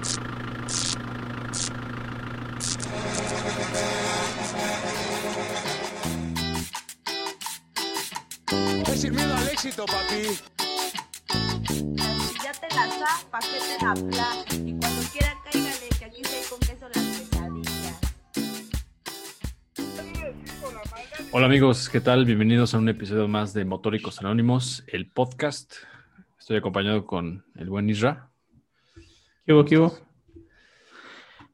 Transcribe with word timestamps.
Es 0.00 0.20
sin 9.00 9.14
miedo 9.14 9.36
al 9.36 9.48
éxito, 9.48 9.84
papi. 9.86 10.38
Si 11.68 12.38
ya 12.44 12.52
te 12.52 12.68
la 12.74 12.88
sa, 12.90 13.28
pa' 13.28 13.40
que 13.40 13.58
te 13.58 13.84
la 13.84 13.94
pla. 13.94 14.28
Y 14.64 14.78
cuando 14.78 15.02
quiera 15.12 15.34
cáigale, 15.44 15.88
que 15.98 16.04
aquí 16.04 16.22
se 16.24 16.48
con 16.48 16.60
queso 16.60 16.88
las 16.94 17.04
quesadillas. 17.04 17.98
Hola 21.32 21.46
amigos, 21.46 21.88
¿qué 21.88 22.00
tal? 22.00 22.24
Bienvenidos 22.24 22.72
a 22.74 22.78
un 22.78 22.88
episodio 22.88 23.26
más 23.26 23.52
de 23.52 23.64
Motóricos 23.64 24.20
Anónimos, 24.20 24.84
el 24.86 25.10
podcast. 25.10 25.74
Estoy 26.38 26.58
acompañado 26.58 27.04
con 27.04 27.44
el 27.56 27.68
buen 27.68 27.90
Isra. 27.90 28.30
¿Qué 29.48 29.54
hubo, 29.54 29.64
qué 29.64 29.78
hubo? 29.78 29.98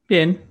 Bien. 0.09 0.43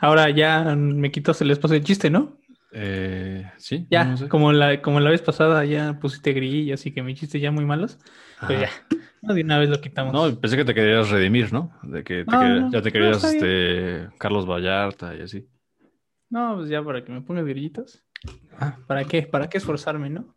Ahora 0.00 0.30
ya 0.30 0.74
me 0.74 1.12
quitas 1.12 1.40
el 1.40 1.52
espacio 1.52 1.74
del 1.74 1.84
chiste, 1.84 2.10
¿no? 2.10 2.40
Eh, 2.72 3.48
sí, 3.56 3.86
Ya, 3.88 4.02
no 4.02 4.16
sé. 4.16 4.28
como, 4.28 4.50
la, 4.52 4.82
como 4.82 4.98
la 4.98 5.10
vez 5.10 5.22
pasada 5.22 5.64
ya 5.64 6.00
pusiste 6.00 6.32
grillas 6.32 6.84
y 6.84 6.90
que 6.92 7.04
mis 7.04 7.20
chistes 7.20 7.40
ya 7.40 7.52
muy 7.52 7.64
malos. 7.64 8.00
Pues 8.44 8.62
ya, 8.62 8.70
no, 9.22 9.32
de 9.34 9.42
una 9.42 9.60
vez 9.60 9.70
lo 9.70 9.80
quitamos. 9.80 10.12
No, 10.12 10.40
pensé 10.40 10.56
que 10.56 10.64
te 10.64 10.74
querías 10.74 11.08
redimir, 11.08 11.52
¿no? 11.52 11.70
De 11.84 12.02
que 12.02 12.24
te 12.24 12.32
No, 12.36 12.72
ya 12.72 12.82
te 12.82 12.90
querías 12.90 13.22
este, 13.22 14.08
Carlos 14.18 14.44
Vallarta 14.44 15.14
y 15.14 15.22
así. 15.22 15.46
No, 16.30 16.56
pues 16.56 16.68
ya 16.68 16.82
para 16.82 17.04
que 17.04 17.12
me 17.12 17.22
pongas 17.22 17.44
grillitos. 17.46 18.02
Ah. 18.58 18.76
¿Para 18.88 19.04
qué? 19.04 19.22
¿Para 19.22 19.48
qué 19.48 19.58
esforzarme, 19.58 20.10
no? 20.10 20.34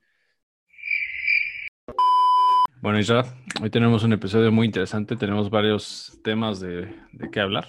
Bueno, 2.81 2.97
Isra, 2.97 3.25
hoy 3.61 3.69
tenemos 3.69 4.03
un 4.03 4.13
episodio 4.13 4.53
muy 4.53 4.65
interesante. 4.65 5.17
Tenemos 5.17 5.49
varios 5.49 6.17
temas 6.23 6.61
de, 6.61 6.95
de 7.11 7.29
qué 7.29 7.41
hablar. 7.41 7.67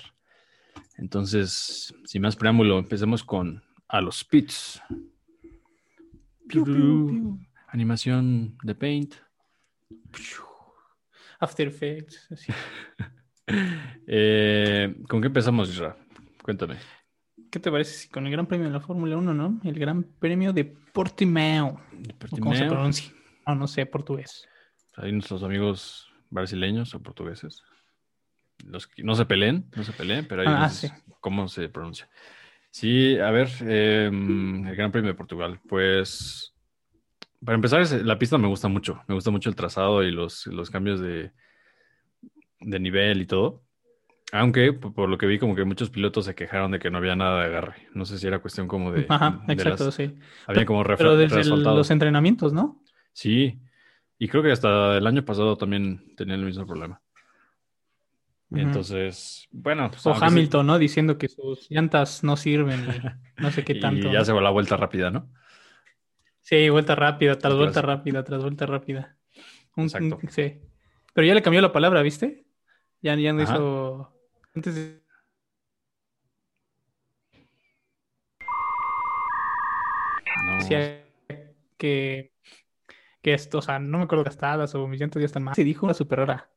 Entonces, 0.99 1.93
sin 2.05 2.23
más 2.23 2.37
preámbulo, 2.37 2.79
empecemos 2.79 3.25
con 3.25 3.61
a 3.89 4.01
los 4.01 4.23
pits. 4.23 4.81
Piu, 6.49 6.65
piu, 6.65 7.07
piu. 7.09 7.39
Animación 7.69 8.57
de 8.63 8.75
Paint. 8.77 9.15
After 11.41 11.67
Effects. 11.67 12.29
así. 12.31 12.53
Eh, 14.07 14.95
¿Con 15.09 15.21
qué 15.21 15.27
empezamos, 15.27 15.71
Isra? 15.71 15.97
Cuéntame. 16.41 16.77
¿Qué 17.51 17.59
te 17.59 17.69
parece 17.69 17.95
si 17.95 18.09
con 18.09 18.25
el 18.25 18.31
Gran 18.31 18.47
Premio 18.47 18.69
de 18.69 18.73
la 18.73 18.79
Fórmula 18.79 19.17
1, 19.17 19.35
no? 19.35 19.61
El 19.65 19.77
Gran 19.77 20.05
Premio 20.05 20.53
de 20.53 20.65
Portimao. 20.65 21.69
¿o 21.71 22.39
¿Cómo 22.39 22.55
se 22.55 22.67
pronuncia? 22.67 23.13
No, 23.45 23.57
no 23.57 23.67
sé 23.67 23.87
portugués. 23.87 24.49
Ahí 25.01 25.13
nuestros 25.13 25.43
amigos 25.43 26.09
brasileños 26.29 26.95
o 26.95 27.03
portugueses. 27.03 27.63
Los 28.67 28.87
que 28.87 29.03
no 29.03 29.15
se 29.15 29.25
peleen, 29.25 29.71
no 29.75 29.83
se 29.83 29.93
peleen, 29.93 30.27
pero 30.29 30.43
ahí 30.43 30.49
Ah, 30.51 30.69
sí. 30.69 30.89
cómo 31.21 31.49
se 31.49 31.69
pronuncia. 31.71 32.09
Sí, 32.71 33.19
a 33.19 33.31
ver, 33.31 33.49
eh, 33.63 34.11
el 34.13 34.77
Gran 34.77 34.93
Premio 34.93 35.09
de 35.11 35.17
Portugal. 35.17 35.59
Pues, 35.69 36.55
para 37.45 37.55
empezar, 37.57 37.81
la 38.05 38.19
pista 38.19 38.37
me 38.37 38.47
gusta 38.49 38.69
mucho. 38.69 39.03
Me 39.09 39.15
gusta 39.15 39.31
mucho 39.31 39.49
el 39.49 39.57
trazado 39.57 40.03
y 40.03 40.11
los, 40.11 40.47
los 40.47 40.71
cambios 40.71 41.01
de, 41.01 41.33
de 42.61 42.79
nivel 42.79 43.23
y 43.23 43.27
todo. 43.27 43.65
Aunque, 44.33 44.73
por, 44.73 45.09
lo 45.09 45.19
que 45.19 45.27
vi, 45.27 45.39
como 45.39 45.57
que 45.57 45.65
muchos 45.65 45.91
pilotos 45.91 46.27
se 46.27 46.35
quejaron 46.37 46.71
de 46.71 46.79
que 46.79 46.91
no 46.91 46.99
había 46.99 47.17
nada 47.17 47.41
de 47.41 47.47
agarre. 47.47 47.89
No 47.95 48.05
sé 48.05 48.19
si 48.19 48.27
era 48.27 48.39
cuestión 48.39 48.69
como 48.69 48.93
de... 48.93 49.07
Ajá, 49.09 49.43
de 49.47 49.55
exacto, 49.55 49.87
las- 49.87 49.95
sí. 49.95 50.15
Había 50.47 50.67
como 50.67 50.85
Pero 50.85 51.17
desde 51.17 51.41
el- 51.41 51.63
los 51.65 51.91
entrenamientos, 51.91 52.53
¿no? 52.53 52.81
Sí, 53.13 53.59
y 54.21 54.29
creo 54.29 54.43
que 54.43 54.53
hasta 54.53 54.97
el 54.99 55.07
año 55.07 55.25
pasado 55.25 55.57
también 55.57 56.15
tenía 56.15 56.35
el 56.37 56.45
mismo 56.45 56.67
problema. 56.67 57.01
Entonces, 58.53 59.49
bueno, 59.51 59.89
pues, 59.91 60.05
O 60.07 60.15
sí- 60.15 60.21
Hamilton, 60.25 60.67
¿no? 60.67 60.79
Diciendo 60.79 61.17
que 61.17 61.29
sus 61.29 61.71
llantas 61.71 62.23
no 62.23 62.37
sirven 62.37 62.85
no 63.39 63.51
sé 63.51 63.65
qué 63.65 63.75
tanto. 63.81 64.09
y 64.09 64.13
ya 64.13 64.25
se 64.25 64.33
va 64.33 64.41
la 64.41 64.51
vuelta 64.51 64.77
rápida, 64.77 65.11
¿no? 65.11 65.29
Sí, 66.43 66.69
vuelta 66.69 66.95
rápida, 66.95 67.39
tras 67.39 67.53
El 67.53 67.59
vuelta 67.59 67.81
rápida, 67.81 68.23
tras 68.25 68.43
vuelta 68.43 68.67
rápida. 68.67 69.17
Un- 69.77 69.85
Exacto. 69.85 70.19
un- 70.23 70.31
sí. 70.31 70.61
Pero 71.15 71.27
ya 71.27 71.35
le 71.35 71.43
cambió 71.43 71.63
la 71.63 71.73
palabra, 71.73 72.03
¿viste? 72.03 72.45
Ya, 73.03 73.15
ya 73.15 73.33
no 73.33 73.43
Ajá. 73.43 73.55
hizo. 73.55 74.13
Antes 74.55 74.75
de- 74.75 75.01
No, 80.47 80.57
decía 80.59 81.05
que. 81.77 82.33
Que 83.23 83.35
esto, 83.35 83.59
o 83.59 83.63
sea, 83.63 83.79
no 83.79 83.99
me 83.99 84.05
acuerdo 84.05 84.25
gastadas 84.25 84.75
o 84.75 84.87
mis 84.89 85.01
llantas 85.01 85.21
ya 85.21 85.27
están 85.27 85.43
mal. 85.43 85.55
Se 85.55 85.65
dijo 85.65 85.85
una 85.87 85.95
super 85.95 86.21
rara. 86.21 86.49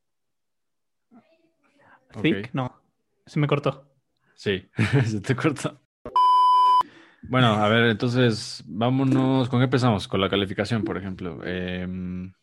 Thick, 2.21 2.45
Ok. 2.45 2.49
no. 2.53 2.81
Se 3.25 3.39
me 3.39 3.47
cortó. 3.47 3.89
Sí, 4.35 4.69
se 5.05 5.21
te 5.21 5.35
corta. 5.35 5.79
Bueno, 7.23 7.47
a 7.53 7.67
ver, 7.69 7.85
entonces 7.85 8.63
vámonos. 8.67 9.49
¿Con 9.49 9.59
qué 9.59 9.65
empezamos? 9.65 10.07
Con 10.07 10.19
la 10.21 10.29
calificación, 10.29 10.83
por 10.83 10.97
ejemplo. 10.97 11.43
Em, 11.45 12.33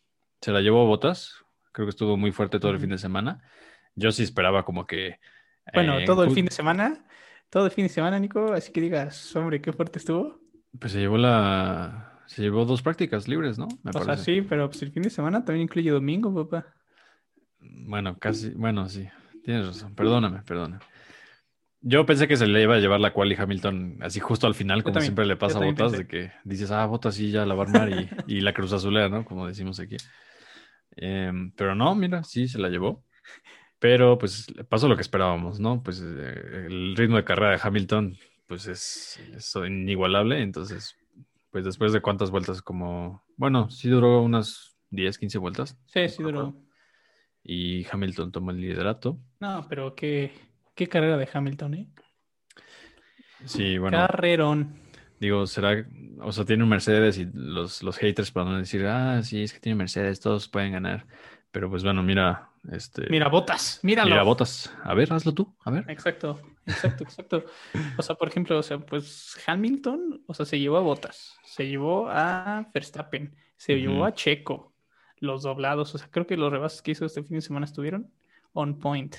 se 0.41 0.51
la 0.51 0.61
llevó 0.61 0.85
Botas. 0.87 1.35
Creo 1.71 1.85
que 1.85 1.91
estuvo 1.91 2.17
muy 2.17 2.31
fuerte 2.31 2.59
todo 2.59 2.71
el 2.71 2.79
fin 2.79 2.89
de 2.89 2.97
semana. 2.97 3.43
Yo 3.95 4.11
sí 4.11 4.23
esperaba 4.23 4.65
como 4.65 4.85
que. 4.87 5.19
Bueno, 5.73 5.99
eh, 5.99 6.05
todo 6.05 6.23
el 6.23 6.31
fin 6.31 6.45
de 6.45 6.51
semana. 6.51 7.05
Todo 7.49 7.65
el 7.65 7.71
fin 7.71 7.85
de 7.85 7.89
semana, 7.89 8.17
Nico. 8.19 8.53
Así 8.53 8.71
que 8.71 8.81
digas, 8.81 9.35
hombre, 9.35 9.61
qué 9.61 9.71
fuerte 9.71 9.99
estuvo. 9.99 10.39
Pues 10.79 10.93
se 10.93 10.99
llevó 10.99 11.17
la. 11.17 12.10
Se 12.31 12.41
llevó 12.41 12.63
dos 12.63 12.81
prácticas 12.81 13.27
libres, 13.27 13.59
¿no? 13.59 13.67
Me 13.83 13.91
O 13.93 14.05
sea, 14.05 14.15
sí, 14.15 14.41
pero 14.41 14.69
pues 14.69 14.81
el 14.83 14.93
fin 14.93 15.03
de 15.03 15.09
semana 15.09 15.43
también 15.43 15.63
incluye 15.63 15.91
domingo, 15.91 16.33
papá. 16.33 16.65
Bueno, 17.59 18.17
casi, 18.17 18.51
bueno, 18.51 18.87
sí, 18.87 19.05
tienes 19.43 19.67
razón. 19.67 19.95
Perdóname, 19.95 20.41
perdóname. 20.43 20.81
Yo 21.81 22.05
pensé 22.05 22.29
que 22.29 22.37
se 22.37 22.47
le 22.47 22.61
iba 22.61 22.75
a 22.75 22.79
llevar 22.79 23.01
la 23.01 23.11
quali 23.11 23.35
Hamilton 23.37 23.97
así 23.99 24.21
justo 24.21 24.47
al 24.47 24.55
final, 24.55 24.81
como 24.81 24.93
también, 24.93 25.07
siempre 25.07 25.25
le 25.25 25.35
pasa 25.35 25.57
a 25.57 25.65
Botas, 25.65 25.91
pensé. 25.91 25.97
de 25.97 26.07
que 26.07 26.31
dices, 26.45 26.71
ah, 26.71 26.85
Botas 26.85 27.15
sí 27.15 27.31
ya 27.31 27.45
la 27.45 27.53
va 27.53 27.63
a 27.63 27.65
armar 27.65 27.89
y, 27.89 28.09
y 28.37 28.39
la 28.39 28.53
cruz 28.53 28.71
azulera, 28.71 29.09
¿no? 29.09 29.25
Como 29.25 29.45
decimos 29.45 29.81
aquí. 29.81 29.97
Em, 30.95 31.51
pero 31.51 31.75
no, 31.75 31.93
mira, 31.95 32.23
sí 32.23 32.47
se 32.47 32.59
la 32.59 32.69
llevó. 32.69 33.03
Pero 33.77 34.17
pues 34.17 34.47
pasó 34.69 34.87
lo 34.87 34.95
que 34.95 35.01
esperábamos, 35.01 35.59
¿no? 35.59 35.83
Pues 35.83 36.01
eh, 36.01 36.67
el 36.67 36.95
ritmo 36.95 37.17
de 37.17 37.25
carrera 37.25 37.51
de 37.51 37.59
Hamilton, 37.61 38.15
pues 38.47 38.67
es, 38.67 39.19
es 39.35 39.53
inigualable. 39.55 40.41
Entonces, 40.41 40.95
pues 41.51 41.65
después 41.65 41.93
de 41.93 42.01
cuántas 42.01 42.31
vueltas, 42.31 42.61
como, 42.61 43.23
bueno, 43.35 43.69
sí 43.69 43.89
duró 43.89 44.21
unas 44.21 44.77
10, 44.89 45.17
15 45.17 45.37
vueltas. 45.37 45.77
Sí, 45.85 46.07
sí 46.09 46.23
duró. 46.23 46.55
Y 47.43 47.85
Hamilton 47.91 48.31
tomó 48.31 48.51
el 48.51 48.61
liderato. 48.61 49.19
No, 49.39 49.65
pero 49.67 49.95
qué, 49.95 50.31
qué 50.75 50.87
carrera 50.87 51.17
de 51.17 51.27
Hamilton, 51.31 51.73
¿eh? 51.73 51.89
Sí, 53.45 53.77
bueno, 53.77 53.97
Carrerón. 53.97 54.75
digo, 55.19 55.47
será, 55.47 55.85
o 56.19 56.31
sea, 56.31 56.45
tiene 56.45 56.63
un 56.63 56.69
Mercedes 56.69 57.17
y 57.17 57.27
los, 57.33 57.81
los 57.81 57.97
haters 57.97 58.31
a 58.35 58.57
decir, 58.57 58.85
ah, 58.85 59.21
sí, 59.23 59.43
es 59.43 59.53
que 59.53 59.59
tiene 59.59 59.75
Mercedes, 59.75 60.19
todos 60.19 60.47
pueden 60.47 60.73
ganar. 60.73 61.07
Pero 61.51 61.69
pues 61.69 61.83
bueno, 61.83 62.01
mira, 62.01 62.49
este, 62.71 63.07
Mira, 63.09 63.27
botas, 63.27 63.79
míralo. 63.83 64.09
mira 64.09 64.23
botas. 64.23 64.73
A 64.83 64.93
ver, 64.93 65.11
hazlo 65.11 65.33
tú, 65.33 65.53
a 65.65 65.71
ver. 65.71 65.85
Exacto, 65.89 66.39
exacto, 66.65 67.03
exacto. 67.03 67.45
O 67.97 68.01
sea, 68.01 68.15
por 68.15 68.29
ejemplo, 68.29 68.57
o 68.57 68.63
sea, 68.63 68.79
pues 68.79 69.37
Hamilton, 69.45 70.23
o 70.27 70.33
sea, 70.33 70.45
se 70.45 70.59
llevó 70.59 70.77
a 70.77 70.81
Botas, 70.81 71.37
se 71.43 71.67
llevó 71.67 72.07
a 72.09 72.69
Verstappen, 72.73 73.35
se 73.57 73.79
llevó 73.79 74.05
a 74.05 74.13
Checo, 74.13 74.73
los 75.17 75.43
doblados, 75.43 75.93
o 75.93 75.97
sea, 75.97 76.07
creo 76.09 76.25
que 76.25 76.37
los 76.37 76.51
rebases 76.51 76.81
que 76.81 76.91
hizo 76.91 77.05
este 77.05 77.21
fin 77.23 77.37
de 77.37 77.41
semana 77.41 77.65
estuvieron 77.65 78.09
on 78.53 78.79
point. 78.79 79.15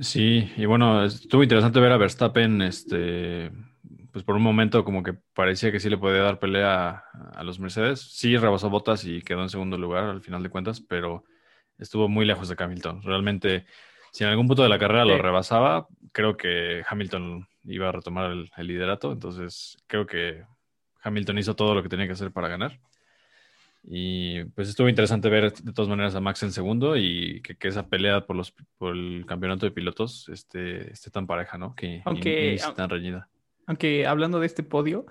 Sí, 0.00 0.50
y 0.56 0.64
bueno, 0.66 1.04
estuvo 1.04 1.42
interesante 1.42 1.80
ver 1.80 1.92
a 1.92 1.96
Verstappen, 1.96 2.62
este, 2.62 3.50
pues 4.14 4.24
por 4.24 4.36
un 4.36 4.42
momento 4.42 4.84
como 4.84 5.02
que 5.02 5.12
parecía 5.34 5.72
que 5.72 5.80
sí 5.80 5.90
le 5.90 5.98
podía 5.98 6.22
dar 6.22 6.38
pelea 6.38 7.02
a, 7.12 7.30
a 7.34 7.42
los 7.42 7.58
Mercedes. 7.58 8.00
Sí, 8.00 8.36
rebasó 8.36 8.70
botas 8.70 9.04
y 9.04 9.20
quedó 9.22 9.42
en 9.42 9.48
segundo 9.50 9.76
lugar 9.76 10.04
al 10.04 10.22
final 10.22 10.40
de 10.40 10.50
cuentas, 10.50 10.80
pero 10.80 11.24
estuvo 11.78 12.08
muy 12.08 12.24
lejos 12.24 12.48
de 12.48 12.54
Hamilton. 12.56 13.02
Realmente, 13.02 13.66
si 14.12 14.22
en 14.22 14.30
algún 14.30 14.46
punto 14.46 14.62
de 14.62 14.68
la 14.68 14.78
carrera 14.78 15.04
lo 15.04 15.18
rebasaba, 15.20 15.88
creo 16.12 16.36
que 16.36 16.84
Hamilton 16.88 17.48
iba 17.64 17.88
a 17.88 17.92
retomar 17.92 18.30
el, 18.30 18.50
el 18.56 18.66
liderato. 18.68 19.10
Entonces, 19.10 19.76
creo 19.88 20.06
que 20.06 20.44
Hamilton 21.02 21.38
hizo 21.38 21.56
todo 21.56 21.74
lo 21.74 21.82
que 21.82 21.88
tenía 21.88 22.06
que 22.06 22.12
hacer 22.12 22.30
para 22.30 22.46
ganar. 22.46 22.78
Y 23.86 24.44
pues 24.44 24.68
estuvo 24.68 24.88
interesante 24.88 25.28
ver 25.28 25.52
de 25.52 25.72
todas 25.72 25.90
maneras 25.90 26.14
a 26.14 26.20
Max 26.20 26.42
en 26.42 26.52
segundo 26.52 26.96
y 26.96 27.42
que, 27.42 27.56
que 27.56 27.68
esa 27.68 27.86
pelea 27.88 28.24
por 28.26 28.34
los 28.36 28.54
por 28.78 28.94
el 28.94 29.24
campeonato 29.26 29.66
de 29.66 29.72
pilotos 29.72 30.28
esté, 30.30 30.90
esté 30.90 31.10
tan 31.10 31.26
pareja, 31.26 31.58
¿no? 31.58 31.74
Que 31.74 32.00
Aunque- 32.06 32.54
y- 32.54 32.54
y 32.70 32.74
tan 32.74 32.88
reñida. 32.88 33.28
Aunque 33.66 34.06
hablando 34.06 34.40
de 34.40 34.46
este 34.46 34.62
podio, 34.62 35.06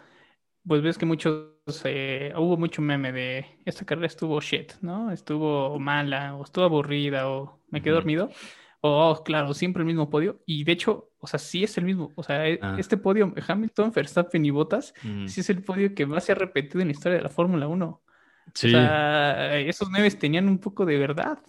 pues 0.68 0.82
ves 0.82 0.98
que 0.98 1.06
muchos, 1.06 1.50
eh, 1.86 2.34
hubo 2.38 2.58
mucho 2.58 2.82
meme 2.82 3.12
de 3.12 3.46
esta 3.66 3.86
carrera 3.86 4.08
estuvo 4.08 4.40
shit, 4.42 4.74
¿no? 4.82 5.12
Estuvo 5.12 5.78
mala, 5.80 6.36
o 6.36 6.44
estuvo 6.44 6.66
aburrida, 6.66 7.28
o 7.30 7.60
me 7.70 7.82
quedé 7.82 7.94
dormido. 7.94 8.30
O, 8.82 9.10
oh, 9.12 9.24
claro, 9.24 9.54
siempre 9.54 9.82
el 9.82 9.88
mismo 9.88 10.10
podio. 10.10 10.42
Y 10.46 10.64
de 10.66 10.74
hecho, 10.74 11.10
o 11.20 11.28
sea, 11.28 11.40
sí 11.40 11.64
es 11.64 11.78
el 11.78 11.86
mismo. 11.86 12.12
O 12.16 12.24
sea, 12.24 12.48
e- 12.48 12.60
Ah. 12.62 12.76
este 12.78 12.98
podio, 12.98 13.34
Hamilton, 13.48 13.92
Verstappen 13.94 14.46
y 14.46 14.52
Bottas, 14.52 14.94
Mm. 15.04 15.28
sí 15.28 15.40
es 15.42 15.50
el 15.50 15.64
podio 15.64 15.96
que 15.96 16.06
va 16.06 16.18
a 16.18 16.22
ser 16.22 16.38
repetido 16.38 16.82
en 16.82 16.88
la 16.90 16.92
historia 16.92 17.18
de 17.18 17.24
la 17.24 17.30
Fórmula 17.30 17.68
1. 17.68 18.02
Sí, 18.54 18.68
O 18.68 18.72
sea, 18.72 19.58
esos 19.58 19.90
memes 19.90 20.20
tenían 20.20 20.50
un 20.50 20.60
poco 20.60 20.86
de 20.86 20.98
verdad. 20.98 21.40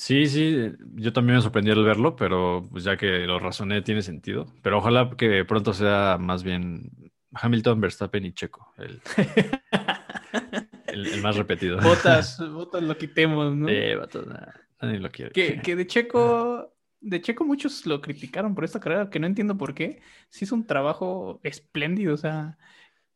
Sí, 0.00 0.24
sí, 0.28 0.72
yo 0.94 1.12
también 1.12 1.36
me 1.36 1.42
sorprendí 1.42 1.70
al 1.70 1.84
verlo, 1.84 2.16
pero 2.16 2.66
pues 2.70 2.84
ya 2.84 2.96
que 2.96 3.26
lo 3.26 3.38
razoné 3.38 3.82
tiene 3.82 4.00
sentido. 4.00 4.46
Pero 4.62 4.78
ojalá 4.78 5.10
que 5.10 5.44
pronto 5.44 5.74
sea 5.74 6.16
más 6.18 6.42
bien 6.42 6.90
Hamilton, 7.34 7.82
Verstappen 7.82 8.24
y 8.24 8.32
Checo, 8.32 8.72
el, 8.78 9.02
el, 10.86 11.06
el 11.06 11.20
más 11.20 11.36
repetido. 11.36 11.78
Botas, 11.82 12.38
botas 12.50 12.82
lo 12.82 12.96
quitemos, 12.96 13.54
¿no? 13.54 13.68
Sí, 13.68 13.94
vatos, 13.94 14.26
nada, 14.26 14.54
nadie 14.80 15.00
lo 15.00 15.10
quiere. 15.10 15.32
Que, 15.32 15.60
que 15.60 15.76
de 15.76 15.86
Checo, 15.86 16.74
de 17.00 17.20
Checo 17.20 17.44
muchos 17.44 17.84
lo 17.84 18.00
criticaron 18.00 18.54
por 18.54 18.64
esta 18.64 18.80
carrera, 18.80 19.10
que 19.10 19.20
no 19.20 19.26
entiendo 19.26 19.58
por 19.58 19.74
qué. 19.74 20.00
Sí 20.30 20.46
es 20.46 20.52
un 20.52 20.66
trabajo 20.66 21.40
espléndido, 21.42 22.14
o 22.14 22.16
sea, 22.16 22.56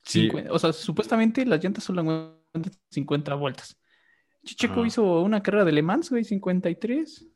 Sí. 0.03 0.25
50 0.25 0.53
o 0.53 0.59
sea, 0.59 0.75
supuestamente 0.75 1.47
las 1.47 1.65
llantas 1.65 1.85
solo 1.85 2.03
aguantan 2.03 2.73
50 2.91 3.35
vueltas. 3.37 3.81
Checo 4.45 4.85
hizo 4.85 5.23
una 5.23 5.43
carrera 5.43 5.65
de 5.65 5.73
Le 5.73 5.83
Mans, 5.83 6.11
güey, 6.11 6.25
53. 6.25 7.27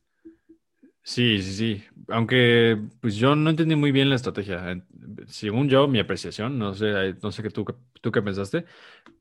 Sí, 1.03 1.43
sí, 1.43 1.53
sí. 1.55 1.85
Aunque 2.09 2.79
pues 3.01 3.17
yo 3.17 3.35
no 3.35 3.49
entendí 3.49 3.75
muy 3.77 3.93
bien 3.93 4.11
la 4.11 4.17
estrategia. 4.17 4.85
Según 5.27 5.69
yo, 5.69 5.89
mi 5.89 5.99
apreciación, 6.01 6.59
no 6.59 6.75
sé, 6.75 7.15
no 7.23 7.33
sé 7.33 7.43
qué 7.43 7.51
tú, 7.51 7.65
tú 8.03 8.13
qué 8.13 8.21
pensaste, 8.21 8.67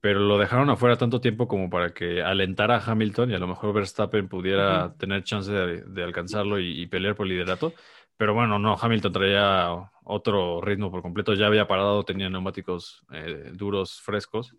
pero 0.01 0.19
lo 0.19 0.37
dejaron 0.37 0.69
afuera 0.69 0.97
tanto 0.97 1.21
tiempo 1.21 1.47
como 1.47 1.69
para 1.69 1.93
que 1.93 2.21
alentara 2.21 2.77
a 2.77 2.91
Hamilton 2.91 3.31
y 3.31 3.35
a 3.35 3.39
lo 3.39 3.47
mejor 3.47 3.73
Verstappen 3.73 4.27
pudiera 4.27 4.95
tener 4.97 5.23
chance 5.23 5.49
de, 5.51 5.81
de 5.83 6.03
alcanzarlo 6.03 6.59
y, 6.59 6.81
y 6.81 6.87
pelear 6.87 7.15
por 7.15 7.25
el 7.25 7.33
liderato. 7.33 7.73
Pero 8.17 8.33
bueno, 8.33 8.59
no, 8.59 8.75
Hamilton 8.79 9.13
traía 9.13 9.91
otro 10.03 10.59
ritmo 10.61 10.89
por 10.91 11.01
completo, 11.01 11.35
ya 11.35 11.47
había 11.47 11.67
parado, 11.67 12.03
tenía 12.03 12.29
neumáticos 12.29 13.05
eh, 13.11 13.51
duros, 13.53 14.01
frescos. 14.01 14.55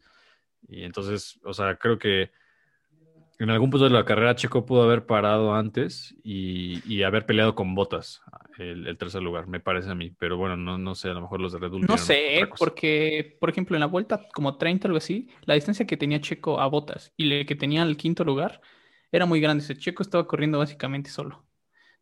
Y 0.69 0.85
entonces, 0.85 1.41
o 1.45 1.53
sea, 1.53 1.77
creo 1.77 1.99
que 1.99 2.31
en 3.39 3.51
algún 3.51 3.71
punto 3.71 3.85
de 3.85 3.91
la 3.91 4.05
carrera 4.05 4.35
Checo 4.35 4.67
pudo 4.67 4.83
haber 4.83 5.07
parado 5.07 5.55
antes 5.55 6.15
y, 6.25 6.83
y 6.93 7.03
haber 7.05 7.27
peleado 7.27 7.55
con 7.55 7.75
Botas 7.75 8.21
el, 8.59 8.87
el 8.87 8.99
tercer 8.99 9.23
lugar, 9.23 9.47
me 9.47 9.61
parece 9.61 9.91
a 9.91 9.95
mí. 9.95 10.11
Pero 10.19 10.37
bueno, 10.37 10.57
no, 10.57 10.79
no 10.79 10.95
sé, 10.95 11.09
a 11.11 11.15
lo 11.15 11.23
mejor 11.23 11.41
los 11.41 11.53
de 11.53 11.59
Red 11.61 11.71
Bull 11.71 11.87
No 11.87 11.97
sé, 11.97 12.57
porque, 12.59 13.37
por 13.41 13.51
ejemplo, 13.51 13.77
en 13.77 13.81
la 13.81 13.87
vuelta 13.87 14.27
como 14.35 14.57
30 14.59 14.89
o 14.89 14.89
algo 14.89 14.99
así, 14.99 15.29
la 15.45 15.55
distancia 15.55 15.87
que 15.87 15.97
tenía 15.97 16.21
Checo 16.21 16.61
a 16.61 16.67
Botas 16.67 17.13
y 17.17 17.33
el 17.33 17.47
que 17.47 17.55
tenía 17.55 17.85
el 17.85 17.97
quinto 17.97 18.25
lugar 18.25 18.61
era 19.13 19.27
muy 19.27 19.41
grande. 19.41 19.63
Ese 19.63 19.77
Checo 19.77 20.03
estaba 20.03 20.27
corriendo 20.27 20.59
básicamente 20.59 21.11
solo. 21.11 21.47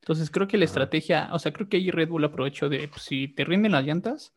Entonces 0.01 0.31
creo 0.31 0.49
que 0.49 0.59
la 0.59 0.65
Ajá. 0.65 0.67
estrategia, 0.67 1.29
o 1.33 1.39
sea, 1.39 1.53
creo 1.53 1.69
que 1.69 1.79
ahí 1.79 1.91
Red 1.91 2.09
Bull 2.09 2.25
aprovechó 2.25 2.69
de, 2.71 2.89
pues, 2.89 3.03
si 3.03 3.29
te 3.29 3.45
rinden 3.45 3.73
las 3.73 3.85
llantas, 3.85 4.35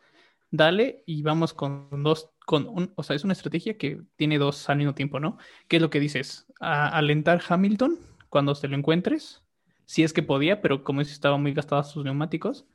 dale 0.51 1.03
y 1.05 1.23
vamos 1.23 1.53
con 1.53 1.89
dos, 2.03 2.31
con 2.49 2.67
un, 2.67 2.91
o 2.95 3.03
sea, 3.03 3.15
es 3.15 3.23
una 3.23 3.33
estrategia 3.33 3.77
que 3.77 4.01
tiene 4.15 4.39
dos 4.39 4.69
al 4.71 4.77
mismo 4.79 4.95
tiempo, 4.95 5.19
¿no? 5.19 5.37
¿Qué 5.67 5.75
es 5.75 5.83
lo 5.83 5.91
que 5.91 5.99
dices? 5.99 6.47
A- 6.59 6.89
alentar 6.89 7.43
Hamilton 7.47 7.99
cuando 8.29 8.55
te 8.55 8.67
lo 8.67 8.75
encuentres, 8.75 9.43
si 9.85 10.03
es 10.03 10.13
que 10.13 10.23
podía, 10.23 10.59
pero 10.61 10.83
como 10.83 11.03
si 11.03 11.11
estaba 11.11 11.37
muy 11.37 11.53
gastados 11.53 11.91
sus 11.91 12.03
neumáticos. 12.03 12.65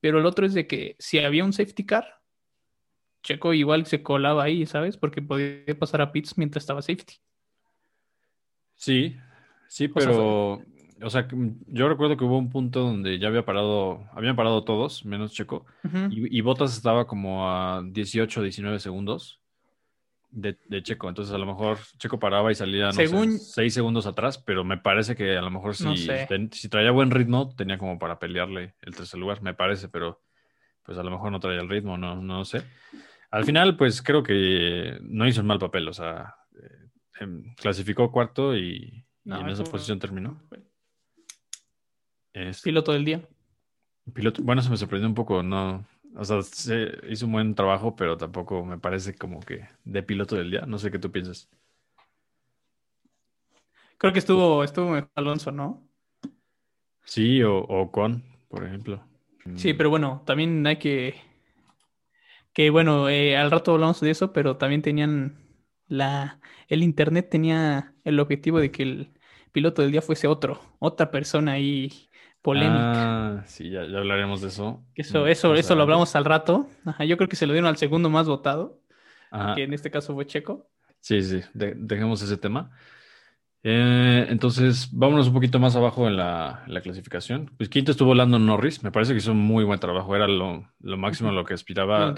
Pero 0.00 0.20
el 0.20 0.26
otro 0.26 0.46
es 0.46 0.54
de 0.54 0.68
que 0.68 0.96
si 1.00 1.18
había 1.18 1.44
un 1.44 1.52
safety 1.52 1.84
car, 1.86 2.22
Checo 3.22 3.52
igual 3.54 3.86
se 3.86 4.02
colaba 4.02 4.44
ahí, 4.44 4.64
¿sabes? 4.66 4.96
Porque 4.96 5.22
podía 5.22 5.78
pasar 5.78 6.00
a 6.00 6.12
pits 6.12 6.38
mientras 6.38 6.62
estaba 6.62 6.82
safety. 6.82 7.14
Sí, 8.76 9.16
sí, 9.68 9.88
O 9.88 10.00
sea, 10.00 10.12
pero, 10.12 10.62
o 11.02 11.10
sea, 11.10 11.26
que, 11.28 11.36
mm, 11.36 11.64
yo 11.68 11.88
recuerdo 11.88 12.16
que 12.16 12.24
hubo 12.24 12.38
un 12.38 12.50
punto 12.50 12.80
donde 12.80 13.18
ya 13.18 13.28
había 13.28 13.44
parado, 13.44 14.06
habían 14.12 14.36
parado 14.36 14.64
todos, 14.64 15.04
menos 15.04 15.32
Checo, 15.32 15.66
y, 16.10 16.36
y 16.36 16.40
Bottas 16.40 16.76
estaba 16.76 17.06
como 17.06 17.48
a 17.48 17.82
18, 17.84 18.42
19 18.42 18.78
segundos 18.80 19.40
de, 20.30 20.58
de 20.68 20.82
Checo. 20.82 21.08
Entonces, 21.08 21.34
a 21.34 21.38
lo 21.38 21.46
mejor 21.46 21.78
Checo 21.98 22.18
paraba 22.18 22.52
y 22.52 22.54
salía, 22.54 22.86
no 22.86 22.92
Según- 22.92 23.32
sé, 23.38 23.38
6 23.54 23.74
segundos 23.74 24.06
atrás, 24.06 24.38
pero 24.38 24.64
me 24.64 24.76
parece 24.78 25.16
que 25.16 25.36
a 25.36 25.42
lo 25.42 25.50
mejor 25.50 25.74
si, 25.74 25.84
No 25.84 25.96
sé. 25.96 26.26
ten- 26.28 26.52
si 26.52 26.68
traía 26.68 26.90
buen 26.90 27.10
ritmo, 27.10 27.54
tenía 27.56 27.78
como 27.78 27.98
para 27.98 28.18
pelearle 28.18 28.74
el 28.82 28.94
tercer 28.94 29.18
lugar, 29.20 29.40
me 29.42 29.54
parece, 29.54 29.88
pero 29.88 30.20
pues 30.84 30.96
a 30.98 31.02
lo 31.02 31.10
mejor 31.10 31.30
no 31.32 31.40
traía 31.40 31.60
el 31.60 31.68
ritmo, 31.68 31.96
no, 31.98 32.16
no 32.22 32.44
sé. 32.44 32.62
Al 33.30 33.44
final, 33.44 33.76
pues 33.76 34.00
creo 34.02 34.22
que 34.22 34.98
no 35.02 35.26
hizo 35.28 35.42
un 35.42 35.46
mal 35.46 35.58
papel, 35.58 35.86
o 35.88 35.92
sea, 35.92 36.34
eh, 36.62 36.88
em, 37.20 37.54
clasificó 37.56 38.10
cuarto 38.10 38.56
y, 38.56 39.04
en 39.26 39.48
esa 39.50 39.64
posición 39.64 39.98
terminó. 39.98 40.40
Es- 42.32 42.62
Piloto 42.62 42.92
del 42.92 43.04
día. 43.04 43.28
Piloto, 44.14 44.42
bueno, 44.42 44.62
se 44.62 44.70
me 44.70 44.76
sorprendió 44.76 45.08
un 45.08 45.14
poco, 45.14 45.42
no, 45.42 45.84
o 46.16 46.24
sea, 46.24 46.40
se 46.42 46.92
hizo 47.10 47.26
un 47.26 47.32
buen 47.32 47.54
trabajo, 47.54 47.94
pero 47.94 48.16
tampoco 48.16 48.64
me 48.64 48.78
parece 48.78 49.14
como 49.14 49.40
que 49.40 49.68
de 49.84 50.02
piloto 50.02 50.36
del 50.36 50.50
día, 50.50 50.62
no 50.66 50.78
sé 50.78 50.90
qué 50.90 50.98
tú 50.98 51.12
piensas. 51.12 51.48
Creo 53.98 54.12
que 54.12 54.20
estuvo, 54.20 54.62
estuvo 54.64 54.96
Alonso, 55.14 55.50
¿no? 55.52 55.86
Sí, 57.04 57.42
o, 57.42 57.58
o 57.58 57.90
con, 57.90 58.22
por 58.48 58.64
ejemplo. 58.64 59.02
Sí, 59.56 59.74
pero 59.74 59.90
bueno, 59.90 60.22
también 60.26 60.66
hay 60.66 60.78
que. 60.78 61.14
Que 62.52 62.70
bueno, 62.70 63.08
eh, 63.08 63.36
al 63.36 63.50
rato 63.50 63.72
hablamos 63.72 64.00
de 64.00 64.10
eso, 64.10 64.32
pero 64.32 64.56
también 64.56 64.82
tenían 64.82 65.38
la. 65.86 66.40
El 66.68 66.82
internet 66.82 67.28
tenía 67.30 67.94
el 68.04 68.20
objetivo 68.20 68.60
de 68.60 68.70
que 68.70 68.82
el 68.82 69.10
piloto 69.52 69.82
del 69.82 69.92
día 69.92 70.02
fuese 70.02 70.26
otro, 70.26 70.60
otra 70.78 71.10
persona 71.10 71.52
ahí 71.52 72.07
polémica. 72.48 73.38
Ah, 73.38 73.42
sí, 73.46 73.70
ya, 73.70 73.84
ya 73.84 73.98
hablaremos 73.98 74.40
de 74.40 74.48
eso. 74.48 74.82
Eso, 74.94 75.24
mm, 75.24 75.28
eso, 75.28 75.50
más 75.50 75.58
eso 75.60 75.74
lo 75.74 75.82
hablamos 75.82 76.16
al 76.16 76.24
rato. 76.24 76.66
Ajá, 76.84 77.04
yo 77.04 77.16
creo 77.16 77.28
que 77.28 77.36
se 77.36 77.46
lo 77.46 77.52
dieron 77.52 77.68
al 77.68 77.76
segundo 77.76 78.08
más 78.10 78.26
votado, 78.26 78.80
Ajá. 79.30 79.54
que 79.54 79.64
en 79.64 79.72
este 79.74 79.90
caso 79.90 80.14
fue 80.14 80.26
Checo. 80.26 80.68
Sí, 81.00 81.22
sí, 81.22 81.40
de- 81.54 81.74
dejemos 81.76 82.22
ese 82.22 82.36
tema. 82.36 82.70
Eh, 83.62 84.26
entonces, 84.30 84.88
vámonos 84.92 85.28
un 85.28 85.34
poquito 85.34 85.58
más 85.58 85.74
abajo 85.76 86.06
en 86.06 86.16
la, 86.16 86.62
en 86.66 86.74
la 86.74 86.80
clasificación. 86.80 87.50
Pues 87.56 87.68
quinto 87.68 87.90
estuvo 87.90 88.14
Lando 88.14 88.38
Norris, 88.38 88.82
me 88.82 88.90
parece 88.92 89.12
que 89.12 89.18
hizo 89.18 89.32
un 89.32 89.38
muy 89.38 89.64
buen 89.64 89.80
trabajo, 89.80 90.14
era 90.14 90.28
lo, 90.28 90.68
lo 90.80 90.96
máximo 90.96 91.30
a 91.30 91.32
lo 91.32 91.44
que 91.44 91.54
aspiraba. 91.54 92.14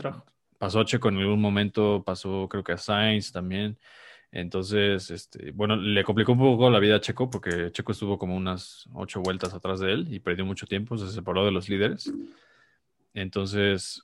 Pasó 0.59 0.81
a 0.81 0.85
Checo 0.85 1.09
en 1.09 1.17
algún 1.19 1.41
momento, 1.41 2.03
pasó 2.05 2.47
creo 2.49 2.63
que 2.63 2.73
a 2.73 2.77
Sainz 2.79 3.33
también. 3.33 3.79
Entonces, 4.33 5.11
este, 5.11 5.51
bueno, 5.51 5.75
le 5.77 6.05
complicó 6.05 6.33
un 6.33 6.39
poco 6.39 6.71
la 6.71 6.79
vida 6.79 6.97
a 6.97 7.01
Checo 7.01 7.29
porque 7.31 7.71
Checo 7.73 7.93
estuvo 7.93 8.17
como 8.19 8.37
unas 8.37 8.89
ocho 8.95 9.21
vueltas 9.21 9.53
atrás 9.55 9.81
de 9.81 9.93
él 9.93 10.07
y 10.11 10.21
perdió 10.21 10.45
mucho 10.45 10.67
tiempo, 10.67 10.97
se 10.97 11.09
separó 11.11 11.45
de 11.45 11.51
los 11.51 11.69
líderes. 11.69 12.13
Entonces, 13.15 14.03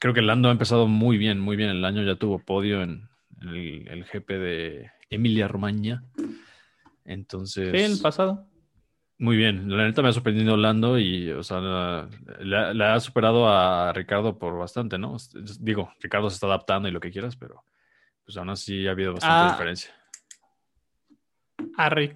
creo 0.00 0.14
que 0.14 0.22
Lando 0.22 0.48
ha 0.48 0.52
empezado 0.52 0.86
muy 0.86 1.18
bien, 1.18 1.40
muy 1.40 1.56
bien 1.56 1.68
el 1.70 1.84
año, 1.84 2.02
ya 2.02 2.16
tuvo 2.16 2.38
podio 2.38 2.82
en, 2.82 3.08
en 3.42 3.48
el, 3.48 3.88
el 3.88 4.04
GP 4.04 4.38
de 4.38 4.90
Emilia 5.10 5.46
Romagna. 5.48 6.04
Entonces, 7.04 7.70
Sí, 7.78 7.92
el 7.92 7.98
pasado. 8.00 8.46
muy 9.18 9.36
bien, 9.36 9.68
la 9.76 9.84
neta 9.84 10.02
me 10.02 10.08
ha 10.08 10.12
sorprendido 10.12 10.56
Lando 10.56 10.98
y, 10.98 11.30
o 11.30 11.42
sea, 11.42 11.60
la, 11.60 12.08
la- 12.40 12.74
la 12.74 12.94
ha 12.94 13.00
superado 13.00 13.48
a 13.48 13.92
Ricardo 13.92 14.38
por 14.38 14.56
bastante, 14.58 14.98
¿no? 14.98 15.16
Digo, 15.60 15.92
Ricardo 16.00 16.30
se 16.30 16.34
está 16.34 16.46
adaptando 16.46 16.88
y 16.88 16.92
lo 16.92 17.00
que 17.00 17.10
quieras, 17.10 17.36
pero 17.36 17.64
pues 18.28 18.36
aún 18.36 18.50
así 18.50 18.86
ha 18.86 18.90
habido 18.90 19.14
bastante 19.14 19.46
Ah. 19.46 19.52
diferencia. 19.52 19.90
Harry. 21.78 22.14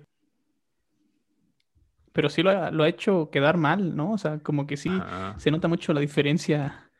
Pero 2.12 2.28
sí 2.28 2.42
lo 2.42 2.50
ha, 2.50 2.70
lo 2.70 2.84
ha 2.84 2.88
hecho 2.90 3.30
quedar 3.30 3.56
mal, 3.56 3.96
¿no? 3.96 4.12
O 4.12 4.18
sea, 4.18 4.38
como 4.40 4.66
que 4.66 4.76
sí 4.76 4.90
Ajá. 4.90 5.34
se 5.38 5.50
nota 5.50 5.68
mucho 5.68 5.94
la 5.94 6.00
diferencia. 6.02 6.90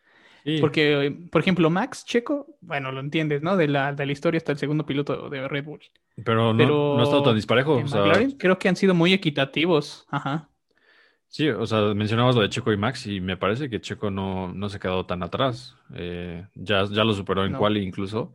Sí, 0.45 0.57
Porque, 0.63 1.15
por 1.31 1.43
ejemplo, 1.43 1.69
Max 1.69 2.07
Checo, 2.07 2.57
bueno, 2.63 2.91
lo 2.91 3.01
entiendes, 3.01 3.43
¿no? 3.43 3.55
De 3.59 3.69
la, 3.69 3.93
de 3.93 4.07
la 4.07 4.13
historia 4.13 4.39
hasta 4.39 4.53
el 4.53 4.59
segundo 4.59 4.87
piloto 4.87 5.29
de 5.29 5.47
Red 5.47 5.65
Bull. 5.65 5.81
pero 6.25 6.55
no, 6.55 6.57
Pero 6.57 6.95
no 6.97 7.01
ha 7.01 7.03
estado 7.05 7.23
tan 7.23 7.35
disparejo. 7.37 7.75
o 7.75 7.87
sea, 7.87 8.03
creo 8.39 8.59
que 8.59 8.69
han 8.71 8.77
sido 8.77 8.95
muy 8.95 9.13
equitativos. 9.13 10.07
Ajá. 10.11 10.49
sí, 11.29 11.51
o 11.51 11.67
sea, 11.67 11.93
mencionabas 11.95 12.35
lo 12.35 12.41
de 12.41 12.49
Checo 12.49 12.73
y 12.73 12.79
Max 12.79 13.07
y 13.07 13.21
me 13.21 13.37
parece 13.37 13.69
que 13.69 13.83
Checo 13.83 14.11
no, 14.11 14.53
no 14.55 14.71
se 14.71 14.81
quedó 14.81 15.05
tan 15.05 15.23
atrás. 15.23 15.77
Eh, 15.95 16.47
ya, 16.55 16.87
ya 16.87 17.05
lo 17.05 17.13
superó 17.13 17.45
en 17.45 17.53
No. 17.53 17.59
quali 17.59 17.83
incluso. 17.83 18.35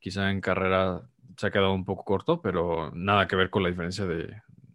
Quizá 0.00 0.30
en 0.30 0.40
carrera 0.40 1.02
se 1.36 1.46
ha 1.46 1.50
quedado 1.50 1.72
un 1.72 1.84
poco 1.84 2.04
corto, 2.04 2.40
pero 2.42 2.90
nada 2.94 3.28
que 3.28 3.36
ver 3.36 3.50
con 3.50 3.62
la 3.62 3.68
diferencia 3.68 4.04
de, 4.06 4.34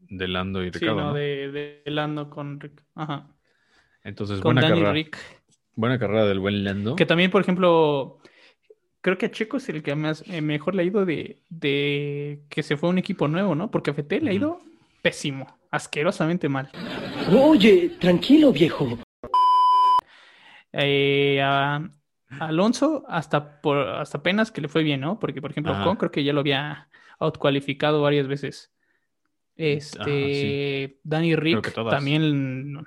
de 0.10 0.28
Lando 0.28 0.64
y 0.64 0.68
Sí, 0.72 0.80
Ricardo. 0.80 1.02
no, 1.02 1.08
¿no? 1.10 1.14
de, 1.14 1.52
de 1.52 1.92
Lando 1.92 2.30
con 2.30 2.60
Rick. 2.60 2.84
Ajá. 2.96 3.28
Entonces, 4.04 4.40
Con 4.40 4.54
buena 4.56 4.62
Danny 4.62 4.74
carrera. 4.82 4.94
Rick. 4.94 5.18
Buena 5.76 6.00
carrera 6.00 6.26
del 6.26 6.40
buen 6.40 6.64
Lando. 6.64 6.96
Que 6.96 7.06
también, 7.06 7.32
por 7.32 7.42
ejemplo, 7.42 8.20
creo 9.02 9.18
que 9.18 9.26
a 9.26 9.32
Checo 9.32 9.58
es 9.58 9.68
el 9.70 9.84
que 9.84 9.96
más, 9.96 10.24
eh, 10.30 10.42
mejor 10.42 10.76
le 10.76 10.84
ha 10.84 10.86
ido 10.86 11.06
de, 11.06 11.42
de 11.50 12.44
que 12.50 12.64
se 12.64 12.78
fue 12.78 12.88
a 12.88 12.92
un 12.92 12.98
equipo 13.00 13.28
nuevo, 13.28 13.56
¿no? 13.56 13.72
Porque 13.72 13.90
a 13.92 13.94
Fettel 13.94 14.26
le 14.26 14.32
ha 14.32 14.34
ido 14.36 14.62
pésimo, 15.02 15.48
asquerosamente 15.72 16.48
mal. 16.50 16.70
Oye, 17.32 17.92
tranquilo, 18.00 18.52
viejo. 18.54 18.98
Eh, 20.72 21.40
a 21.42 21.90
Alonso 22.40 23.04
hasta, 23.08 23.62
por, 23.62 23.78
hasta 23.78 24.18
apenas 24.18 24.52
que 24.52 24.62
le 24.62 24.68
fue 24.68 24.84
bien, 24.84 25.02
¿no? 25.02 25.20
Porque, 25.20 25.42
por 25.42 25.52
ejemplo, 25.52 25.74
Ajá. 25.74 25.96
Creo 25.98 26.12
que 26.12 26.24
ya 26.24 26.34
lo 26.34 26.40
había 26.42 26.88
outcualificado 27.20 28.02
varias 28.02 28.28
veces. 28.28 28.74
Este, 29.56 30.00
Ajá, 30.02 30.10
sí. 30.10 31.00
Danny 31.04 31.36
Rick 31.36 31.74
también. 31.74 32.86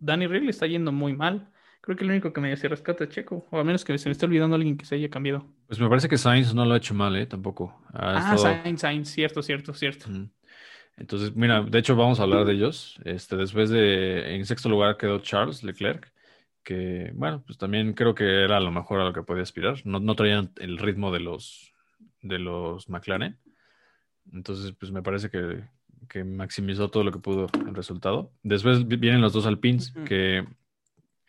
Danny 0.00 0.26
Rick 0.26 0.44
le 0.44 0.50
está 0.50 0.66
yendo 0.66 0.90
muy 0.92 1.14
mal. 1.14 1.48
Creo 1.80 1.96
que 1.96 2.04
el 2.04 2.10
único 2.10 2.32
que 2.32 2.40
me 2.40 2.56
se 2.56 2.68
rescata 2.68 3.04
es 3.04 3.10
Checo, 3.10 3.46
o 3.50 3.58
a 3.58 3.64
menos 3.64 3.84
que 3.84 3.96
se 3.98 4.08
me 4.08 4.12
esté 4.12 4.26
olvidando 4.26 4.54
alguien 4.54 4.76
que 4.76 4.84
se 4.84 4.94
haya 4.94 5.10
cambiado. 5.10 5.46
Pues 5.66 5.80
me 5.80 5.88
parece 5.88 6.08
que 6.08 6.16
Sainz 6.16 6.54
no 6.54 6.64
lo 6.64 6.74
ha 6.74 6.76
hecho 6.76 6.94
mal, 6.94 7.14
¿eh? 7.16 7.26
Tampoco. 7.26 7.82
Ha 7.92 8.12
Ah, 8.30 8.34
estado- 8.34 8.38
Sainz, 8.62 8.80
Sainz, 8.80 9.08
cierto, 9.08 9.42
cierto, 9.42 9.74
cierto. 9.74 10.06
Entonces, 10.96 11.34
mira, 11.34 11.62
de 11.62 11.78
hecho 11.78 11.96
vamos 11.96 12.20
a 12.20 12.24
hablar 12.24 12.44
de 12.44 12.52
ellos. 12.52 13.00
Este, 13.04 13.36
después 13.36 13.70
de, 13.70 14.36
en 14.36 14.44
sexto 14.46 14.68
lugar 14.68 14.96
quedó 14.96 15.18
Charles 15.20 15.64
Leclerc, 15.64 16.11
que, 16.64 17.10
bueno, 17.14 17.42
pues 17.46 17.58
también 17.58 17.92
creo 17.92 18.14
que 18.14 18.44
era 18.44 18.60
lo 18.60 18.70
mejor 18.70 19.00
a 19.00 19.04
lo 19.04 19.12
que 19.12 19.22
podía 19.22 19.42
aspirar. 19.42 19.80
No, 19.84 19.98
no 20.00 20.14
traían 20.14 20.50
el 20.60 20.78
ritmo 20.78 21.10
de 21.12 21.20
los, 21.20 21.72
de 22.22 22.38
los 22.38 22.88
McLaren. 22.88 23.36
Entonces, 24.32 24.72
pues 24.78 24.92
me 24.92 25.02
parece 25.02 25.28
que, 25.30 25.64
que 26.08 26.22
maximizó 26.24 26.88
todo 26.88 27.02
lo 27.04 27.10
que 27.12 27.18
pudo 27.18 27.48
el 27.66 27.74
resultado. 27.74 28.30
Después 28.42 28.86
vi- 28.86 28.96
vienen 28.96 29.20
los 29.20 29.32
dos 29.32 29.46
Alpines, 29.46 29.92
que 30.06 30.46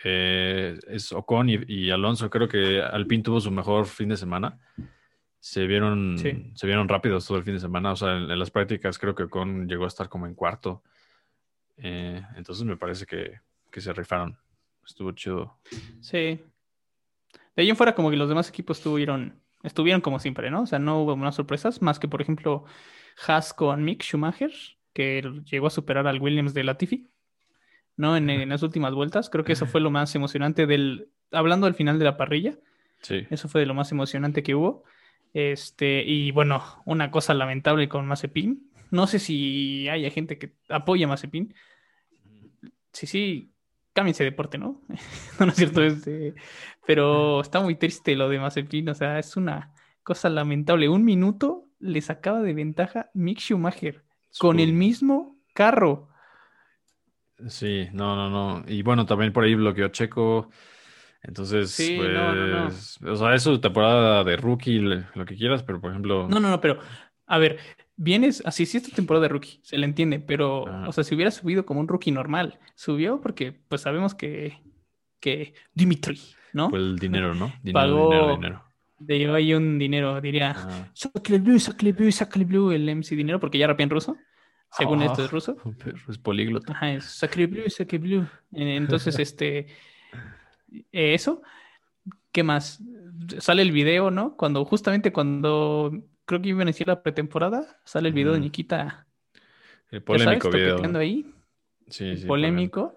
eh, 0.03 0.77
es 0.87 1.11
Ocon 1.11 1.49
y, 1.49 1.59
y 1.67 1.89
Alonso. 1.91 2.29
Creo 2.29 2.47
que 2.47 2.81
Alpine 2.81 3.23
tuvo 3.23 3.39
su 3.39 3.49
mejor 3.51 3.85
fin 3.87 4.09
de 4.09 4.17
semana. 4.17 4.59
Se 5.39 5.65
vieron, 5.67 6.17
Sí. 6.17 6.51
se 6.55 6.67
vieron 6.67 6.87
rápidos 6.87 7.25
todo 7.27 7.37
el 7.37 7.43
fin 7.43 7.55
de 7.55 7.59
semana. 7.59 7.91
O 7.91 7.95
sea, 7.95 8.15
en, 8.17 8.29
en 8.29 8.39
las 8.39 8.51
prácticas 8.51 8.99
creo 8.99 9.15
que 9.15 9.23
Ocon 9.23 9.67
llegó 9.67 9.85
a 9.85 9.87
estar 9.87 10.07
como 10.09 10.27
en 10.27 10.35
cuarto. 10.35 10.83
Eh, 11.77 12.21
entonces 12.35 12.63
me 12.65 12.77
parece 12.77 13.05
que, 13.05 13.39
que 13.71 13.81
se 13.81 13.91
rifaron. 13.93 14.37
Estuvo 14.85 15.11
chido. 15.13 15.57
Sí. 16.01 16.39
De 17.55 17.61
ahí 17.61 17.69
en 17.69 17.75
fuera, 17.75 17.95
como 17.95 18.09
que 18.09 18.17
los 18.17 18.29
demás 18.29 18.49
equipos 18.49 18.77
estuvieron, 18.77 19.39
estuvieron 19.63 20.01
como 20.01 20.19
siempre, 20.19 20.49
¿no? 20.51 20.61
O 20.63 20.65
sea, 20.65 20.79
no 20.79 21.01
hubo 21.01 21.13
unas 21.13 21.35
sorpresas, 21.35 21.81
más 21.81 21.99
que 21.99 22.07
por 22.07 22.21
ejemplo 22.21 22.65
Haas 23.27 23.53
con 23.53 23.83
Mick 23.83 24.03
Schumacher, 24.03 24.51
que 24.93 25.21
llegó 25.49 25.67
a 25.67 25.71
superar 25.71 26.07
al 26.07 26.19
Williams 26.21 26.53
de 26.53 26.63
Latifi, 26.63 27.09
¿no? 27.95 28.17
En, 28.17 28.29
en 28.29 28.49
las 28.49 28.63
últimas 28.63 28.93
vueltas. 28.93 29.29
Creo 29.29 29.43
que 29.43 29.53
eso 29.53 29.65
fue 29.67 29.81
lo 29.81 29.91
más 29.91 30.13
emocionante 30.15 30.65
del. 30.65 31.09
Hablando 31.31 31.65
del 31.65 31.75
final 31.75 31.97
de 31.99 32.05
la 32.05 32.17
parrilla, 32.17 32.57
Sí. 33.01 33.25
eso 33.29 33.47
fue 33.49 33.61
de 33.61 33.67
lo 33.67 33.73
más 33.73 33.91
emocionante 33.91 34.43
que 34.43 34.55
hubo. 34.55 34.83
Este, 35.33 36.03
y 36.03 36.31
bueno, 36.31 36.63
una 36.85 37.09
cosa 37.11 37.33
lamentable 37.33 37.89
con 37.89 38.05
Mazepin. 38.07 38.69
No 38.91 39.07
sé 39.07 39.17
si 39.19 39.89
haya 39.89 40.11
gente 40.11 40.37
que 40.37 40.53
apoya 40.69 41.05
a 41.05 41.09
Mazepin. 41.09 41.53
Sí, 42.91 43.07
sí, 43.07 43.52
cámbiense 43.93 44.23
de 44.23 44.31
deporte, 44.31 44.57
¿no? 44.57 44.81
no, 45.39 45.45
no 45.45 45.51
es 45.51 45.57
cierto. 45.57 45.83
Este, 45.83 46.35
pero 46.85 47.41
está 47.41 47.61
muy 47.61 47.75
triste 47.75 48.15
lo 48.15 48.29
de 48.29 48.39
Mazepin. 48.39 48.89
O 48.89 48.95
sea, 48.95 49.19
es 49.19 49.37
una 49.37 49.73
cosa 50.03 50.29
lamentable. 50.29 50.89
Un 50.89 51.03
minuto 51.05 51.67
le 51.79 52.01
sacaba 52.01 52.41
de 52.41 52.53
ventaja 52.53 53.09
Mick 53.13 53.39
Schumacher 53.39 54.03
con 54.37 54.59
el 54.59 54.73
mismo 54.73 55.37
carro. 55.53 56.09
Sí, 57.49 57.87
no, 57.93 58.15
no, 58.15 58.29
no. 58.29 58.63
Y 58.67 58.83
bueno, 58.83 59.05
también 59.05 59.33
por 59.33 59.43
ahí 59.43 59.55
bloqueó 59.55 59.89
Checo. 59.89 60.49
Entonces, 61.21 61.71
Sí, 61.71 61.95
pues, 61.97 62.11
no, 62.11 62.33
no, 62.35 62.47
no. 62.47 62.67
o 63.13 63.15
sea, 63.15 63.33
eso 63.35 63.59
temporada 63.59 64.23
de 64.23 64.37
rookie, 64.37 64.79
lo 64.79 65.25
que 65.25 65.35
quieras, 65.35 65.63
pero 65.63 65.81
por 65.81 65.91
ejemplo, 65.91 66.27
No, 66.27 66.39
no, 66.39 66.49
no, 66.49 66.61
pero 66.61 66.79
a 67.33 67.37
ver, 67.39 67.57
vienes, 67.95 68.41
así 68.45 68.65
sí, 68.65 68.77
esta 68.77 68.95
temporada 68.95 69.23
de 69.23 69.29
rookie, 69.29 69.59
se 69.63 69.77
le 69.77 69.85
entiende, 69.85 70.19
pero, 70.19 70.67
Ajá. 70.67 70.89
o 70.89 70.91
sea, 70.91 71.03
si 71.03 71.15
hubiera 71.15 71.31
subido 71.31 71.65
como 71.65 71.79
un 71.79 71.87
rookie 71.87 72.11
normal, 72.11 72.59
subió 72.75 73.21
porque, 73.21 73.51
pues 73.67 73.81
sabemos 73.81 74.13
que, 74.15 74.59
que 75.19 75.53
Dimitri, 75.73 76.19
¿no? 76.53 76.69
pues 76.69 76.81
el 76.81 76.97
dinero, 76.97 77.33
¿no? 77.35 77.51
Dinero, 77.63 77.79
Pagó- 77.87 78.09
dinero, 78.09 78.35
dinero. 78.35 78.63
Le 79.05 79.15
dio 79.15 79.33
ahí 79.33 79.53
un 79.53 79.77
dinero, 79.79 80.21
diría, 80.21 80.55
Ah, 80.55 80.87
Sacle 80.93 81.39
blue, 81.39 81.59
sacle 81.59 81.91
blue, 81.91 82.11
sacle 82.11 82.45
blue, 82.45 82.71
el 82.71 82.87
MC 82.87 83.15
dinero, 83.17 83.39
porque 83.39 83.57
ya 83.57 83.67
rapía 83.67 83.83
en 83.83 83.89
ruso, 83.89 84.15
según 84.71 85.01
Ah. 85.01 85.05
esto 85.07 85.25
es 85.25 85.31
ruso. 85.31 85.57
pero 85.83 85.97
es 86.07 86.17
políglota. 86.17 86.71
Ajá, 86.73 86.93
es 86.93 87.03
Sacre 87.05 87.47
Blue, 87.47 87.69
Sacre 87.69 87.97
Blue. 87.97 88.25
Entonces, 88.53 89.19
este, 89.19 89.67
eh, 90.91 91.13
eso. 91.13 91.41
¿Qué 92.31 92.43
más? 92.43 92.81
Sale 93.39 93.61
el 93.61 93.71
video, 93.71 94.09
¿no? 94.09 94.35
Cuando, 94.37 94.63
justamente 94.65 95.11
cuando 95.11 95.91
creo 96.25 96.41
que 96.41 96.49
iba 96.49 96.59
a 96.59 96.63
iniciar 96.63 96.87
la 96.89 97.03
pretemporada, 97.03 97.79
sale 97.85 98.09
el 98.09 98.13
video 98.13 98.33
de. 98.33 98.39
Nikita, 98.39 99.07
El 99.91 100.03
polémico 100.03 100.43
sabes, 100.49 100.55
video. 100.55 100.69
toqueteando 100.71 100.99
ahí, 100.99 101.33
Sí, 101.87 102.17
sí, 102.17 102.25
polémico. 102.25 102.95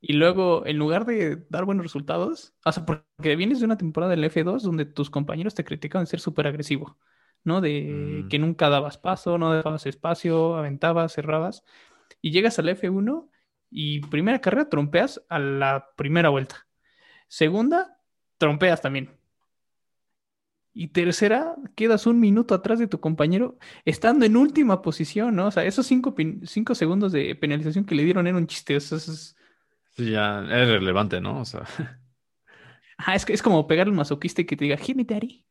Y 0.00 0.12
luego, 0.14 0.64
en 0.66 0.78
lugar 0.78 1.06
de 1.06 1.44
dar 1.48 1.64
buenos 1.64 1.84
resultados, 1.84 2.54
o 2.64 2.72
sea, 2.72 2.86
porque 2.86 3.36
vienes 3.36 3.58
de 3.58 3.64
una 3.66 3.76
temporada 3.76 4.10
del 4.12 4.24
F2 4.24 4.62
donde 4.62 4.84
tus 4.84 5.10
compañeros 5.10 5.54
te 5.54 5.64
criticaban 5.64 6.04
de 6.04 6.10
ser 6.10 6.20
súper 6.20 6.46
agresivo, 6.46 6.98
¿no? 7.44 7.60
De 7.60 8.24
Mm. 8.26 8.28
que 8.28 8.38
nunca 8.38 8.68
dabas 8.68 8.98
paso, 8.98 9.38
no 9.38 9.52
dejabas 9.52 9.86
espacio, 9.86 10.56
aventabas, 10.56 11.12
cerrabas. 11.14 11.64
Y 12.22 12.30
llegas 12.30 12.58
al 12.60 12.68
F1 12.68 13.30
y 13.70 14.00
primera 14.02 14.40
carrera 14.40 14.68
trompeas 14.68 15.24
a 15.28 15.38
la 15.40 15.88
primera 15.96 16.28
vuelta. 16.28 16.66
Segunda, 17.28 18.00
trompeas 18.38 18.80
también. 18.82 19.17
Y 20.80 20.88
tercera, 20.88 21.56
quedas 21.74 22.06
un 22.06 22.20
minuto 22.20 22.54
atrás 22.54 22.78
de 22.78 22.86
tu 22.86 23.00
compañero 23.00 23.58
estando 23.84 24.24
en 24.24 24.36
última 24.36 24.80
posición, 24.80 25.34
¿no? 25.34 25.48
O 25.48 25.50
sea, 25.50 25.64
esos 25.64 25.86
cinco, 25.86 26.14
cinco 26.44 26.76
segundos 26.76 27.10
de 27.10 27.34
penalización 27.34 27.84
que 27.84 27.96
le 27.96 28.04
dieron 28.04 28.28
era 28.28 28.36
un 28.36 28.46
chiste. 28.46 28.76
o 28.76 28.80
sea, 28.80 28.98
es- 28.98 29.08
es- 29.08 29.36
Sí, 29.96 30.12
ya 30.12 30.40
es 30.42 30.68
relevante, 30.68 31.20
¿no? 31.20 31.40
O 31.40 31.44
sea, 31.44 31.64
Ajá, 32.96 33.16
es, 33.16 33.24
que- 33.24 33.32
es 33.32 33.42
como 33.42 33.66
pegarle 33.66 33.90
al 33.90 33.96
masoquista 33.96 34.42
y 34.42 34.44
que 34.44 34.54
te 34.56 34.66
diga, 34.66 34.76
hit 34.76 34.94
me, 34.96 35.02
daddy. 35.04 35.44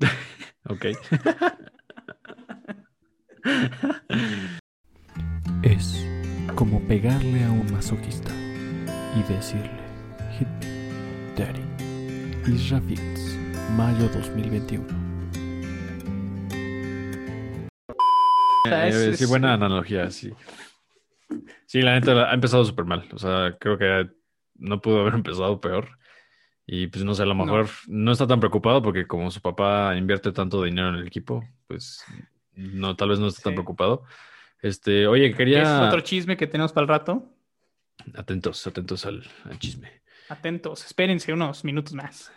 ok. 0.68 0.84
Es 5.62 6.06
como 6.54 6.80
pegarle 6.86 7.44
a 7.44 7.50
un 7.50 7.70
masoquista 7.72 8.30
y 9.16 9.22
decirle, 9.32 9.70
hit 10.38 10.48
me, 10.60 11.34
daddy. 11.36 11.62
Fitz, 12.88 13.38
mayo 13.76 14.08
2021. 14.08 14.86
O 18.64 18.68
sea, 18.68 18.88
es- 18.88 18.94
Eh, 18.96 19.16
sí, 19.16 19.24
es- 19.24 19.30
buena 19.30 19.54
analogía, 19.54 20.10
sí. 20.10 20.32
Sí, 21.66 21.80
la 21.82 21.94
neta 21.98 22.30
ha 22.30 22.34
empezado 22.34 22.64
súper 22.64 22.84
mal. 22.84 23.08
O 23.12 23.18
sea, 23.18 23.56
creo 23.58 23.78
que 23.78 24.10
no 24.56 24.80
pudo 24.80 25.00
haber 25.00 25.14
empezado 25.24 25.60
peor. 25.60 25.98
Y 26.66 26.86
pues 26.86 27.04
no 27.04 27.14
sé, 27.14 27.22
a 27.24 27.26
lo 27.26 27.34
mejor 27.34 27.68
no, 27.88 28.12
está 28.12 28.26
tan 28.26 28.38
preocupado 28.38 28.82
porque 28.82 29.06
como 29.06 29.30
su 29.30 29.40
papá 29.40 29.96
invierte 29.96 30.30
tanto 30.32 30.62
dinero 30.62 30.90
en 30.90 30.94
el 30.96 31.06
equipo, 31.06 31.42
pues 31.66 32.04
no, 32.54 32.94
tal 32.94 33.08
vez 33.08 33.18
no 33.18 33.26
está 33.26 33.42
tan 33.42 33.52
Sí. 33.52 33.56
preocupado. 33.56 34.04
Este, 34.60 35.06
oye, 35.08 35.26
Es 35.26 35.36
quería. 35.36 35.82
otro 35.88 36.00
chisme 36.02 36.36
que 36.36 36.46
tenemos 36.46 36.72
para 36.72 36.82
el 36.84 36.88
rato. 36.88 37.34
Atentos, 38.14 38.64
atentos 38.66 39.04
al, 39.06 39.24
al 39.44 39.58
chisme. 39.58 39.90
Atentos, 40.28 40.84
espérense 40.86 41.32
unos 41.32 41.64
minutos 41.64 41.94
más. 41.94 42.32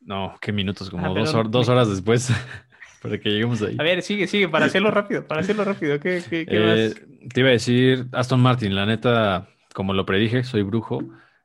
No, 0.00 0.36
qué 0.40 0.52
minutos, 0.52 0.90
como 0.90 1.06
Ah, 1.06 1.08
dos, 1.10 1.28
perdón. 1.30 1.46
hor- 1.46 1.50
dos 1.50 1.68
horas 1.68 1.88
después 1.90 2.30
para 3.02 3.18
que 3.18 3.28
lleguemos 3.30 3.62
ahí. 3.62 3.76
A 3.78 3.82
ver, 3.82 4.02
sigue, 4.02 4.26
sigue, 4.26 4.48
para 4.48 4.66
hacerlo 4.66 4.90
rápido, 4.90 5.26
para 5.26 5.40
hacerlo 5.42 5.64
rápido. 5.64 6.00
¿Qué, 6.00 6.22
qué, 6.28 6.46
qué 6.46 6.58
Eh, 6.58 6.94
más? 6.94 7.28
te 7.32 7.40
iba 7.40 7.48
a 7.50 7.52
decir, 7.52 8.06
Aston 8.12 8.40
Martin, 8.40 8.74
la 8.74 8.86
neta, 8.86 9.48
como 9.74 9.92
lo 9.94 10.06
predije, 10.06 10.42
soy 10.44 10.62
brujo. 10.62 11.00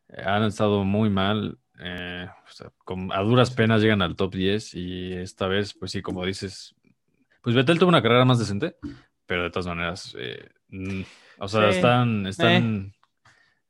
eh, 0.10 0.22
han 0.26 0.44
estado 0.44 0.84
muy 0.84 1.10
mal. 1.10 1.58
eh, 1.80 2.28
o 2.48 2.52
sea, 2.52 2.72
con- 2.86 3.12
a 3.12 3.20
duras 3.22 3.52
penas 3.52 3.82
llegan 3.82 4.02
al 4.02 4.16
top 4.16 4.34
10 4.34 4.74
y 4.76 5.12
esta 5.12 5.48
vez, 5.48 5.74
pues 5.74 5.92
sí, 5.92 6.02
como 6.02 6.26
dices, 6.26 6.74
pues 7.42 7.54
Vettel 7.56 7.78
tuvo 7.80 7.90
una 7.90 8.02
carrera 8.02 8.24
más 8.24 8.40
decente, 8.40 8.78
pero 9.26 9.44
de 9.44 9.50
todas 9.50 9.68
maneras, 9.68 10.16
eh, 10.18 10.48
mm, 10.70 11.02
o 11.40 11.48
sea, 11.50 11.70
Sí, 11.70 11.76
están, 11.76 12.26
están 12.28 12.94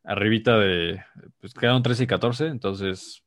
arribita 0.03 0.59
de, 0.59 1.01
pues 1.41 1.55
quedaron 1.55 1.81
13 1.81 2.03
y 2.03 2.07
14, 2.07 2.45
entonces 2.47 3.23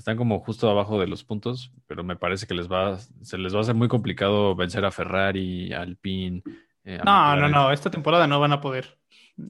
están 0.00 0.16
como 0.16 0.40
justo 0.40 0.68
abajo 0.70 0.98
de 1.00 1.06
los 1.06 1.24
puntos, 1.24 1.72
pero 1.86 2.02
me 2.04 2.16
parece 2.16 2.46
que 2.46 2.54
les 2.54 2.70
va, 2.70 2.98
se 2.98 3.38
les 3.38 3.54
va 3.54 3.58
a 3.58 3.62
hacer 3.62 3.74
muy 3.74 3.88
complicado 3.88 4.54
vencer 4.56 4.84
a 4.84 4.90
Ferrari, 4.90 5.72
a 5.72 5.82
Alpine. 5.82 6.42
eh, 6.84 6.98
a 7.00 7.04
No, 7.04 7.12
no, 7.12 7.30
McLaren. 7.34 7.50
no, 7.52 7.70
esta 7.72 7.90
temporada 7.90 8.26
no 8.26 8.40
van 8.40 8.52
a 8.52 8.60
poder. 8.60 8.98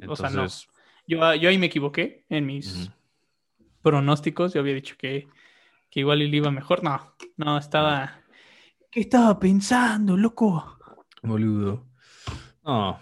O 0.07 0.17
sea, 0.17 0.31
no. 0.31 0.43
Entonces, 0.43 0.69
Yo, 1.07 1.35
yo 1.35 1.49
ahí 1.49 1.59
me 1.59 1.67
equivoqué 1.67 2.25
en 2.29 2.47
mis 2.47 2.91
pronósticos. 3.83 4.55
Yo 4.55 4.61
había 4.61 4.75
dicho 4.75 4.97
que, 4.99 5.29
que 5.91 6.01
igual 6.01 6.23
él 6.23 6.35
iba 6.35 6.51
mejor. 6.51 6.83
No, 6.85 7.15
no, 7.37 7.59
estaba. 7.59 8.21
¿Qué 8.91 9.01
estaba 9.01 9.39
pensando, 9.39 10.17
loco? 10.17 10.79
Boludo. 11.23 11.87
No, 12.65 12.99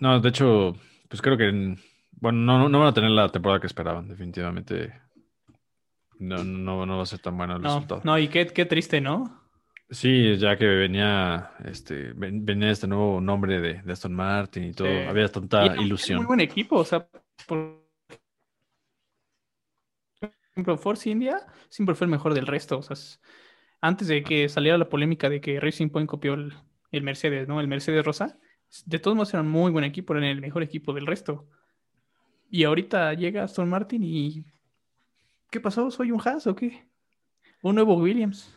no, 0.00 0.20
de 0.20 0.28
hecho, 0.28 0.74
pues 1.08 1.22
creo 1.22 1.36
que, 1.36 1.48
en- 1.48 1.78
bueno, 2.12 2.38
no, 2.38 2.58
no- 2.58 2.68
no 2.68 2.78
van 2.80 2.88
a 2.88 2.94
tener 2.94 3.10
la 3.10 3.28
temporada 3.30 3.60
que 3.60 3.66
esperaban, 3.66 4.08
definitivamente. 4.08 4.92
No, 6.18 6.42
no, 6.44 6.86
no 6.86 6.96
va 6.96 7.02
a 7.02 7.06
ser 7.06 7.18
tan 7.20 7.36
bueno 7.36 7.56
el 7.56 7.62
No, 7.62 7.68
resultado. 7.68 8.00
no, 8.04 8.18
y 8.18 8.28
qué, 8.28 8.46
qué 8.46 8.64
triste, 8.64 9.00
¿no? 9.00 9.42
Sí, 9.90 10.36
ya 10.36 10.56
que 10.56 10.66
venía 10.66 11.52
este, 11.64 12.12
ven- 12.14 12.44
venía 12.44 12.70
este 12.70 12.88
nuevo 12.88 13.20
nombre 13.20 13.60
de, 13.60 13.82
de 13.82 13.92
Aston 13.92 14.14
Martin 14.14 14.64
y 14.64 14.72
todo, 14.72 14.88
Sí. 14.88 14.94
había 15.08 15.26
Y 15.26 15.28
tanta 15.28 15.64
un 15.72 15.80
ilusión. 15.80 16.18
Muy 16.18 16.26
buen 16.26 16.40
equipo, 16.40 16.76
o 16.76 16.84
sea, 16.84 17.08
por 17.46 17.86
ejemplo, 20.52 20.76
Force 20.78 21.08
India 21.08 21.46
siempre 21.68 21.94
fue 21.94 22.06
el 22.06 22.10
mejor 22.10 22.34
del 22.34 22.46
resto. 22.46 22.78
O 22.78 22.82
sea, 22.82 22.94
es- 22.94 23.20
antes 23.80 24.08
de 24.08 24.22
que 24.24 24.48
saliera 24.48 24.78
la 24.78 24.88
polémica 24.88 25.28
de 25.28 25.40
que 25.40 25.60
Racing 25.60 25.90
Point 25.90 26.08
copió 26.08 26.34
el, 26.34 26.54
el 26.90 27.02
Mercedes, 27.02 27.46
¿no? 27.46 27.60
El 27.60 27.68
Mercedes 27.68 28.04
Rosa, 28.04 28.38
de 28.86 28.98
todos 28.98 29.16
modos 29.16 29.34
era 29.34 29.42
un 29.42 29.50
muy 29.50 29.70
buen 29.70 29.84
equipo, 29.84 30.14
era 30.16 30.28
el 30.28 30.40
mejor 30.40 30.62
equipo 30.62 30.92
del 30.94 31.06
resto. 31.06 31.46
Y 32.50 32.64
ahorita 32.64 33.12
llega 33.14 33.44
Aston 33.44 33.68
Martin 33.68 34.02
y. 34.02 34.44
¿Qué 35.50 35.60
pasó? 35.60 35.90
¿Soy 35.90 36.10
un 36.12 36.20
Haas 36.24 36.46
o 36.46 36.54
qué? 36.54 36.86
Un 37.62 37.76
nuevo 37.76 37.96
Williams. 37.96 38.54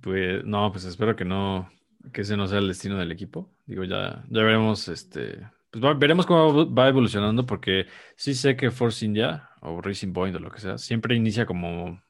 Pues 0.00 0.44
no, 0.44 0.70
pues 0.72 0.84
espero 0.84 1.14
que 1.16 1.24
no. 1.24 1.68
que 2.12 2.22
ese 2.22 2.36
no 2.36 2.46
sea 2.46 2.58
el 2.58 2.68
destino 2.68 2.98
del 2.98 3.12
equipo. 3.12 3.50
Digo, 3.66 3.84
ya, 3.84 4.24
ya 4.28 4.42
veremos, 4.42 4.88
este, 4.88 5.40
pues 5.70 5.84
va- 5.84 5.94
veremos 5.94 6.26
cómo 6.26 6.72
va 6.74 6.88
evolucionando, 6.88 7.44
porque 7.46 7.86
sí 8.16 8.34
sé 8.34 8.56
que 8.56 8.70
Force 8.70 9.04
India 9.04 9.50
o 9.60 9.80
Racing 9.80 10.12
Point 10.12 10.36
o 10.36 10.40
lo 10.40 10.50
que 10.50 10.60
sea, 10.60 10.78
siempre 10.78 11.16
inicia 11.16 11.46
como, 11.46 12.02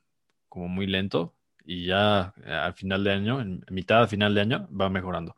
como 0.49 0.68
muy 0.68 0.87
lento 0.87 1.35
y 1.64 1.87
ya 1.87 2.35
eh, 2.44 2.52
al 2.52 2.75
final 2.75 3.04
de 3.04 3.12
año, 3.12 3.40
en 3.40 3.64
mitad 3.71 4.02
a 4.04 4.09
final 4.09 4.35
de 4.35 4.40
año, 4.42 4.68
va 4.78 4.90
mejorando. 4.90 5.37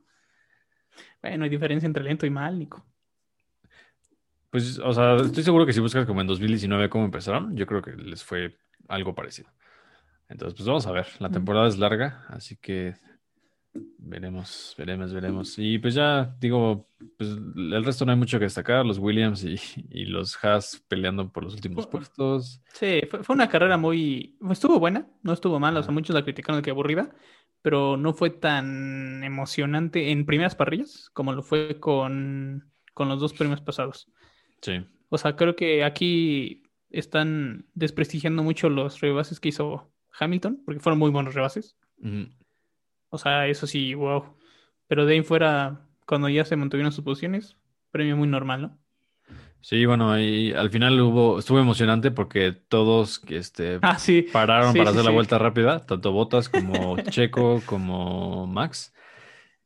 Bueno, 1.23 1.45
hay 1.45 1.50
diferencia 1.50 1.87
entre 1.87 2.04
lento 2.04 2.25
y 2.26 2.30
mal, 2.30 2.59
Nico. 2.59 2.85
Pues, 4.56 4.78
o 4.78 4.90
sea, 4.94 5.16
estoy 5.16 5.42
seguro 5.42 5.66
que 5.66 5.75
si 5.75 5.80
buscas 5.80 6.06
como 6.06 6.22
en 6.22 6.26
2019 6.26 6.88
cómo 6.88 7.04
empezaron, 7.04 7.54
yo 7.54 7.66
creo 7.66 7.82
que 7.82 7.92
les 7.92 8.25
fue 8.25 8.56
algo 8.88 9.14
parecido. 9.14 9.50
Entonces, 10.30 10.56
pues 10.56 10.66
vamos 10.66 10.86
a 10.86 10.92
ver. 10.92 11.06
La 11.18 11.28
temporada 11.28 11.68
es 11.68 11.76
larga, 11.76 12.25
así 12.30 12.56
que 12.56 12.94
veremos, 13.98 14.75
veremos, 14.78 15.12
veremos. 15.12 15.58
Y 15.58 15.78
pues 15.78 15.92
ya 15.92 16.34
digo, 16.40 16.88
pues 17.18 17.32
el 17.32 17.84
resto 17.84 18.06
no 18.06 18.12
hay 18.12 18.18
mucho 18.18 18.38
que 18.38 18.46
destacar. 18.46 18.86
Los 18.86 18.96
Williams 18.96 19.44
y, 19.44 19.60
y 19.90 20.06
los 20.06 20.42
Haas 20.42 20.82
peleando 20.88 21.30
por 21.30 21.44
los 21.44 21.52
últimos 21.52 21.86
puestos. 21.86 22.62
Sí, 22.72 23.02
fue, 23.10 23.22
fue 23.25 23.34
una 23.34 23.50
carrera 23.50 23.76
muy... 23.76 24.38
Estuvo 24.50 24.80
buena, 24.80 25.06
no 25.22 25.34
estuvo 25.34 25.60
mal, 25.60 25.76
o 25.76 25.82
sea, 25.82 25.92
muchos 25.92 26.14
la 26.14 26.25
criticaron 26.25 26.60
de 26.60 26.64
que 26.64 26.70
aburrida, 26.70 27.14
pero 27.60 27.98
no 27.98 28.14
fue 28.14 28.30
tan 28.30 29.22
emocionante 29.22 30.12
en 30.12 30.25
primeras 30.25 30.54
parrillas 30.54 31.10
como 31.12 31.34
lo 31.34 31.42
fue 31.42 31.78
con, 31.78 32.72
con 32.94 33.10
los 33.10 33.20
dos 33.20 33.34
premios 33.34 33.60
pasados. 33.60 34.10
Sí, 34.62 34.84
O 35.08 35.18
sea, 35.18 35.36
creo 35.36 35.54
que 35.56 35.84
aquí 35.84 36.62
están 36.90 37.66
desprestigiando 37.75 38.42
mucho 38.42 38.68
los 38.68 39.00
rebases 39.00 39.40
que 39.40 39.50
hizo 39.50 39.92
Hamilton, 40.18 40.62
porque 40.64 40.80
fueron 40.80 40.98
muy 40.98 41.10
buenos 41.10 41.34
rebases. 41.34 41.76
O 43.10 43.18
sea, 43.18 43.46
eso 43.46 43.66
sí, 43.66 43.94
wow. 43.94 44.36
Pero 44.88 45.06
de 45.06 45.14
ahí 45.14 45.22
fuera, 45.22 45.88
cuando 46.06 46.28
ya 46.28 46.44
se 46.44 46.56
mantuvieron 46.56 46.92
sus 46.92 47.04
posiciones, 47.04 47.56
premio 47.90 48.16
muy 48.16 48.28
normal, 48.28 48.62
¿no? 48.62 48.78
Sí, 49.60 49.84
bueno, 49.84 50.12
ahí 50.12 50.52
al 50.52 50.70
final 50.70 51.00
hubo, 51.00 51.40
estuvo 51.40 51.58
emocionante 51.58 52.12
porque 52.12 52.52
todos 52.52 53.22
este, 53.28 53.80
Ah, 53.82 53.98
sí. 53.98 54.22
pararon 54.32 54.72
Sí, 54.72 54.78
para 54.78 54.90
sí, 54.90 54.94
hacer 54.96 55.04
la 55.04 55.10
vuelta 55.10 55.38
rápida, 55.38 55.84
tanto 55.84 56.12
Bottas 56.12 56.48
como 56.48 56.96
Checo 57.10 57.60
como 57.66 58.46
Max. 58.46 58.94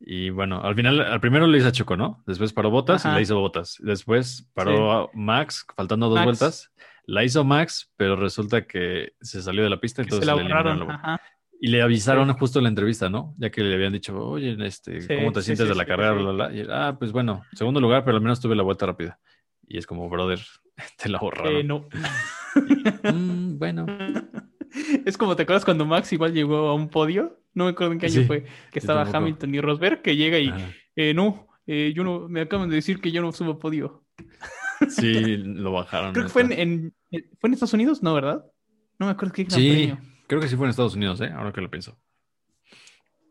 Y 0.03 0.29
bueno, 0.31 0.61
al 0.63 0.73
final, 0.75 0.99
al 0.99 1.19
primero 1.21 1.45
le 1.47 1.57
hizo 1.59 1.67
a 1.67 1.71
Checo, 1.71 1.95
¿no? 1.95 2.23
Después 2.25 2.53
paró 2.53 2.69
Bottas 2.71 3.05
y 3.05 3.07
la 3.09 3.21
hizo 3.21 3.39
Bottas. 3.39 3.77
Después 3.79 4.49
paró 4.53 4.91
a 4.91 5.09
Max, 5.13 5.65
faltando 5.75 6.07
dos 6.09 6.15
Max. 6.15 6.25
vueltas. 6.25 6.71
La 7.05 7.23
hizo 7.23 7.43
Max, 7.43 7.91
pero 7.97 8.15
resulta 8.15 8.65
que 8.65 9.13
se 9.21 9.41
salió 9.41 9.63
de 9.63 9.69
la 9.69 9.79
pista, 9.79 10.03
Que 10.03 10.09
se 10.09 10.15
entonces 10.17 10.27
la 10.27 10.41
le 10.41 10.49
la. 10.49 11.21
Y 11.59 11.67
le 11.67 11.81
avisaron 11.83 12.33
justo 12.33 12.57
en 12.59 12.63
la 12.63 12.69
entrevista, 12.69 13.09
¿no? 13.09 13.35
Ya 13.37 13.51
que 13.51 13.61
le 13.61 13.75
habían 13.75 13.93
dicho, 13.93 14.17
oye, 14.17 14.57
este, 14.65 15.01
Sí, 15.01 15.15
¿cómo 15.15 15.31
te 15.31 15.41
sí, 15.41 15.45
sientes 15.47 15.65
sí, 15.67 15.69
de 15.69 15.75
la 15.75 15.83
sí, 15.83 15.87
carrera? 15.89 16.13
sí. 16.17 16.23
Bla, 16.23 16.31
bla, 16.31 16.47
bla. 16.47 16.55
Y 16.55 16.59
él, 16.61 16.71
ah, 16.71 16.95
pues 16.97 17.11
bueno, 17.11 17.43
segundo 17.53 17.79
lugar, 17.79 18.03
pero 18.03 18.17
al 18.17 18.23
menos 18.23 18.39
tuve 18.39 18.55
la 18.55 18.63
vuelta 18.63 18.87
rápida. 18.87 19.19
Y 19.67 19.77
es 19.77 19.85
como, 19.85 20.09
brother, 20.09 20.39
te 20.97 21.09
la 21.09 21.17
Eh, 21.17 21.21
borraron. 21.21 21.67
no. 21.67 21.87
Mm, 23.03 23.57
bueno, 23.57 23.85
Es 25.05 25.17
como, 25.17 25.35
¿te 25.35 25.43
acuerdas 25.43 25.65
cuando 25.65 25.85
Max 25.85 26.11
igual 26.13 26.33
llegó 26.33 26.67
a 26.69 26.73
un 26.73 26.89
podio? 26.89 27.39
No 27.53 27.65
me 27.65 27.71
acuerdo 27.71 27.93
en 27.93 27.99
qué 27.99 28.05
año 28.07 28.21
Sí, 28.21 28.25
fue, 28.25 28.45
que 28.71 28.79
estaba. 28.79 29.01
Hamilton 29.03 29.55
y 29.55 29.61
Rosberg, 29.61 30.01
que 30.01 30.15
llega 30.15 30.39
y, 30.39 30.53
eh, 30.95 31.13
no, 31.13 31.47
eh, 31.67 31.91
yo 31.95 32.03
no, 32.03 32.27
me 32.29 32.41
acaban 32.41 32.69
de 32.69 32.75
decir 32.75 33.01
que 33.01 33.11
yo 33.11 33.21
no 33.21 33.31
subo 33.33 33.59
podio. 33.59 34.05
sí, 34.89 35.37
lo 35.37 35.71
bajaron. 35.73 36.13
Creo 36.13 36.25
que 36.25 36.31
fue 36.31 36.41
en, 36.43 36.93
eh, 37.11 37.25
¿fue 37.39 37.47
en 37.49 37.53
Estados 37.53 37.73
Unidos, 37.73 38.01
¿no, 38.03 38.13
verdad? 38.13 38.45
No 38.99 39.07
me 39.07 39.11
acuerdo 39.11 39.33
qué 39.33 39.43
gran 39.43 39.59
Sí, 39.59 39.69
premio. 39.69 39.99
creo 40.27 40.39
que 40.41 40.47
sí 40.47 40.55
fue 40.55 40.65
en 40.65 40.69
Estados 40.71 40.95
Unidos, 40.95 41.19
¿eh? 41.21 41.31
Ahora 41.35 41.51
que 41.51 41.61
lo 41.61 41.69
pienso. 41.69 41.97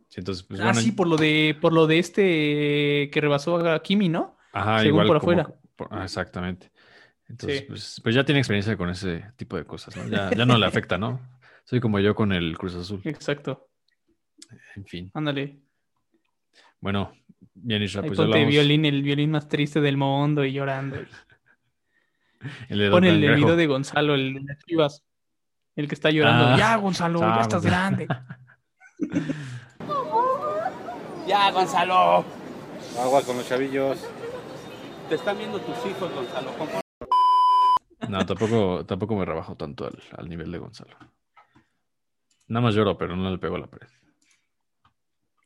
Sí, 0.08 0.16
entonces, 0.18 0.42
pues 0.44 0.60
ah, 0.60 0.64
bueno. 0.64 0.80
sí, 0.80 0.90
por 0.92 1.06
lo 1.06 1.16
de, 1.16 1.56
por 1.60 1.72
lo 1.72 1.86
de 1.86 1.98
este 2.00 3.10
que 3.12 3.20
rebasó 3.20 3.56
a 3.70 3.80
Kimi, 3.82 4.08
¿no? 4.08 4.36
Ajá, 4.52 4.80
según 4.80 5.02
igual 5.02 5.06
por 5.06 5.20
como- 5.20 5.32
afuera. 5.32 5.54
por- 5.76 5.88
ah, 5.92 6.02
exactamente. 6.04 6.70
Entonces, 7.28 7.60
Sí. 7.60 7.64
pues, 7.68 8.00
pues 8.02 8.14
ya 8.16 8.24
tiene 8.24 8.40
experiencia 8.40 8.76
con 8.76 8.90
ese 8.90 9.24
tipo 9.36 9.56
de 9.56 9.64
cosas, 9.64 9.96
¿no? 9.96 10.08
Ya, 10.08 10.30
ya 10.32 10.44
no 10.44 10.58
le 10.58 10.66
afecta, 10.66 10.98
¿no? 10.98 11.20
Soy 11.70 11.78
como 11.78 12.00
yo 12.00 12.16
con 12.16 12.32
el 12.32 12.58
Cruz 12.58 12.74
Azul. 12.74 13.00
Exacto. 13.04 13.68
En 14.74 14.84
fin. 14.84 15.08
Ándale. 15.14 15.60
Bueno, 16.80 17.12
bien, 17.54 17.80
Isra, 17.84 18.02
pues 18.02 18.16
ponte 18.16 18.44
violín, 18.44 18.84
el 18.86 19.04
violín 19.04 19.30
más 19.30 19.46
triste 19.46 19.80
del 19.80 19.96
mundo 19.96 20.44
y 20.44 20.52
llorando. 20.52 20.96
El 22.68 22.90
Pon 22.90 23.04
el, 23.04 23.20
video 23.20 23.54
de 23.54 23.66
Gonzalo, 23.66 24.14
el 24.14 24.32
de 24.32 24.40
las 24.40 24.58
chivas. 24.64 25.04
El 25.76 25.86
que 25.86 25.94
está 25.94 26.10
llorando. 26.10 26.46
Ah. 26.46 26.56
ya, 26.56 26.76
Gonzalo, 26.76 27.20
ya 27.20 27.40
estás 27.40 27.64
grande. 27.64 28.08
Ya, 31.28 31.50
Gonzalo. 31.52 32.24
Agua 32.98 33.22
con 33.22 33.36
los 33.36 33.48
chavillos. 33.48 34.04
Te 35.08 35.14
están 35.14 35.38
viendo 35.38 35.60
tus 35.60 35.76
hijos, 35.86 36.12
Gonzalo. 36.12 36.50
No, 38.08 38.26
tampoco, 38.26 38.84
tampoco 38.86 39.14
me 39.14 39.24
rebajo 39.24 39.54
tanto 39.54 39.86
al, 39.86 40.02
al 40.16 40.28
nivel 40.28 40.50
de 40.50 40.58
Gonzalo. 40.58 40.96
Nada 42.50 42.64
más 42.66 42.74
lloro, 42.74 42.98
pero 42.98 43.14
no 43.14 43.30
le 43.30 43.38
pego 43.38 43.54
a 43.54 43.60
la 43.60 43.66
pared. 43.68 43.86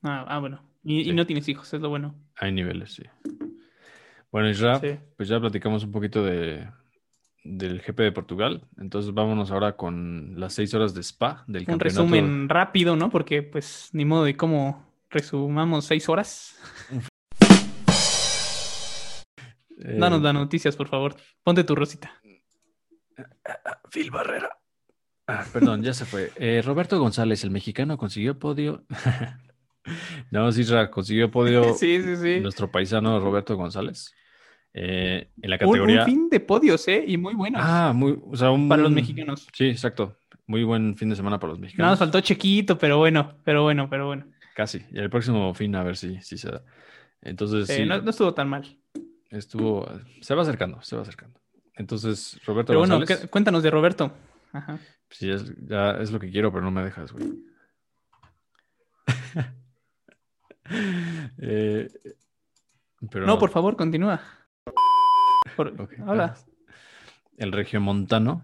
Ah, 0.02 0.24
ah, 0.26 0.38
bueno. 0.38 0.62
Y, 0.82 1.12
no 1.12 1.26
tienes 1.26 1.46
hijos, 1.48 1.72
es 1.74 1.80
lo 1.82 1.90
bueno. 1.90 2.14
Hay 2.36 2.50
niveles, 2.50 2.94
sí. 2.94 3.02
Bueno, 4.32 4.48
Isra, 4.48 4.80
Sí. 4.80 4.98
pues 5.16 5.28
ya 5.28 5.38
platicamos 5.38 5.84
un 5.84 5.92
poquito 5.92 6.24
de, 6.24 6.66
del 7.44 7.82
GP 7.82 8.00
de 8.04 8.12
Portugal. 8.12 8.66
Entonces 8.78 9.12
vámonos 9.12 9.50
ahora 9.50 9.76
con 9.76 10.40
las 10.40 10.54
seis 10.54 10.72
horas 10.72 10.94
de 10.94 11.02
Spa 11.02 11.44
del 11.46 11.62
Un 11.62 11.66
campeonato. 11.66 11.84
resumen 12.02 12.48
rápido, 12.48 12.96
¿no? 12.96 13.10
Porque, 13.10 13.42
pues, 13.42 13.90
ni 13.92 14.06
modo 14.06 14.24
de 14.24 14.34
cómo 14.36 14.90
resumamos 15.10 15.84
seis 15.84 16.08
horas. 16.08 16.58
Eh, 19.76 19.98
Danos 19.98 20.22
las 20.22 20.32
noticias, 20.32 20.76
por 20.76 20.88
favor. 20.88 21.16
Ponte 21.42 21.64
tu 21.64 21.74
rosita. 21.74 22.10
Phil 23.90 24.10
Barrera. 24.10 24.48
Ah, 25.26 25.44
perdón, 25.52 25.82
ya 25.82 25.94
se 25.94 26.04
fue. 26.04 26.30
Eh, 26.36 26.62
Roberto 26.64 26.98
González, 26.98 27.42
el 27.44 27.50
mexicano, 27.50 27.96
consiguió 27.96 28.38
podio. 28.38 28.84
no, 30.30 30.48
Isra, 30.48 30.90
consiguió 30.90 31.30
podio 31.30 31.74
Sí, 31.78 32.02
sí, 32.02 32.16
sí. 32.16 32.40
nuestro 32.40 32.70
paisano 32.70 33.18
Roberto 33.20 33.56
González. 33.56 34.12
Eh, 34.72 35.30
en 35.40 35.50
la 35.50 35.56
Un, 35.56 35.64
un 35.66 35.70
categoría. 35.72 36.04
fin 36.04 36.28
de 36.28 36.40
podios, 36.40 36.86
¿eh? 36.88 37.04
Y 37.06 37.16
muy 37.16 37.34
buenos. 37.34 37.60
Ah, 37.64 37.92
muy, 37.94 38.18
o 38.26 38.36
sea, 38.36 38.50
un 38.50 38.68
para 38.68 38.82
los 38.82 38.90
mexicanos. 38.92 39.46
Sí, 39.52 39.66
exacto. 39.68 40.16
Muy 40.46 40.64
buen 40.64 40.96
fin 40.96 41.08
de 41.08 41.16
semana 41.16 41.38
para 41.38 41.52
los 41.52 41.58
Nada 41.58 41.66
mexicanos. 41.66 41.90
más 41.92 41.98
faltó 41.98 42.20
Chequito, 42.20 42.76
pero 42.76 42.98
bueno, 42.98 43.34
pero 43.44 43.62
bueno, 43.62 43.88
pero 43.88 44.06
bueno. 44.08 44.26
Casi. 44.54 44.82
Y 44.92 44.98
el 44.98 45.10
próximo 45.10 45.54
fin 45.54 45.74
a 45.76 45.82
ver 45.82 45.96
si, 45.96 46.20
si 46.20 46.36
se 46.36 46.50
da. 46.50 46.62
Entonces, 47.22 47.70
Eh, 47.70 47.76
sí, 47.76 47.84
no, 47.86 48.02
no 48.02 48.10
estuvo 48.10 48.34
tan 48.34 48.48
mal. 48.48 48.76
estuvo. 49.30 49.88
Se 50.20 50.34
va 50.34 50.42
acercando, 50.42 50.82
se 50.82 50.96
va 50.96 51.02
acercando. 51.02 51.40
Entonces, 51.76 52.38
Roberto 52.44 52.68
Pero 52.68 52.80
bueno, 52.80 52.98
González. 52.98 53.28
cuéntanos 53.30 53.62
de 53.62 53.70
Roberto. 53.70 54.12
Ajá. 54.54 54.78
Sí, 55.10 55.30
es, 55.30 55.52
ya 55.66 55.90
es 56.00 56.10
lo 56.12 56.18
que 56.20 56.30
quiero, 56.30 56.50
pero 56.52 56.64
no 56.64 56.70
me 56.70 56.82
dejas, 56.84 57.12
güey. 57.12 57.26
Eh, 61.38 61.90
pero 63.10 63.26
No, 63.26 63.38
por 63.38 63.50
favor, 63.50 63.76
continúa. 63.76 64.18
Por- 65.56 65.78
Ok, 65.78 65.92
Habla. 66.00 66.14
gracias. 66.28 66.48
El 67.36 67.52
regiomontano. 67.52 68.42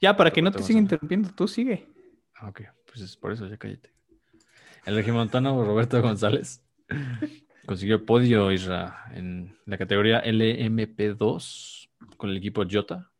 Ya, 0.00 0.16
para 0.16 0.32
que 0.32 0.42
no 0.42 0.50
te 0.50 0.62
siga 0.62 0.80
interrumpiendo, 0.80 1.30
tú 1.30 1.46
sigue. 1.46 1.86
Ah, 2.34 2.48
ok, 2.48 2.62
pues 2.86 3.00
es 3.02 3.16
por 3.16 3.30
eso, 3.32 3.46
ya 3.46 3.56
cállate. 3.56 3.92
El 4.84 4.96
regiomontano 4.96 5.64
Roberto 5.64 6.00
González 6.02 6.60
consiguió 7.66 8.04
podio 8.04 8.50
Isra 8.50 9.04
en 9.12 9.56
la 9.66 9.78
categoría 9.78 10.24
LMP2 10.24 11.88
con 12.16 12.30
el 12.30 12.36
equipo 12.38 12.64
Jota. 12.68 13.12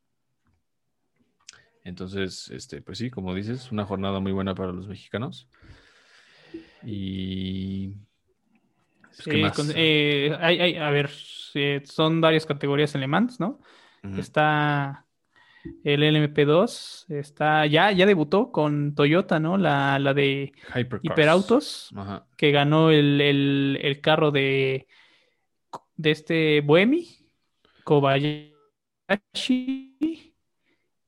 Entonces, 1.84 2.48
este, 2.50 2.80
pues 2.80 2.98
sí, 2.98 3.10
como 3.10 3.34
dices, 3.34 3.70
una 3.70 3.84
jornada 3.84 4.18
muy 4.18 4.32
buena 4.32 4.54
para 4.54 4.72
los 4.72 4.88
mexicanos. 4.88 5.48
Y 6.86 7.88
pues, 9.02 9.26
¿qué 9.26 9.32
Sí, 9.32 9.42
más? 9.42 9.56
con- 9.56 9.72
eh, 9.76 10.36
hay- 10.40 10.60
hay- 10.60 10.76
a 10.76 10.90
ver, 10.90 11.10
eh, 11.54 11.82
son 11.84 12.20
varias 12.20 12.46
categorías 12.46 12.94
en 12.94 13.02
Le 13.02 13.06
Mans, 13.06 13.38
¿no? 13.38 13.60
Está 14.18 15.06
el 15.82 16.02
LMP2, 16.02 17.06
está, 17.10 17.66
ya, 17.66 17.90
ya 17.92 18.06
debutó 18.06 18.50
con 18.52 18.94
Toyota, 18.94 19.40
¿no? 19.40 19.56
La, 19.58 19.98
la 19.98 20.14
de 20.14 20.52
Hypercars. 20.74 21.02
Hiperautos, 21.02 21.90
que 22.36 22.50
ganó 22.50 22.90
el, 22.90 23.20
el- 23.20 23.78
el 23.82 24.00
carro 24.00 24.30
de, 24.30 24.86
de 25.96 26.10
este 26.10 26.60
Buemi, 26.60 27.08
Kobayashi 27.84 28.54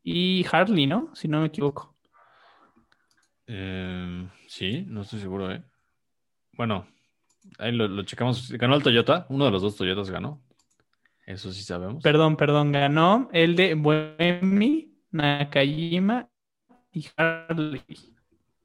y 0.08 0.46
Harley, 0.52 0.86
¿no? 0.86 1.10
Si 1.16 1.26
no 1.26 1.40
me 1.40 1.48
equivoco. 1.48 1.96
Eh, 3.48 4.28
sí, 4.46 4.84
no 4.86 5.02
estoy 5.02 5.18
seguro, 5.20 5.52
¿eh? 5.52 5.62
Bueno, 6.52 6.86
ahí 7.58 7.72
lo, 7.72 7.88
lo 7.88 8.02
checamos. 8.04 8.50
Ganó 8.52 8.76
el 8.76 8.82
Toyota, 8.84 9.26
uno 9.30 9.44
de 9.46 9.50
los 9.50 9.62
dos 9.62 9.76
Toyotas 9.76 10.08
ganó. 10.10 10.40
Eso 11.26 11.52
sí 11.52 11.62
sabemos. 11.62 12.04
Perdón, 12.04 12.36
perdón, 12.36 12.70
ganó 12.70 13.28
el 13.32 13.56
de 13.56 13.74
Buemi, 13.74 14.94
Nakajima 15.10 16.28
y 16.92 17.06
Harley, 17.16 17.82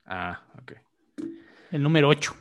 Ah, 0.05 0.43
ok. 0.61 0.73
el 1.71 1.81
número 1.81 2.07
8. 2.07 2.35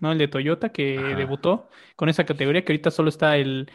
¿no? 0.00 0.12
El 0.12 0.18
de 0.18 0.28
Toyota 0.28 0.68
que 0.68 0.98
Ajá. 0.98 1.16
debutó 1.16 1.70
con 1.96 2.10
esa 2.10 2.24
categoría 2.26 2.64
que 2.64 2.72
ahorita 2.72 2.90
solo 2.90 3.08
está 3.08 3.38
el, 3.38 3.70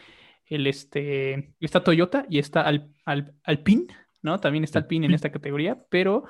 el 0.46 0.68
este, 0.68 1.52
está 1.58 1.82
Toyota 1.82 2.26
y 2.30 2.38
está 2.38 2.62
Al, 2.62 2.94
Al- 3.04 3.34
Alpine, 3.42 3.86
¿no? 4.22 4.38
También 4.40 4.64
está 4.64 4.78
Alpine 4.80 5.06
en 5.06 5.14
esta 5.14 5.30
categoría, 5.32 5.78
pero 5.90 6.24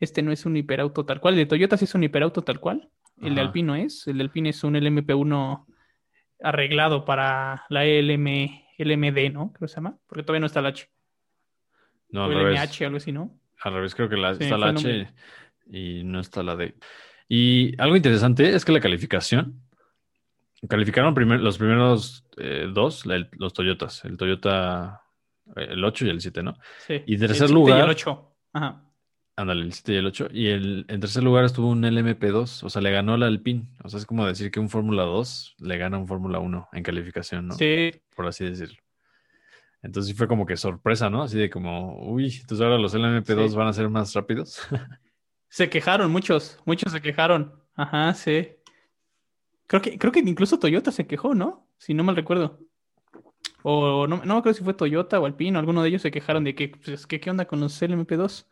este 0.00 0.22
no 0.22 0.30
es 0.32 0.44
un 0.46 0.56
hiperauto 0.56 1.04
tal 1.06 1.20
cual. 1.20 1.34
El 1.34 1.40
de 1.40 1.46
Toyota 1.46 1.76
sí 1.76 1.84
es 1.86 1.94
un 1.94 2.04
hiperauto 2.04 2.42
tal 2.42 2.60
cual. 2.60 2.90
El 3.20 3.34
de 3.34 3.40
Ajá. 3.40 3.48
Alpine 3.48 3.66
no 3.66 3.74
es. 3.76 4.06
El 4.06 4.18
de 4.18 4.24
Alpine 4.24 4.50
es 4.50 4.62
un 4.64 4.74
LMP1 4.74 5.64
arreglado 6.42 7.04
para 7.04 7.64
la 7.68 7.84
LM, 7.84 8.64
LMD, 8.78 9.32
¿no? 9.32 9.52
Creo 9.52 9.66
que 9.66 9.68
se 9.68 9.74
llama, 9.76 9.96
porque 10.06 10.22
todavía 10.22 10.40
no 10.40 10.46
está 10.46 10.60
la 10.62 10.68
H. 10.68 10.88
No, 12.10 12.22
o 12.22 12.24
al 12.26 12.32
el 12.32 12.38
revés. 12.38 12.60
MH, 12.60 12.84
algo 12.86 12.96
así, 12.98 13.12
¿no? 13.12 13.38
Al 13.60 13.72
revés, 13.74 13.94
creo 13.94 14.08
que 14.08 14.16
la, 14.16 14.34
Sí, 14.34 14.44
está 14.44 14.56
la 14.56 14.70
el 14.70 14.76
H 14.76 15.08
y 15.70 16.04
no 16.04 16.20
está 16.20 16.42
la 16.44 16.54
D. 16.56 16.74
Y 17.28 17.74
algo 17.80 17.96
interesante 17.96 18.54
es 18.54 18.64
que 18.64 18.72
la 18.72 18.80
calificación, 18.80 19.60
calificaron 20.68 21.14
primer- 21.14 21.40
los 21.40 21.58
primeros 21.58 22.24
eh, 22.36 22.68
dos, 22.72 23.04
la- 23.04 23.28
los 23.32 23.52
Toyotas, 23.52 24.04
el 24.04 24.16
Toyota, 24.16 25.02
el 25.56 25.84
8 25.84 26.06
y 26.06 26.10
el 26.10 26.20
7, 26.20 26.42
¿no? 26.42 26.56
Sí. 26.86 27.02
Y 27.06 27.14
El 27.14 27.20
tercer 27.20 27.36
7 27.48 27.52
lugar- 27.54 27.78
Y 27.78 27.82
el 27.82 27.88
8. 27.90 28.36
Ajá. 28.52 28.84
Ándale, 29.36 29.62
el 29.62 29.72
7 29.72 29.92
y 29.92 29.96
el 29.96 30.06
8. 30.06 30.28
Y 30.32 30.46
el, 30.48 30.84
en 30.88 31.00
tercer 31.00 31.22
lugar 31.22 31.44
estuvo 31.44 31.68
un 31.68 31.82
LMP2, 31.84 32.64
o 32.64 32.70
sea, 32.70 32.82
le 32.82 32.90
ganó 32.90 33.14
el 33.14 33.22
Alpine. 33.22 33.68
O 33.84 33.88
sea, 33.88 33.98
es 34.00 34.06
como 34.06 34.26
decir 34.26 34.50
que 34.50 34.58
un 34.60 34.68
Fórmula 34.68 35.04
2 35.04 35.54
le 35.60 35.78
gana 35.78 35.96
a 35.96 36.00
un 36.00 36.08
Fórmula 36.08 36.38
1 36.40 36.68
en 36.72 36.82
calificación, 36.82 37.46
¿no? 37.48 37.54
Sí, 37.54 37.90
Por 38.16 38.26
así 38.26 38.44
decirlo. 38.44 38.78
Entonces 39.80 40.10
sí 40.10 40.16
fue 40.18 40.26
como 40.26 40.44
que 40.44 40.56
sorpresa, 40.56 41.08
¿no? 41.08 41.22
Así 41.22 41.38
de 41.38 41.48
como, 41.50 42.00
uy, 42.10 42.34
entonces 42.40 42.60
ahora 42.64 42.78
los 42.78 42.94
LMP2 42.96 43.50
Sí. 43.50 43.56
van 43.56 43.68
a 43.68 43.72
ser 43.72 43.88
más 43.88 44.12
rápidos. 44.14 44.60
Se 45.48 45.70
quejaron 45.70 46.10
muchos, 46.10 46.58
muchos 46.66 46.92
se 46.92 47.00
quejaron. 47.00 47.54
Ajá, 47.74 48.12
sí. 48.12 48.48
Creo 49.66 49.80
que, 49.80 49.98
creo 49.98 50.12
que 50.12 50.18
incluso 50.18 50.58
Toyota 50.58 50.90
se 50.92 51.06
quejó, 51.06 51.34
¿no? 51.34 51.66
Si 51.78 51.94
no 51.94 52.02
mal 52.04 52.16
recuerdo. 52.16 52.58
O 53.70 54.06
no, 54.06 54.24
no 54.24 54.40
creo 54.40 54.54
si 54.54 54.64
fue 54.64 54.72
Toyota 54.72 55.20
o 55.20 55.26
Alpine, 55.26 55.58
alguno 55.58 55.82
de 55.82 55.90
ellos 55.90 56.00
se 56.00 56.10
quejaron 56.10 56.42
de 56.44 56.54
que, 56.54 56.68
pues, 56.70 57.06
que 57.06 57.20
qué 57.20 57.28
onda 57.30 57.44
con 57.44 57.60
los 57.60 57.82
LMP2. 57.82 58.46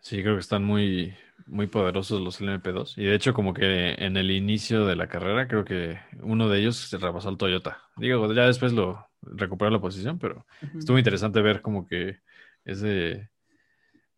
Sí, 0.00 0.22
creo 0.22 0.34
que 0.34 0.40
están 0.40 0.62
muy, 0.62 1.12
muy 1.46 1.66
poderosos 1.66 2.20
los 2.20 2.40
LMP2. 2.40 2.94
Y 2.98 3.04
de 3.04 3.16
hecho, 3.16 3.34
como 3.34 3.52
que 3.52 3.94
en 3.98 4.16
el 4.16 4.30
inicio 4.30 4.86
de 4.86 4.94
la 4.94 5.08
carrera, 5.08 5.48
creo 5.48 5.64
que 5.64 5.98
uno 6.20 6.48
de 6.48 6.60
ellos 6.60 6.76
se 6.76 6.98
rebasó 6.98 7.30
al 7.30 7.36
Toyota. 7.36 7.82
Digo, 7.96 8.32
ya 8.32 8.46
después 8.46 8.72
lo 8.72 9.04
recuperó 9.22 9.72
la 9.72 9.80
posición, 9.80 10.20
pero 10.20 10.46
estuvo 10.78 10.98
interesante 10.98 11.40
ver 11.42 11.60
como 11.60 11.86
que 11.88 12.18
ese, 12.64 13.28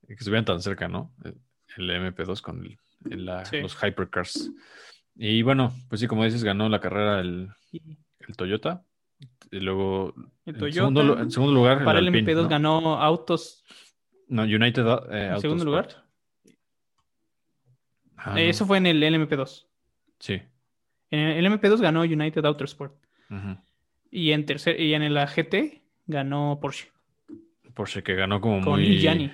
que 0.07 0.13
estuvieran 0.15 0.45
tan 0.45 0.61
cerca, 0.61 0.87
¿no? 0.87 1.15
El 1.79 1.89
MP2 1.91 2.43
con 2.43 2.63
el- 2.63 2.79
el- 3.11 3.25
la- 3.25 3.45
Sí. 3.47 3.59
los 3.61 3.75
hypercars. 3.83 4.51
Y 5.17 5.41
bueno, 5.43 5.73
pues 5.89 6.03
sí, 6.03 6.07
como 6.09 6.25
dices, 6.25 6.45
ganó 6.45 6.69
la 6.69 6.81
carrera 6.81 7.21
el, 7.21 7.49
el 7.73 8.37
Toyota. 8.37 8.85
Y 9.51 9.61
luego, 9.61 10.15
en 10.47 10.73
segundo, 10.73 11.03
lu- 11.03 11.19
en 11.19 11.31
segundo 11.31 11.53
lugar, 11.55 11.85
Para 11.85 11.99
el 12.01 12.07
Alpine, 12.09 12.25
MP2 12.33 12.43
¿no? 12.45 12.49
ganó 12.49 13.01
autos. 13.01 13.65
No, 14.29 14.43
United 14.43 14.85
eh, 15.13 15.31
¿En 15.35 15.41
segundo 15.41 15.65
lugar? 15.65 15.89
Ah, 18.17 18.31
Eh, 18.41 18.45
no. 18.45 18.51
Eso 18.51 18.67
fue 18.67 18.79
en 18.79 18.87
el 18.87 19.03
LMP2. 19.03 19.67
Sí. 20.19 20.41
En 21.11 21.19
el 21.21 21.47
MP2 21.47 21.81
ganó 21.81 22.03
United 22.03 22.45
Autosport. 22.45 22.95
Ujú. 23.31 23.57
Y 24.11 24.33
en 24.33 24.47
tercer, 24.47 24.81
y 24.81 24.95
en 24.95 25.13
la 25.13 25.27
GT 25.27 25.83
ganó 26.07 26.59
Porsche. 26.61 26.91
Porsche 27.75 28.03
que 28.03 28.15
ganó 28.15 28.41
como 28.41 28.61
Con 28.63 28.81
muy. 28.81 28.99
Gianni. 28.99 29.31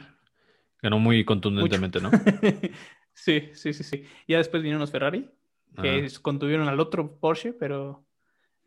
Ganó 0.83 0.98
muy 0.98 1.24
contundentemente, 1.24 2.00
¿no? 2.00 2.11
sí, 3.12 3.50
sí, 3.53 3.72
sí, 3.74 3.85
sí. 3.85 4.05
Ya 4.26 4.38
después 4.38 4.62
vinieron 4.62 4.81
los 4.81 4.90
Ferrari, 4.90 5.31
que 5.81 6.09
contuvieron 6.22 6.68
al 6.68 6.81
otro 6.81 7.18
Porsche, 7.20 7.53
pero, 7.53 8.05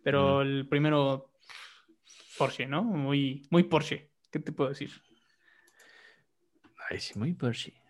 pero 0.04 0.42
el 0.42 0.68
primero 0.68 1.32
Porsche, 2.38 2.66
¿no? 2.68 2.84
Muy, 2.84 3.48
muy 3.50 3.63
Porsche. 3.63 4.10
¿Qué 4.32 4.39
te 4.39 4.52
puedo 4.52 4.70
decir? 4.70 4.89
Ay, 6.89 7.00
sí, 7.00 7.18
muy 7.18 7.34
Porsche. 7.34 7.74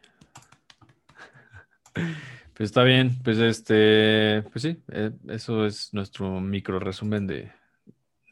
Pues 2.55 2.69
está 2.69 2.83
bien, 2.83 3.17
pues 3.23 3.39
este, 3.39 4.43
pues 4.51 4.61
sí, 4.61 4.77
eh, 4.91 5.09
eso 5.29 5.65
es 5.65 5.91
nuestro 5.91 6.39
micro 6.39 6.77
resumen 6.77 7.25
de, 7.25 7.51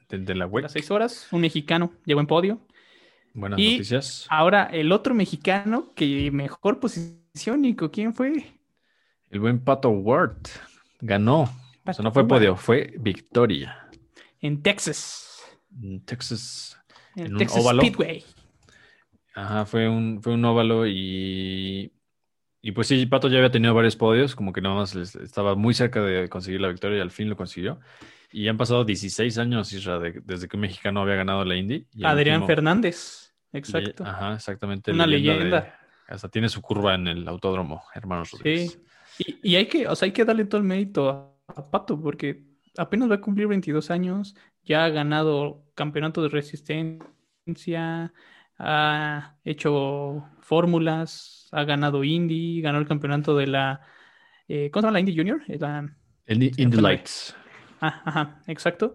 de, 0.09 0.19
de 0.19 0.35
la 0.35 0.45
A 0.45 0.47
web. 0.47 0.61
las 0.61 0.73
seis 0.73 0.91
horas, 0.91 1.27
un 1.31 1.41
mexicano 1.41 1.91
llegó 2.05 2.19
en 2.19 2.27
podio. 2.27 2.61
Buenas 3.33 3.59
Y- 3.59 3.71
noticias. 3.71 4.27
Ahora, 4.29 4.65
el 4.65 4.91
otro 4.91 5.15
mexicano 5.15 5.91
que 5.95 6.29
mejor 6.29 6.79
posición, 6.79 7.61
Nico, 7.63 7.89
¿quién 7.89 8.13
fue? 8.13 8.45
El 9.31 9.39
buen 9.39 9.59
Pato 9.63 9.89
Ward 9.89 10.37
ganó. 10.99 11.49
O 11.83 11.93
sea, 11.93 11.93
Pato 11.93 12.03
no 12.03 12.11
fue 12.11 12.27
podio, 12.27 12.55
fue 12.55 12.93
victoria. 12.99 13.87
En 14.39 14.61
Texas, 14.61 15.41
En 15.81 16.03
Texas. 16.05 16.77
en, 17.15 17.27
En 17.27 17.31
un 17.33 17.37
Texas 17.39 17.61
óvalo. 17.63 17.81
Speedway. 17.81 18.23
Ajá, 19.33 19.65
fue 19.65 19.87
un, 19.87 20.21
fue 20.21 20.33
un 20.33 20.43
óvalo 20.43 20.85
y, 20.87 21.91
y 22.61 22.71
pues 22.73 22.87
sí, 22.87 23.05
Pato 23.05 23.27
ya 23.29 23.37
había 23.37 23.51
tenido 23.51 23.73
varios 23.73 23.95
podios, 23.95 24.35
como 24.35 24.51
que 24.51 24.61
nada 24.61 24.75
más 24.75 24.95
estaba 24.95 25.55
muy 25.55 25.73
cerca 25.73 26.01
de 26.01 26.27
conseguir 26.29 26.59
la 26.61 26.67
victoria 26.67 26.97
y 26.97 27.01
al 27.01 27.11
fin 27.11 27.29
lo 27.29 27.37
consiguió. 27.37 27.79
Y 28.33 28.47
han 28.47 28.57
pasado 28.57 28.83
16 28.85 29.37
años, 29.39 29.71
Isra, 29.73 29.99
de- 29.99 30.21
desde 30.23 30.47
que 30.47 30.55
un 30.57 30.61
mexicano 30.61 31.01
había 31.01 31.15
ganado 31.15 31.43
la 31.45 31.55
Indy. 31.55 31.85
Adrián 32.03 32.37
último- 32.37 32.47
Fernández, 32.47 33.33
exacto. 33.53 34.03
Ajá, 34.05 34.35
exactamente. 34.35 34.91
Una 34.91 35.07
leyenda. 35.07 35.77
hasta 36.07 36.27
tiene 36.29 36.49
su 36.49 36.61
curva 36.61 36.95
en 36.95 37.07
el 37.07 37.27
autódromo, 37.27 37.83
hermanos 37.93 38.31
Rodríguez. 38.31 38.79
Sí. 39.17 39.37
Y, 39.43 39.51
y 39.51 39.55
hay 39.55 39.65
que, 39.67 39.87
o 39.87 39.95
sea, 39.95 40.05
hay 40.07 40.11
que 40.13 40.25
darle 40.25 40.45
todo 40.45 40.59
el 40.59 40.67
mérito 40.67 41.30
a, 41.55 41.71
Pato, 41.71 41.99
porque 42.01 42.43
apenas 42.77 43.09
va 43.09 43.15
a 43.15 43.21
cumplir 43.21 43.47
22 43.47 43.91
años, 43.91 44.35
ya 44.63 44.85
ha 44.85 44.89
ganado 44.89 45.63
campeonato 45.75 46.21
de 46.23 46.29
resistencia, 46.29 48.13
ha 48.57 49.35
hecho 49.43 50.23
fórmulas, 50.39 51.47
ha 51.51 51.63
ganado 51.63 52.03
Indy, 52.03 52.61
ganó 52.61 52.79
el 52.79 52.87
campeonato 52.87 53.35
de 53.35 53.47
la, 53.47 53.81
eh, 54.47 54.69
¿cómo 54.71 54.81
se 54.81 54.87
llama 54.87 54.93
la 54.93 54.99
Indy 54.99 55.15
Junior? 55.17 55.41
Eh, 55.47 55.57
La- 55.59 55.89
El 56.25 56.43
Indy 56.43 56.77
Lights. 56.81 57.35
ah, 57.81 58.01
ajá, 58.05 58.41
exacto. 58.47 58.93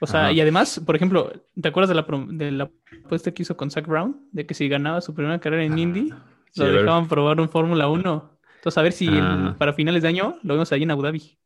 O 0.00 0.06
sea, 0.06 0.24
Ajá. 0.26 0.32
y 0.32 0.40
además, 0.40 0.80
por 0.86 0.94
ejemplo, 0.94 1.32
¿te 1.60 1.68
acuerdas 1.68 1.88
de 1.88 1.94
la, 1.96 2.06
de 2.32 2.52
la 2.52 2.70
apuesta 3.04 3.32
que 3.32 3.42
hizo 3.42 3.56
con 3.56 3.68
Zach 3.70 3.84
Brown? 3.86 4.28
De 4.30 4.46
que 4.46 4.54
si 4.54 4.68
ganaba 4.68 5.00
su 5.00 5.12
primera 5.12 5.40
carrera 5.40 5.64
en 5.64 5.78
Indy, 5.78 6.10
Ah, 6.12 6.24
Sí, 6.52 6.62
lo 6.62 6.72
dejaban 6.72 7.08
probar 7.08 7.40
un 7.42 7.48
Fórmula 7.50 7.88
1. 7.88 8.38
Entonces, 8.56 8.78
a 8.78 8.82
ver 8.82 8.92
si 8.92 9.06
el- 9.06 9.20
Ah. 9.20 9.54
para 9.58 9.74
finales 9.74 10.02
de 10.02 10.08
año 10.08 10.36
lo 10.42 10.54
vemos 10.54 10.72
ahí 10.72 10.82
en 10.82 10.90
Abu 10.90 11.02
Dhabi. 11.02 11.36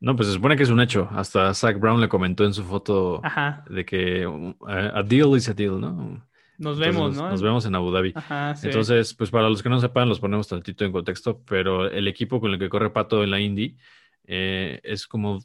No, 0.00 0.16
pues 0.16 0.28
se 0.28 0.34
supone 0.34 0.56
que 0.56 0.62
es 0.62 0.70
un 0.70 0.80
hecho. 0.80 1.08
Hasta 1.12 1.52
Zach 1.54 1.78
Brown 1.78 2.00
le 2.00 2.08
comentó 2.08 2.44
en 2.44 2.54
su 2.54 2.64
foto 2.64 3.20
Ajá, 3.22 3.64
de 3.68 3.84
que 3.84 4.26
uh, 4.26 4.54
a 4.66 5.02
deal 5.02 5.36
is 5.36 5.48
a 5.48 5.54
deal, 5.54 5.78
¿no? 5.80 6.26
nos 6.58 6.78
vemos, 6.78 7.16
¿no? 7.16 7.30
Nos 7.30 7.40
vemos 7.42 7.64
en 7.66 7.74
Abu 7.74 7.90
Dhabi. 7.90 8.12
Ajá, 8.14 8.54
sí. 8.54 8.66
Entonces, 8.66 9.14
pues 9.14 9.30
para 9.30 9.48
los 9.48 9.62
que 9.62 9.68
no 9.70 9.78
sepan, 9.80 10.08
los 10.08 10.20
ponemos 10.20 10.46
tantito 10.48 10.84
en 10.84 10.92
contexto, 10.92 11.40
pero 11.46 11.90
el 11.90 12.06
equipo 12.08 12.38
con 12.40 12.50
el 12.52 12.58
que 12.58 12.68
corre 12.68 12.90
Pato 12.90 13.22
en 13.22 13.30
la 13.30 13.40
Indy 13.40 13.76
eh, 14.24 14.80
es 14.84 15.06
como 15.06 15.38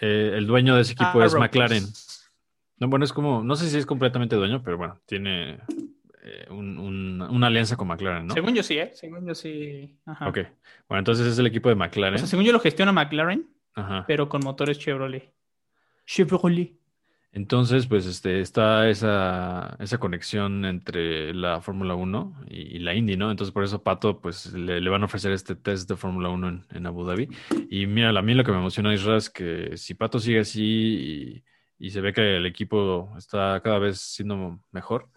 eh, 0.00 0.32
el 0.36 0.46
dueño 0.46 0.74
de 0.76 0.82
ese 0.82 0.92
equipo 0.92 1.22
es 1.22 1.32
Arrow. 1.32 1.42
McLaren. 1.42 1.84
No, 2.78 2.88
bueno, 2.88 3.04
es 3.04 3.12
como, 3.12 3.42
no 3.44 3.56
sé 3.56 3.68
si 3.68 3.76
es 3.76 3.86
completamente 3.86 4.36
dueño, 4.36 4.62
pero 4.64 4.78
bueno, 4.78 5.00
tiene 5.04 5.58
eh, 6.22 6.46
un- 6.50 6.78
un- 6.78 7.22
una 7.22 7.46
alianza 7.48 7.76
con 7.76 7.88
McLaren, 7.88 8.26
¿no? 8.26 8.34
Según 8.34 8.54
yo 8.54 8.62
sí, 8.62 8.78
¿eh? 8.78 8.90
Según 8.94 9.26
yo 9.26 9.34
sí. 9.34 9.96
Ajá. 10.06 10.28
Ok. 10.28 10.38
Bueno, 10.88 11.00
entonces 11.00 11.26
es 11.26 11.38
el 11.38 11.46
equipo 11.46 11.68
de 11.68 11.74
O 11.74 11.78
McLaren. 11.78 12.18
sea, 12.18 12.26
según 12.28 12.44
yo 12.44 12.52
lo 12.52 12.60
gestiona 12.60 12.92
McLaren, 12.92 13.46
Ajá. 13.74 14.04
pero 14.06 14.28
con 14.28 14.42
motores 14.42 14.78
Chevrolet. 14.78 15.32
Chevrolet. 16.06 16.80
Entonces, 17.32 17.86
pues 17.86 18.06
este, 18.06 18.40
está 18.40 18.88
esa, 18.88 19.76
esa 19.78 19.98
conexión 19.98 20.64
entre 20.64 21.32
la 21.32 21.60
Fórmula 21.60 21.94
1 21.94 22.42
y, 22.48 22.76
y 22.76 22.78
la 22.80 22.92
Indy, 22.94 23.16
¿no? 23.16 23.30
Entonces, 23.30 23.52
por 23.52 23.62
eso 23.62 23.84
Pato, 23.84 24.20
pues 24.20 24.52
le, 24.52 24.80
le 24.80 24.90
van 24.90 25.02
a 25.02 25.04
ofrecer 25.04 25.30
este 25.30 25.54
test 25.54 25.88
de 25.88 25.94
Fórmula 25.96 26.28
1 26.28 26.48
en, 26.48 26.66
en 26.70 26.86
Abu 26.86 27.04
Dhabi. 27.04 27.28
Y 27.70 27.86
mira, 27.86 28.08
a 28.08 28.22
mí 28.22 28.34
lo 28.34 28.42
que 28.42 28.50
me 28.50 28.58
emociona, 28.58 28.92
Isra, 28.92 29.16
es 29.16 29.30
que 29.30 29.76
si 29.76 29.94
Pato 29.94 30.18
sigue 30.18 30.40
así 30.40 31.44
y, 31.78 31.86
y 31.86 31.90
se 31.90 32.00
ve 32.00 32.12
que 32.12 32.38
el 32.38 32.46
equipo 32.46 33.14
está 33.16 33.60
cada 33.62 33.78
vez 33.78 34.00
siendo 34.00 34.58
mejor, 34.72 35.08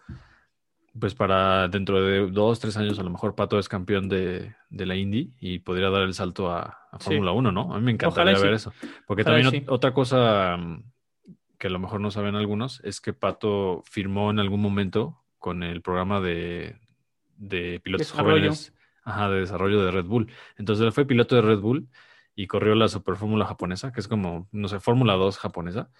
pues 0.98 1.14
para 1.14 1.68
dentro 1.68 2.00
de 2.02 2.30
dos, 2.30 2.60
tres 2.60 2.76
años, 2.76 2.98
a 2.98 3.02
lo 3.02 3.10
mejor 3.10 3.34
Pato 3.34 3.58
es 3.58 3.68
campeón 3.68 4.08
de, 4.08 4.54
de 4.70 4.86
la 4.86 4.94
Indy 4.94 5.32
y 5.40 5.58
podría 5.58 5.90
dar 5.90 6.02
el 6.02 6.14
salto 6.14 6.50
a, 6.50 6.78
a 6.92 6.98
Sí. 7.00 7.06
Fórmula 7.06 7.32
1, 7.32 7.52
¿no? 7.52 7.74
A 7.74 7.78
mí 7.78 7.84
me 7.84 7.92
encantaría 7.92 8.36
sí. 8.36 8.42
ver 8.42 8.54
eso. 8.54 8.72
Porque 9.06 9.22
Ojalá 9.22 9.42
también 9.42 9.62
sí. 9.62 9.66
otra 9.68 9.92
cosa 9.92 10.56
mm, 10.56 10.84
que 11.58 11.66
a 11.66 11.70
lo 11.70 11.78
mejor 11.80 12.00
no 12.00 12.10
saben 12.10 12.36
algunos 12.36 12.80
es 12.84 13.00
que 13.00 13.12
Pato 13.12 13.82
firmó 13.84 14.30
en 14.30 14.38
algún 14.38 14.60
momento 14.60 15.20
con 15.38 15.62
el 15.62 15.82
programa 15.82 16.20
de, 16.20 16.76
de 17.36 17.80
pilotos 17.82 18.08
Desarrollo. 18.08 18.36
jóvenes 18.36 18.72
ajá, 19.02 19.28
de 19.30 19.40
desarrollo 19.40 19.84
de 19.84 19.90
Red 19.90 20.04
Bull. 20.06 20.30
Entonces 20.56 20.84
él 20.84 20.92
fue 20.92 21.04
piloto 21.04 21.34
de 21.36 21.42
Red 21.42 21.58
Bull 21.58 21.88
y 22.36 22.46
corrió 22.46 22.74
la 22.74 22.88
Super 22.88 23.16
Fórmula 23.16 23.44
japonesa, 23.46 23.92
que 23.92 24.00
es 24.00 24.08
como, 24.08 24.48
no 24.52 24.68
sé, 24.68 24.80
Fórmula 24.80 25.14
2 25.14 25.38
japonesa. 25.38 25.90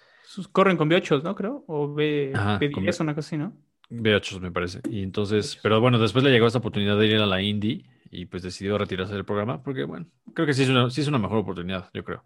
Corren 0.51 0.75
con 0.77 0.89
V8, 0.89 1.21
¿no? 1.23 1.35
Creo. 1.35 1.63
O 1.67 1.93
B, 1.93 2.31
Ajá, 2.35 2.59
B10, 2.59 2.71
con 2.97 3.05
una 3.07 3.15
cosa 3.15 3.27
así, 3.27 3.37
¿no? 3.37 3.53
V8 3.89 4.39
me 4.39 4.51
parece. 4.51 4.81
Y 4.89 5.03
entonces, 5.03 5.59
pero 5.61 5.79
bueno, 5.81 5.99
después 5.99 6.23
le 6.23 6.31
llegó 6.31 6.47
esta 6.47 6.59
oportunidad 6.59 6.97
de 6.97 7.07
ir 7.07 7.17
a 7.17 7.25
la 7.25 7.41
Indy 7.41 7.85
y 8.11 8.25
pues 8.25 8.43
decidió 8.43 8.77
retirarse 8.77 9.13
del 9.13 9.25
programa 9.25 9.61
porque, 9.63 9.83
bueno, 9.83 10.07
creo 10.33 10.45
que 10.47 10.53
sí 10.53 10.63
es 10.63 10.69
una, 10.69 10.89
sí 10.89 11.01
es 11.01 11.07
una 11.07 11.19
mejor 11.19 11.39
oportunidad, 11.39 11.89
yo 11.93 12.03
creo. 12.03 12.23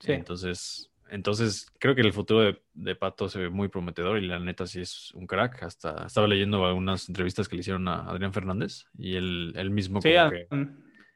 Sí. 0.00 0.12
Entonces, 0.12 0.90
entonces, 1.10 1.66
creo 1.78 1.94
que 1.94 2.00
el 2.00 2.12
futuro 2.12 2.40
de, 2.40 2.60
de 2.74 2.96
Pato 2.96 3.28
se 3.28 3.38
ve 3.38 3.48
muy 3.48 3.68
prometedor 3.68 4.18
y 4.22 4.26
la 4.26 4.38
neta 4.40 4.66
sí 4.66 4.80
es 4.80 5.12
un 5.14 5.26
crack. 5.26 5.62
Hasta 5.62 6.06
estaba 6.06 6.26
leyendo 6.26 6.64
algunas 6.66 7.08
entrevistas 7.08 7.48
que 7.48 7.56
le 7.56 7.60
hicieron 7.60 7.86
a 7.88 8.00
Adrián 8.10 8.32
Fernández 8.32 8.86
y 8.98 9.14
él, 9.14 9.52
él 9.56 9.70
mismo 9.70 10.00
Sí, 10.02 10.08
como 10.10 10.20
a- 10.26 10.30
que 10.30 10.48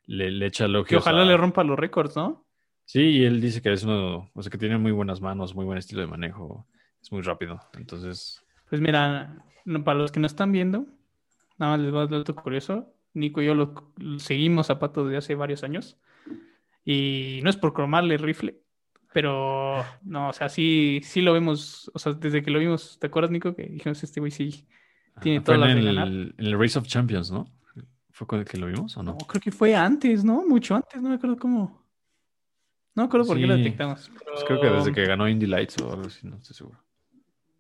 le, 0.07 0.31
le 0.31 0.47
echa 0.47 0.65
que 0.65 0.71
elogios 0.71 1.03
ojalá 1.03 1.23
a- 1.23 1.27
le 1.27 1.37
rompa 1.37 1.65
los 1.65 1.79
récords, 1.79 2.17
¿no? 2.17 2.47
Sí, 2.85 3.01
y 3.03 3.25
él 3.25 3.41
dice 3.41 3.63
que 3.63 3.73
es 3.73 3.85
uno, 3.85 4.31
o 4.35 4.43
sea, 4.43 4.51
que 4.51 4.59
tiene 4.59 4.77
muy 4.79 4.91
buenas 4.93 5.21
manos, 5.21 5.55
muy 5.55 5.65
buen 5.65 5.79
estilo 5.79 6.01
de 6.01 6.09
manejo, 6.09 6.67
es 7.01 7.13
muy 7.13 7.23
rápido. 7.23 7.61
Entonces, 7.75 8.43
Pues 8.69 8.81
mira, 8.81 9.45
no- 9.65 9.85
para 9.85 9.99
los 9.99 10.13
que 10.13 10.21
no 10.21 10.27
están 10.27 10.53
viendo, 10.53 10.87
nada 11.59 11.73
más 11.77 11.81
les 11.81 11.91
voy 11.91 12.01
a 12.01 12.07
dar 12.07 12.19
dato 12.19 12.35
curioso. 12.35 12.95
Nico 13.13 13.43
y 13.43 13.47
yo 13.47 13.55
lo, 13.55 13.93
lo 13.97 14.19
seguimos 14.21 14.71
a 14.71 14.79
Pato 14.79 15.05
desde 15.05 15.19
hace 15.19 15.35
varios 15.35 15.65
años. 15.65 15.99
Y 16.85 17.41
no 17.43 17.51
es 17.51 17.57
por 17.57 17.73
cromarle 17.73 18.15
el 18.15 18.23
rifle, 18.23 18.61
pero 19.13 19.85
no, 20.03 20.29
o 20.29 20.33
sea, 20.33 20.49
sí, 20.49 21.01
sí 21.03 21.21
lo 21.21 21.33
vemos, 21.33 21.91
o 21.93 21.99
sea, 21.99 22.13
desde 22.13 22.43
que 22.43 22.51
lo 22.51 22.59
vimos, 22.59 22.99
¿te 22.99 23.09
acuerdas, 23.09 23.31
Nico? 23.31 23.55
Que 23.55 23.65
dijimos, 23.65 24.03
este 24.03 24.21
güey 24.21 24.31
sí 24.31 24.67
tiene 25.21 25.39
ah, 25.39 25.43
fue 25.45 25.55
todas 25.57 25.71
en 25.71 25.79
el, 25.79 25.85
ganar. 25.85 26.09
en 26.09 26.35
el 26.39 26.59
Race 26.59 26.79
of 26.79 26.87
Champions, 26.87 27.31
¿no? 27.31 27.47
¿Fue 28.11 28.27
con 28.27 28.39
el 28.39 28.45
que 28.45 28.59
lo 28.59 28.67
vimos 28.67 28.97
o 28.97 29.03
no? 29.03 29.13
No, 29.13 29.19
creo 29.19 29.41
que 29.41 29.51
fue 29.51 29.75
antes, 29.75 30.25
¿no? 30.25 30.47
Mucho 30.47 30.75
antes, 30.75 31.01
no 31.01 31.09
me 31.09 31.17
acuerdo 31.17 31.37
cómo. 31.37 31.85
No 32.95 33.03
me 33.03 33.07
acuerdo 33.07 33.27
por 33.27 33.39
qué 33.39 33.47
lo 33.47 33.57
detectamos. 33.57 34.11
Pues 34.25 34.45
creo 34.45 34.61
que 34.61 34.69
desde 34.69 34.93
que 34.93 35.05
ganó 35.07 35.29
Indy 35.29 35.47
Lights 35.47 35.81
o 35.81 35.93
algo 35.93 36.07
así, 36.07 36.27
no 36.27 36.37
estoy 36.37 36.57
seguro. 36.57 36.79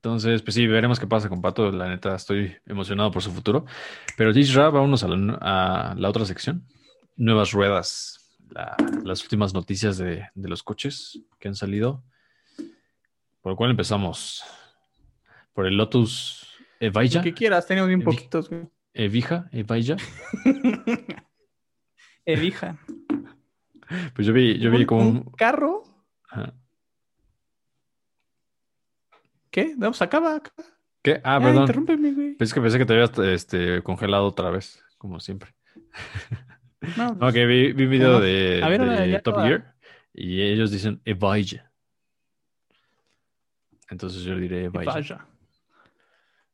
Entonces, 0.00 0.40
pues 0.40 0.54
sí, 0.54 0.66
veremos 0.66 0.98
qué 0.98 1.06
pasa 1.06 1.28
con 1.28 1.42
Pato. 1.42 1.70
La 1.70 1.86
neta, 1.86 2.14
estoy 2.16 2.56
emocionado 2.64 3.10
por 3.10 3.22
su 3.22 3.30
futuro. 3.32 3.66
Pero 4.16 4.32
Ra, 4.54 4.70
vámonos 4.70 5.04
a 5.04 5.08
la, 5.08 5.34
a 5.42 5.94
la 5.94 6.08
otra 6.08 6.24
sección. 6.24 6.64
Nuevas 7.16 7.52
ruedas. 7.52 8.16
La- 8.48 8.76
las 9.04 9.22
últimas 9.22 9.52
noticias 9.52 9.98
de, 9.98 10.26
de 10.34 10.48
los 10.48 10.62
coches 10.62 11.20
que 11.38 11.48
han 11.48 11.54
salido. 11.54 12.02
¿Por 13.42 13.56
cuál 13.56 13.72
empezamos? 13.72 14.42
Por 15.52 15.66
el 15.66 15.76
Lotus 15.76 16.46
Evija. 16.80 17.20
Que 17.20 17.34
quieras, 17.34 17.66
tenemos 17.66 17.88
bien 17.88 18.00
Evi- 18.00 18.04
poquitos. 18.04 18.50
Evija, 18.94 19.50
Evija. 19.52 19.96
Elija. 22.24 22.78
Pues 24.14 24.26
yo 24.26 24.32
vi, 24.32 24.58
yo 24.58 24.70
vi 24.70 24.86
como 24.86 25.02
un 25.02 25.16
un... 25.18 25.32
carro. 25.32 25.82
Ajá. 26.30 26.54
¿Qué? 29.50 29.74
Vamos, 29.76 30.00
acaba. 30.02 30.36
acaba. 30.36 30.68
¿Qué? 31.02 31.20
Ah, 31.24 31.38
Ya, 31.38 31.44
perdón. 31.46 31.62
interrúmpeme, 31.62 32.12
güey. 32.12 32.34
Pues 32.34 32.50
es 32.50 32.54
que 32.54 32.60
pensé 32.60 32.78
que 32.78 32.84
te 32.86 32.92
habías 32.92 33.16
este, 33.18 33.82
congelado 33.82 34.26
otra 34.26 34.50
vez, 34.50 34.84
como 34.98 35.18
siempre. 35.20 35.54
No, 36.96 37.14
No, 37.20 37.32
que 37.32 37.46
vi, 37.46 37.72
vi 37.72 37.84
un 37.84 37.90
video 37.90 38.12
No. 38.12 38.20
de, 38.20 38.60
ver, 38.68 38.80
de 38.84 39.10
ya 39.10 39.20
Top. 39.22 39.36
Gear 39.42 39.74
y 40.12 40.42
ellos 40.42 40.70
dicen 40.70 41.00
Evija. 41.04 41.70
Entonces 43.88 44.22
yo 44.22 44.36
diré 44.36 44.60
que 44.60 44.64
Evija. 44.78 44.92
vaya. 44.92 45.26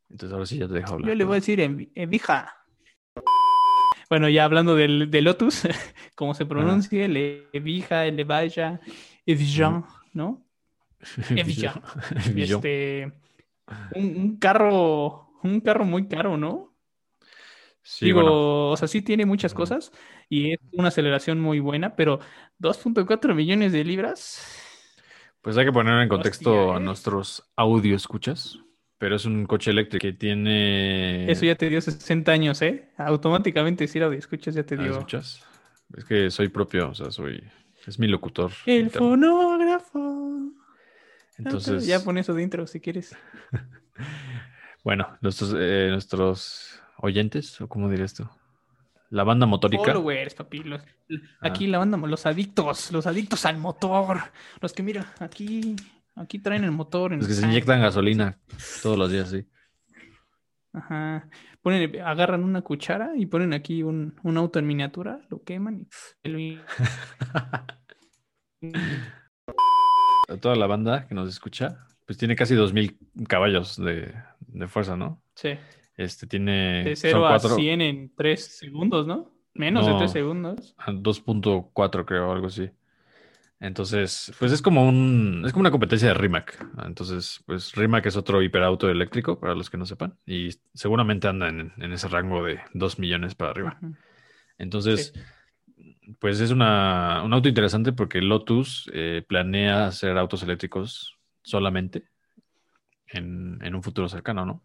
Entonces 0.08 0.32
ahora 0.32 0.46
sí 0.46 0.58
ya 0.58 0.68
te 0.68 0.74
dejo 0.74 0.94
hablar. 0.94 1.08
Yo 1.08 1.14
le 1.14 1.24
voy 1.24 1.32
a 1.34 1.40
decir 1.40 1.58
Evi- 1.58 1.90
Evija. 1.94 2.54
Bueno, 4.08 4.28
ya 4.28 4.44
hablando 4.44 4.76
del, 4.76 5.10
del 5.10 5.24
Lotus, 5.24 5.62
como 6.14 6.32
se 6.34 6.46
pronuncia, 6.46 7.04
el 7.04 7.16
Evija, 7.52 8.06
el 8.06 8.20
Evija, 8.20 8.80
Evijan, 9.26 9.84
¿no? 10.12 10.45
Este, 12.36 13.12
un, 13.94 14.16
un 14.16 14.38
carro, 14.38 15.30
un 15.42 15.60
carro 15.60 15.84
muy 15.84 16.08
caro, 16.08 16.36
¿no? 16.36 16.74
Sí, 17.82 18.06
Digo, 18.06 18.20
bueno. 18.20 18.32
o 18.72 18.76
sea, 18.76 18.88
sí 18.88 19.00
tiene 19.02 19.26
muchas 19.26 19.54
cosas 19.54 19.92
y 20.28 20.52
es 20.52 20.58
una 20.72 20.88
aceleración 20.88 21.40
muy 21.40 21.60
buena, 21.60 21.94
pero 21.96 22.18
2.4 22.58 23.34
millones 23.34 23.72
de 23.72 23.84
libras. 23.84 24.42
Pues 25.40 25.56
hay 25.56 25.64
que 25.64 25.72
poner 25.72 26.02
en 26.02 26.08
contexto 26.08 26.50
Hostia, 26.50 26.76
a 26.76 26.80
nuestros 26.80 27.42
audio 27.56 27.96
escuchas. 27.96 28.58
Pero 28.98 29.16
es 29.16 29.26
un 29.26 29.46
coche 29.46 29.70
eléctrico 29.70 30.02
que 30.06 30.12
tiene. 30.14 31.30
Eso 31.30 31.44
ya 31.44 31.54
te 31.54 31.68
dio 31.68 31.80
60 31.80 32.32
años, 32.32 32.62
¿eh? 32.62 32.90
Automáticamente 32.96 33.86
si 33.88 33.98
lo 33.98 34.10
escuchas 34.12 34.54
ya 34.54 34.64
te 34.64 34.76
Ah, 34.76 34.78
dio. 34.78 34.90
¿Escuchas? 34.92 35.44
Es 35.96 36.04
que 36.04 36.30
soy 36.30 36.48
propio, 36.48 36.90
o 36.90 36.94
sea, 36.94 37.10
soy. 37.10 37.42
Es 37.86 37.98
mi 37.98 38.08
locutor. 38.08 38.50
El 38.64 38.84
interno. 38.84 39.10
fonógrafo. 39.10 40.25
Entonces. 41.38 41.86
Ya 41.86 42.00
pon 42.00 42.18
eso 42.18 42.32
de 42.34 42.42
intro 42.42 42.66
si 42.66 42.80
quieres. 42.80 43.16
Bueno, 44.84 45.18
nuestros, 45.20 45.52
eh, 45.58 45.88
nuestros 45.90 46.80
oyentes, 46.98 47.60
o 47.60 47.66
cómo 47.68 47.90
diré 47.90 48.04
esto, 48.04 48.30
la 49.10 49.24
banda 49.24 49.44
motórica. 49.44 49.82
Followers, 49.84 50.34
papi. 50.34 50.62
los- 50.62 50.80
Ah. 50.80 51.48
aquí 51.48 51.66
la 51.66 51.78
banda, 51.78 51.96
los 51.98 52.24
adictos, 52.24 52.92
los 52.92 53.04
adictos 53.08 53.44
al 53.46 53.58
motor. 53.58 54.20
Los 54.60 54.72
que, 54.72 54.84
mira, 54.84 55.12
aquí, 55.18 55.74
aquí 56.14 56.38
traen 56.38 56.62
el 56.62 56.70
motor. 56.70 57.12
En 57.12 57.18
Los 57.18 57.26
que 57.26 57.34
se 57.34 57.44
inyectan 57.46 57.80
gasolina 57.80 58.38
todos 58.80 58.96
los 58.96 59.10
días, 59.10 59.28
sí. 59.30 59.44
Ajá. 60.72 61.28
Ponen, 61.62 62.00
agarran 62.02 62.44
una 62.44 62.62
cuchara 62.62 63.10
y 63.16 63.26
ponen 63.26 63.54
aquí 63.54 63.82
un, 63.82 64.14
un 64.22 64.36
auto 64.36 64.60
en 64.60 64.68
miniatura, 64.68 65.20
lo 65.30 65.42
queman 65.42 65.88
y 66.22 66.58
A 70.28 70.36
Toda 70.36 70.56
la 70.56 70.66
banda 70.66 71.06
que 71.06 71.14
nos 71.14 71.28
escucha, 71.28 71.86
pues 72.04 72.18
tiene 72.18 72.34
casi 72.36 72.54
2000 72.54 72.98
caballos 73.28 73.76
de, 73.76 74.12
de 74.40 74.68
fuerza, 74.68 74.96
¿no? 74.96 75.22
Sí. 75.34 75.50
Este 75.96 76.26
tiene. 76.26 76.84
De 76.84 76.96
son 76.96 77.10
0 77.10 77.26
a 77.26 77.30
cuatro- 77.30 77.56
100 77.56 77.80
en 77.80 78.12
3 78.16 78.44
segundos, 78.58 79.06
¿no? 79.06 79.32
Menos 79.54 79.86
de 79.86 79.92
No. 79.92 79.98
3 79.98 80.12
segundos. 80.12 80.74
a 80.78 80.90
2.4, 80.92 82.04
creo, 82.04 82.30
algo 82.32 82.48
así. 82.48 82.70
Entonces, 83.58 84.32
pues 84.38 84.52
es 84.52 84.60
como 84.60 84.86
un, 84.86 85.42
es 85.46 85.52
como 85.52 85.62
una 85.62 85.70
competencia 85.70 86.08
de 86.08 86.14
Rimac. 86.14 86.62
Entonces, 86.84 87.42
pues 87.46 87.74
Rimac 87.74 88.04
es 88.04 88.16
otro 88.16 88.42
hiperauto 88.42 88.90
eléctrico, 88.90 89.40
para 89.40 89.54
los 89.54 89.70
que 89.70 89.78
no 89.78 89.86
sepan, 89.86 90.18
y 90.26 90.50
seguramente 90.74 91.26
anda 91.28 91.48
en, 91.48 91.72
en 91.78 91.92
ese 91.92 92.08
rango 92.08 92.44
de 92.44 92.60
2 92.74 92.98
millones 92.98 93.34
para 93.34 93.52
arriba. 93.52 93.78
Entonces, 94.58 95.14
pues 96.18 96.40
es 96.40 96.50
una, 96.50 97.22
un 97.24 97.32
auto 97.32 97.48
interesante 97.48 97.92
porque 97.92 98.20
Lotus 98.20 98.90
eh, 98.92 99.24
planea 99.26 99.86
hacer 99.86 100.16
autos 100.18 100.42
eléctricos 100.42 101.16
solamente 101.42 102.04
en, 103.08 103.58
en 103.62 103.74
un 103.74 103.82
futuro 103.82 104.08
cercano, 104.08 104.44
¿no? 104.44 104.62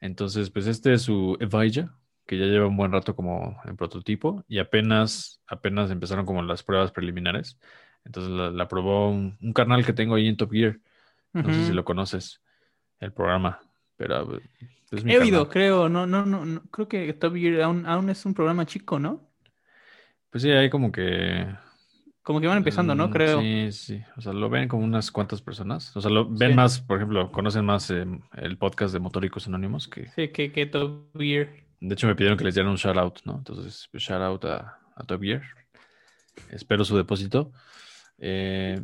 Entonces, 0.00 0.50
pues 0.50 0.66
este 0.66 0.94
es 0.94 1.02
su 1.02 1.36
Evija, 1.40 1.94
que 2.26 2.38
ya 2.38 2.46
lleva 2.46 2.66
un 2.66 2.76
buen 2.76 2.92
rato 2.92 3.14
como 3.14 3.60
en 3.64 3.76
prototipo 3.76 4.44
y 4.48 4.58
apenas, 4.58 5.42
apenas 5.46 5.90
empezaron 5.90 6.24
como 6.24 6.42
las 6.42 6.62
pruebas 6.62 6.92
preliminares. 6.92 7.58
Entonces 8.04 8.32
la, 8.32 8.50
la 8.50 8.68
probó 8.68 9.10
un, 9.10 9.36
un 9.42 9.52
canal 9.52 9.84
que 9.84 9.92
tengo 9.92 10.14
ahí 10.14 10.28
en 10.28 10.36
Top 10.36 10.52
Gear. 10.52 10.78
No 11.32 11.52
sé 11.52 11.64
si 11.66 11.72
lo 11.72 11.84
conoces, 11.84 12.40
el 12.98 13.12
programa, 13.12 13.60
pero 13.96 14.40
pues, 14.90 15.04
He 15.06 15.18
oído, 15.18 15.48
creo, 15.48 15.88
no, 15.88 16.06
no, 16.06 16.26
no, 16.26 16.44
no, 16.44 16.62
creo 16.70 16.88
que 16.88 17.12
Top 17.12 17.34
Gear 17.34 17.62
aún, 17.62 17.86
aún 17.86 18.10
es 18.10 18.26
un 18.26 18.34
programa 18.34 18.66
chico, 18.66 18.98
¿no? 18.98 19.29
Pues 20.30 20.42
sí, 20.42 20.50
hay 20.50 20.70
como 20.70 20.92
que 20.92 21.46
Como 22.22 22.40
que 22.40 22.46
van 22.46 22.58
empezando, 22.58 22.94
¿no? 22.94 23.08
Mm, 23.08 23.10
Creo. 23.10 23.40
Sí, 23.40 23.72
sí. 23.72 24.02
O 24.16 24.20
sea, 24.20 24.32
lo 24.32 24.48
ven 24.50 24.68
como 24.68 24.84
unas 24.84 25.10
cuantas 25.10 25.42
personas. 25.42 25.96
O 25.96 26.00
sea, 26.00 26.10
lo 26.10 26.28
ven 26.28 26.50
Sí. 26.50 26.54
más, 26.56 26.80
por 26.80 26.98
ejemplo, 26.98 27.32
conocen 27.32 27.64
más 27.64 27.90
eh, 27.90 28.06
el 28.36 28.58
podcast 28.58 28.92
de 28.92 29.00
Motóricos 29.00 29.46
Anónimos 29.48 29.88
que 29.88 30.08
Sí, 30.10 30.28
que, 30.28 30.52
que 30.52 30.66
Top 30.66 31.16
Gear. 31.18 31.48
de 31.80 31.94
hecho 31.94 32.06
me 32.06 32.14
pidieron 32.14 32.38
que 32.38 32.44
les 32.44 32.54
diera 32.54 32.68
un 32.70 32.76
shout 32.76 32.96
out, 32.96 33.18
¿no? 33.24 33.38
Entonces, 33.38 33.88
pues, 33.90 34.02
shout 34.02 34.20
out 34.22 34.44
a, 34.44 34.78
a 34.94 35.04
Top 35.04 35.20
Gear. 35.22 35.42
Espero 36.50 36.84
su 36.84 36.96
depósito. 36.96 37.52
Eh, 38.18 38.80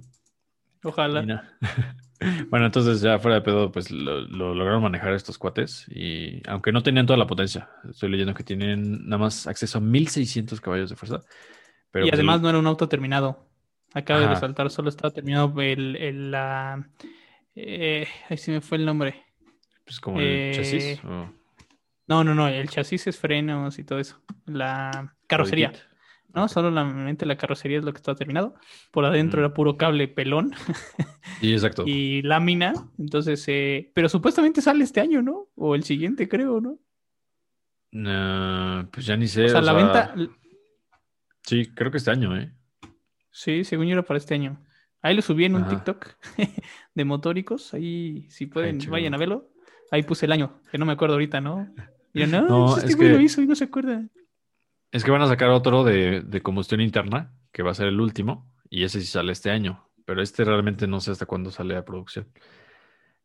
Ojalá. 0.83 1.53
bueno, 2.51 2.67
entonces 2.67 3.01
ya 3.01 3.19
fuera 3.19 3.37
de 3.37 3.43
pedo, 3.43 3.71
pues 3.73 3.91
lo, 3.91 4.21
lo 4.23 4.55
lograron 4.55 4.83
manejar 4.83 5.13
estos 5.15 5.39
cuates. 5.39 5.87
Y 5.89 6.43
aunque 6.49 6.73
no 6.73 6.83
tenían 6.83 7.07
toda 7.07 7.19
la 7.19 7.27
potencia, 7.27 7.69
estoy 7.91 8.11
leyendo 8.11 8.35
que 8.35 8.45
tienen 8.45 9.07
nada 9.07 9.19
más 9.19 9.47
acceso 9.47 9.79
a 9.79 9.81
1600 9.81 10.61
caballos 10.61 10.91
de 10.91 10.97
fuerza. 10.97 11.21
Pero 11.91 12.07
y 12.07 12.09
pues, 12.09 12.15
además 12.19 12.37
el- 12.37 12.43
no 12.43 12.49
era 12.51 12.59
un 12.59 12.67
auto 12.67 12.89
terminado. 12.89 13.47
Acaba 13.95 14.21
de 14.21 14.27
resaltar, 14.29 14.71
solo 14.71 14.89
estaba 14.91 15.11
terminado 15.13 15.61
el, 15.63 15.97
el 15.97 16.31
la 16.31 16.87
eh, 17.55 18.07
ahí 18.29 18.37
se 18.37 18.53
me 18.53 18.61
fue 18.61 18.79
el 18.79 18.85
nombre. 18.85 19.25
pues 19.85 20.01
como 20.01 20.19
el 20.21 20.25
eh, 20.27 20.53
chasis. 20.55 21.05
o 21.05 21.31
No, 22.09 22.23
no, 22.25 22.35
no, 22.35 22.49
el 22.49 22.69
chasis 22.69 23.07
es 23.07 23.19
frenos 23.19 23.79
y 23.79 23.85
todo 23.85 23.99
eso. 23.99 24.21
La 24.45 25.15
carrocería. 25.27 25.69
body 25.69 25.79
kit. 25.79 25.87
¿No? 26.37 26.46
Solo 26.49 26.70
la, 26.70 26.85
la 27.18 27.37
carrocería 27.37 27.79
es 27.79 27.85
lo 27.85 27.92
que 27.92 27.96
está 27.96 28.14
terminado. 28.14 28.55
Por 28.92 29.05
adentro 29.07 29.40
Ujú. 29.40 29.46
era 29.46 29.55
puro 29.55 29.77
cable 29.77 30.07
pelón 30.07 30.53
Sí, 31.40 31.53
exacto. 31.53 31.83
y 31.87 32.22
lámina. 32.22 32.75
Entonces, 32.99 33.42
eh, 33.49 33.90
pero 33.94 34.09
supuestamente 34.09 34.61
sale 34.61 34.85
este 34.85 35.01
año, 35.01 35.22
¿no? 35.22 35.49
O 35.57 35.75
el 35.75 35.83
siguiente, 35.83 36.29
creo, 36.29 36.61
¿no? 36.61 36.79
No, 37.92 38.88
pues 38.92 39.07
ya 39.07 39.16
ni 39.16 39.27
sé. 39.27 39.46
O 39.46 39.49
sea, 39.49 39.59
o 39.59 39.62
la 39.62 39.72
sea, 39.72 39.83
venta, 40.14 40.14
Sí, 41.42 41.66
creo 41.75 41.90
que 41.90 41.99
este 41.99 42.11
año, 42.11 42.37
¿eh? 42.37 42.53
sí, 43.31 43.64
según 43.64 43.87
yo 43.87 43.92
era 43.92 44.03
para 44.03 44.18
este 44.18 44.35
año. 44.35 44.61
Ahí 45.03 45.14
lo 45.14 45.22
subí 45.22 45.44
en 45.44 45.55
un 45.55 45.62
Ajá. 45.62 45.70
TikTok 45.70 46.07
de 46.94 47.05
motóricos. 47.05 47.72
Ahí, 47.72 48.27
si 48.29 48.46
pueden, 48.46 48.79
vayan 48.90 49.14
a 49.14 49.18
verlo. 49.18 49.51
Ahí 49.92 50.03
puse 50.03 50.27
el 50.27 50.33
año, 50.33 50.61
que 50.70 50.79
no 50.79 50.85
me 50.85 50.92
acuerdo 50.92 51.14
ahorita, 51.14 51.40
¿no? 51.40 51.72
Y 52.12 52.20
yo, 52.20 52.27
no, 52.27 52.42
No, 52.49 52.77
este 52.77 52.88
es 52.90 52.96
güey 52.96 53.09
que- 53.11 53.14
lo 53.14 53.20
hizo 53.20 53.40
y 53.40 53.46
no 53.46 53.55
se 53.55 53.64
acuerda. 53.64 54.05
Es 54.97 55.05
que 55.05 55.11
van 55.11 55.23
a 55.23 55.29
sacar 55.29 55.51
otro 55.51 55.85
de, 55.85 56.23
de 56.23 56.43
combustión 56.43 56.81
interna, 56.81 57.33
que 57.53 57.63
va 57.63 57.71
a 57.73 57.75
ser 57.75 57.89
el 57.89 58.01
último, 58.01 58.51
y 58.71 58.85
ese 58.85 59.01
sí 59.01 59.07
sale 59.07 59.33
este 59.33 59.51
año, 59.51 59.87
pero 60.07 60.23
este 60.23 60.45
realmente 60.45 60.87
no 60.87 61.01
sé 61.01 61.11
hasta 61.11 61.27
cuándo 61.27 61.51
sale 61.51 61.77
a 61.77 61.85
producción. 61.85 62.27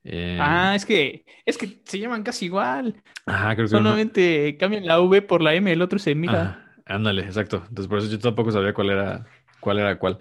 Eh, 0.04 0.40
Ah, 0.40 0.74
es 0.76 0.86
que, 0.86 1.26
es 1.46 1.58
que 1.58 1.82
se 1.86 2.00
llaman 2.00 2.24
casi 2.24 2.46
igual. 2.46 3.02
ajá, 3.26 3.56
creo 3.56 3.68
que 3.68 3.72
Solamente 3.72 4.58
cambian 4.58 4.86
la 4.86 5.00
V 5.00 5.22
por 5.22 5.42
la 5.42 5.54
M, 5.54 5.72
el 5.72 5.82
otro 5.82 6.00
se 6.00 6.16
mira. 6.16 6.60
Ajá, 6.66 6.74
ándale, 6.86 7.24
exacto. 7.24 7.58
Entonces, 7.58 7.88
por 7.88 8.00
eso 8.00 8.08
yo 8.10 8.20
tampoco 8.20 8.52
sabía 8.52 8.74
cuál 8.74 8.90
era 8.90 9.26
cuál 9.60 9.80
era 9.80 9.98
cuál. 10.00 10.18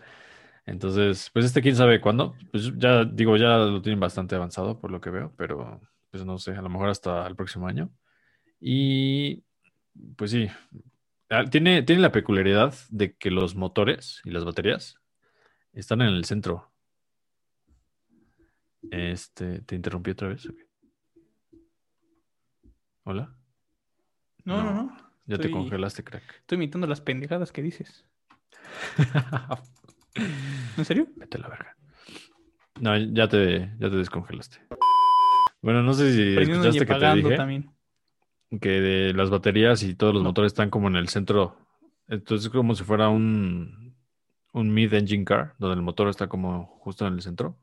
Entonces, 0.67 1.31
pues 1.33 1.47
este 1.47 1.63
quién 1.63 1.77
sabe 1.77 2.01
cuándo. 2.01 2.35
Pues 2.53 2.73
ya 2.79 3.05
digo, 3.05 3.37
ya 3.37 3.57
lo 3.59 3.83
tienen 3.83 4.01
bastante 4.01 4.37
avanzado 4.37 4.81
por 4.81 4.91
lo 4.91 5.01
que 5.01 5.11
veo, 5.11 5.35
pero 5.37 5.81
pues 6.11 6.25
no 6.25 6.39
sé, 6.39 6.53
a 6.53 6.63
lo 6.63 6.69
mejor 6.69 6.89
hasta 6.91 7.27
el 7.27 7.37
próximo 7.37 7.67
año. 7.69 7.91
Y 8.61 9.45
pues 10.17 10.31
sí, 10.33 10.49
tiene, 11.51 11.83
tiene 11.83 12.03
la 12.03 12.13
peculiaridad 12.13 12.75
de 12.91 13.17
que 13.17 13.31
los 13.31 13.55
motores 13.55 14.21
y 14.25 14.31
las 14.31 14.45
baterías 14.45 14.97
están 15.73 16.03
en 16.03 16.09
el 16.09 16.25
centro. 16.25 16.73
Este, 18.91 19.61
¿te 19.63 19.77
interrumpí 19.77 20.11
otra 20.11 20.29
vez? 20.29 20.47
o 20.47 20.55
qué? 20.55 20.67
¿Hola? 23.05 23.35
No, 24.45 24.63
no, 24.63 24.75
no. 24.75 24.83
no. 24.85 25.11
Ya 25.27 25.39
te 25.39 25.51
congelaste, 25.51 26.03
crack. 26.03 26.25
Estoy 26.41 26.57
imitando 26.57 26.87
las 26.89 27.01
pendejadas 27.01 27.53
que 27.53 27.63
dices. 27.63 28.05
¿En 30.77 30.85
serio? 30.85 31.07
Vete 31.15 31.39
a 31.39 31.41
la 31.41 31.49
verga. 31.49 31.77
No, 32.81 32.97
ya 32.97 33.29
te, 33.29 33.71
ya 33.79 33.91
te 33.91 33.97
descongelaste. 33.97 34.59
Bueno, 35.63 35.83
no 35.83 35.93
sé 35.93 36.13
si 36.13 36.35
Prendiendo 36.35 36.67
y 36.67 36.71
escuchaste 36.71 36.87
que 36.87 37.07
te 37.07 37.15
dije 37.17 37.37
también. 37.37 37.71
Que 38.61 38.69
de 38.69 39.13
las 39.15 39.31
baterías 39.31 39.83
y 39.83 39.95
todos 39.95 40.13
los 40.15 40.23
No. 40.23 40.31
motores 40.31 40.51
están 40.53 40.71
como 40.71 40.89
en 40.89 40.97
el 40.97 41.09
centro. 41.09 41.57
Entonces 42.09 42.47
es 42.47 42.53
como 42.53 42.75
si 42.75 42.83
fuera 42.85 43.09
un, 43.09 43.95
un 44.53 44.75
mid-engine 44.75 45.25
car, 45.25 45.55
donde 45.59 45.77
el 45.77 45.83
motor 45.83 46.09
está 46.09 46.27
como 46.29 46.67
justo 46.81 47.07
en 47.07 47.15
el 47.15 47.23
centro. 47.23 47.57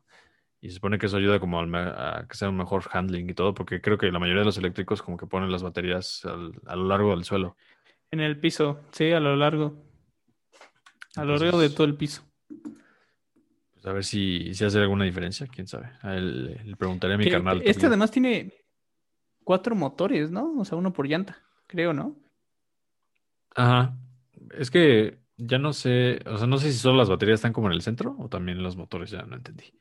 Y 0.62 0.70
se 0.70 0.76
supone 0.76 0.98
que 0.98 1.06
eso 1.08 1.18
ayuda 1.18 1.40
como 1.40 1.60
a 1.60 2.26
que 2.28 2.36
sea 2.36 2.50
un 2.50 2.58
mejor 2.58 2.84
handling 2.92 3.30
y 3.30 3.34
todo, 3.34 3.54
porque 3.54 3.80
creo 3.82 3.98
que 3.98 4.12
la 4.12 4.20
mayoría 4.20 4.40
de 4.42 4.46
los 4.46 4.58
eléctricos 4.58 5.02
como 5.04 5.18
que 5.18 5.28
ponen 5.28 5.52
las 5.52 5.62
baterías 5.64 6.24
al- 6.26 6.54
a 6.66 6.76
lo 6.76 6.88
largo 6.88 7.12
del 7.12 7.26
suelo. 7.26 7.58
En 8.10 8.22
el 8.22 8.40
piso, 8.40 8.80
sí, 8.92 9.12
a 9.12 9.20
lo 9.20 9.36
largo. 9.36 9.84
A 11.16 11.26
lo 11.26 11.38
largo 11.38 11.60
de 11.60 11.70
todo 11.70 11.86
el 11.86 11.96
piso. 11.96 12.24
Pues 13.74 13.86
a 13.86 13.92
ver 13.94 14.04
si, 14.04 14.54
si 14.56 14.64
hace 14.66 14.80
alguna 14.80 15.04
diferencia, 15.06 15.46
quién 15.48 15.68
sabe. 15.68 15.92
A 16.02 16.16
él 16.16 16.60
le 16.66 16.76
preguntaré 16.76 17.14
a 17.14 17.18
mi 17.18 17.26
Que- 17.26 17.32
carnal. 17.32 17.58
este 17.58 17.74
también. 17.74 17.88
además 17.92 18.12
tiene 18.12 18.54
cuatro 19.48 19.76
motores, 19.76 20.30
¿no? 20.30 20.60
O 20.60 20.66
sea, 20.66 20.78
uno 20.78 20.92
por 20.92 21.08
llanta, 21.08 21.42
creo, 21.68 21.94
¿no? 21.94 22.18
Ajá. 23.56 23.98
Es 24.52 24.70
que 24.70 25.20
ya 25.38 25.58
no 25.58 25.72
sé, 25.72 26.20
o 26.26 26.38
sea, 26.38 26.48
no 26.48 26.58
sé 26.58 26.74
si 26.74 26.78
solo 26.78 26.98
las 26.98 27.08
baterías 27.08 27.36
están 27.36 27.54
como 27.54 27.68
en 27.68 27.74
el 27.74 27.82
centro 27.82 28.18
o 28.20 28.28
también 28.28 28.62
los 28.62 28.76
motores, 28.76 29.10
ya 29.10 29.22
no 29.22 29.38
entendí. 29.38 29.74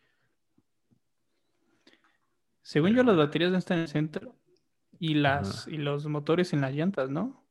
Según 2.62 2.94
yo, 2.94 3.02
las 3.02 3.16
baterías 3.16 3.52
están 3.55 3.79
en 3.79 3.83
el 3.83 3.88
centro 3.88 4.37
y 5.00 5.14
las 5.14 5.66
y 5.66 5.79
los 5.79 6.07
motores 6.07 6.52
en 6.52 6.61
las 6.61 6.72
llantas, 6.72 7.11
¿no? 7.11 7.44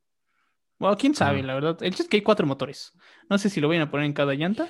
Bueno, 0.79 0.95
quién 0.95 1.15
sabe, 1.15 1.39
Ajá. 1.39 1.47
la 1.47 1.53
verdad. 1.55 1.83
El 1.83 1.89
chiste 1.89 2.03
es 2.03 2.09
que 2.09 2.17
hay 2.17 2.23
cuatro 2.23 2.47
motores. 2.47 2.93
No 3.29 3.37
sé 3.37 3.49
si 3.49 3.59
lo 3.59 3.67
vayan 3.67 3.83
a 3.83 3.91
poner 3.91 4.05
en 4.05 4.13
cada 4.13 4.35
llanta. 4.35 4.69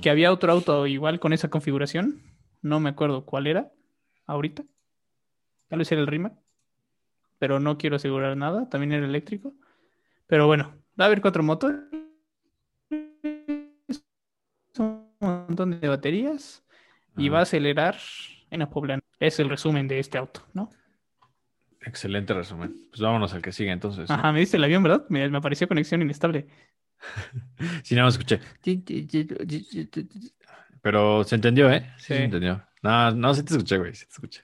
Que 0.00 0.08
había 0.08 0.32
otro 0.32 0.50
auto 0.50 0.86
igual 0.86 1.20
con 1.20 1.34
esa 1.34 1.50
configuración. 1.50 2.22
No 2.62 2.80
me 2.80 2.88
acuerdo 2.88 3.26
cuál 3.26 3.46
era 3.46 3.70
ahorita. 4.24 4.64
Tal 5.68 5.78
vez 5.78 5.90
era 5.92 6.00
el 6.00 6.06
Rimac. 6.06 6.34
Pero 7.38 7.60
no 7.60 7.78
quiero 7.78 7.96
asegurar 7.96 8.36
nada. 8.36 8.68
También 8.68 8.92
era 8.92 9.06
eléctrico. 9.06 9.54
Pero 10.26 10.46
bueno, 10.46 10.74
va 11.00 11.04
a 11.04 11.06
haber 11.06 11.20
cuatro 11.20 11.42
motores. 11.42 11.80
Un 14.78 15.08
montón 15.20 15.80
de 15.80 15.88
baterías. 15.88 16.64
Y 17.16 17.28
va 17.30 17.40
a 17.40 17.42
acelerar 17.42 17.96
en 18.50 18.60
la 18.60 18.70
poblana. 18.70 19.02
Es 19.18 19.40
el 19.40 19.48
resumen 19.48 19.88
de 19.88 19.98
este 19.98 20.18
auto, 20.18 20.46
¿no? 20.54 20.70
Excelente 21.80 22.32
resumen. 22.34 22.74
Pues 22.90 23.00
vámonos 23.00 23.32
al 23.34 23.42
que 23.42 23.50
sigue 23.52 23.72
entonces. 23.72 24.08
¿no? 24.08 24.14
Ajá, 24.14 24.32
me 24.32 24.40
diste 24.40 24.56
el 24.56 24.64
avión, 24.64 24.82
¿verdad? 24.82 25.04
Me, 25.08 25.28
me 25.28 25.38
apareció 25.38 25.66
conexión 25.68 26.02
inestable. 26.02 26.46
Sí, 27.84 27.94
nada 27.94 28.06
más 28.08 28.14
escuché. 28.14 28.40
Pero 30.82 31.24
se 31.24 31.34
entendió, 31.36 31.70
¿eh? 31.70 31.92
Sí, 31.98 32.02
Sí. 32.06 32.14
se 32.14 32.24
entendió. 32.24 32.64
No, 32.82 33.10
no, 33.12 33.34
sí 33.34 33.42
te 33.44 33.52
escuché, 33.54 33.78
güey, 33.78 33.94
sí 33.94 34.04
te 34.06 34.12
escuché. 34.12 34.42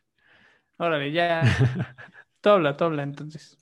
Órale, 0.76 1.12
ya. 1.12 1.42
tú 2.40 2.50
habla, 2.50 2.76
tú 2.76 2.84
habla, 2.84 3.02
entonces. 3.02 3.58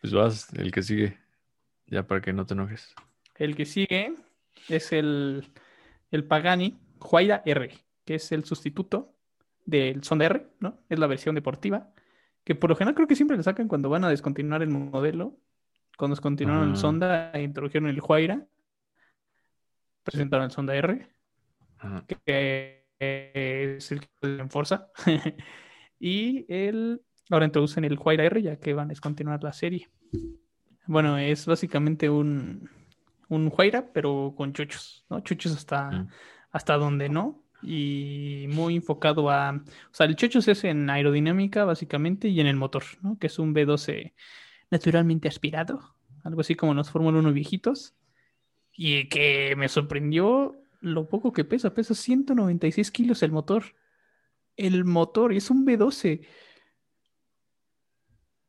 Pues 0.00 0.12
vas, 0.12 0.52
el 0.54 0.72
que 0.72 0.82
sigue. 0.82 1.18
Ya 1.86 2.06
para 2.06 2.20
que 2.20 2.32
no 2.32 2.46
te 2.46 2.54
enojes. 2.54 2.94
El 3.36 3.56
que 3.56 3.66
sigue 3.66 4.14
es 4.68 4.92
el, 4.92 5.52
el 6.10 6.24
Pagani 6.24 6.78
Huayra 7.00 7.42
R, 7.44 7.70
que 8.04 8.14
es 8.14 8.32
el 8.32 8.44
sustituto 8.44 9.14
del 9.64 10.02
Sonda 10.04 10.26
R, 10.26 10.46
¿no? 10.60 10.78
Es 10.88 10.98
la 10.98 11.06
versión 11.06 11.34
deportiva, 11.34 11.92
que 12.44 12.54
por 12.54 12.70
lo 12.70 12.76
general 12.76 12.94
creo 12.94 13.08
que 13.08 13.16
siempre 13.16 13.36
le 13.36 13.42
sacan 13.42 13.68
cuando 13.68 13.88
van 13.88 14.04
a 14.04 14.08
descontinuar 14.08 14.62
el 14.62 14.70
modelo. 14.70 15.36
Cuando 15.96 16.14
descontinuaron 16.14 16.70
el. 16.70 16.76
Sonda 16.76 17.30
e 17.32 17.42
introdujeron 17.42 17.90
el 17.90 18.00
Huayra, 18.00 18.46
presentaron 20.02 20.46
el 20.46 20.50
Sonda 20.50 20.74
R, 20.74 21.06
Ajá. 21.78 22.06
que 22.24 22.79
es 23.00 23.90
el 23.92 24.00
que 24.00 24.08
en 24.22 24.50
Forza. 24.50 24.88
y 25.98 26.46
el, 26.52 27.02
ahora 27.30 27.46
introducen 27.46 27.84
el 27.84 27.98
Huayra 27.98 28.24
R, 28.24 28.42
ya 28.42 28.56
que 28.58 28.74
van 28.74 28.86
a 28.86 28.90
descontinuar 28.90 29.42
la 29.42 29.52
serie. 29.52 29.88
Bueno, 30.86 31.18
es 31.18 31.46
básicamente 31.46 32.10
un, 32.10 32.68
un 33.28 33.52
Huayra, 33.56 33.92
pero 33.92 34.34
con 34.36 34.52
chuchos, 34.52 35.04
¿no? 35.08 35.20
Chuchos 35.20 35.52
hasta, 35.52 35.90
Mm. 35.90 36.08
hasta 36.50 36.76
donde 36.76 37.08
no. 37.08 37.44
Y 37.62 38.46
muy 38.48 38.76
enfocado 38.76 39.28
a. 39.30 39.50
O 39.52 39.94
sea, 39.94 40.06
el 40.06 40.16
chuchos 40.16 40.48
es 40.48 40.64
en 40.64 40.88
aerodinámica, 40.88 41.64
básicamente, 41.64 42.28
y 42.28 42.40
en 42.40 42.46
el 42.46 42.56
motor, 42.56 42.84
¿no? 43.02 43.18
Que 43.18 43.26
es 43.26 43.38
un 43.38 43.54
B12 43.54 44.14
naturalmente 44.70 45.28
aspirado. 45.28 45.94
Algo 46.24 46.40
así 46.40 46.54
como 46.54 46.74
los 46.74 46.90
Fórmula 46.90 47.18
1 47.18 47.32
viejitos. 47.32 47.94
Y 48.72 49.08
que 49.08 49.54
me 49.56 49.68
sorprendió 49.68 50.59
lo 50.80 51.08
poco 51.08 51.32
que 51.32 51.44
pesa. 51.44 51.74
Pesa 51.74 51.94
196 51.94 52.90
kilos 52.90 53.22
el 53.22 53.32
motor. 53.32 53.64
El 54.56 54.84
motor 54.84 55.32
es 55.32 55.50
un 55.50 55.64
B12. 55.66 56.26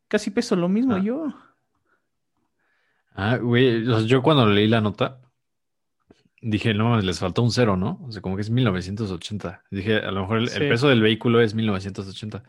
Casi 0.08 0.32
peso 0.32 0.56
lo 0.56 0.68
mismo 0.70 0.96
Ah. 0.96 1.02
yo. 1.04 1.34
Ah, 3.14 3.38
güey, 3.38 3.84
yo 4.08 4.22
cuando 4.22 4.46
leí 4.46 4.68
la 4.68 4.82
nota 4.82 5.20
dije, 6.42 6.74
no 6.74 6.90
mames, 6.90 7.06
les 7.06 7.20
faltó 7.20 7.44
un 7.44 7.52
cero, 7.52 7.78
¿no? 7.78 8.00
O 8.04 8.12
sea, 8.12 8.22
como 8.22 8.36
que 8.36 8.42
es 8.42 8.50
1980. 8.50 9.64
Dije, 9.70 9.98
a 9.98 10.12
lo 10.12 10.22
mejor 10.22 10.40
el, 10.40 10.50
peso 10.50 10.88
del 10.90 11.02
vehículo 11.02 11.40
es 11.42 11.54
1980, 11.54 12.44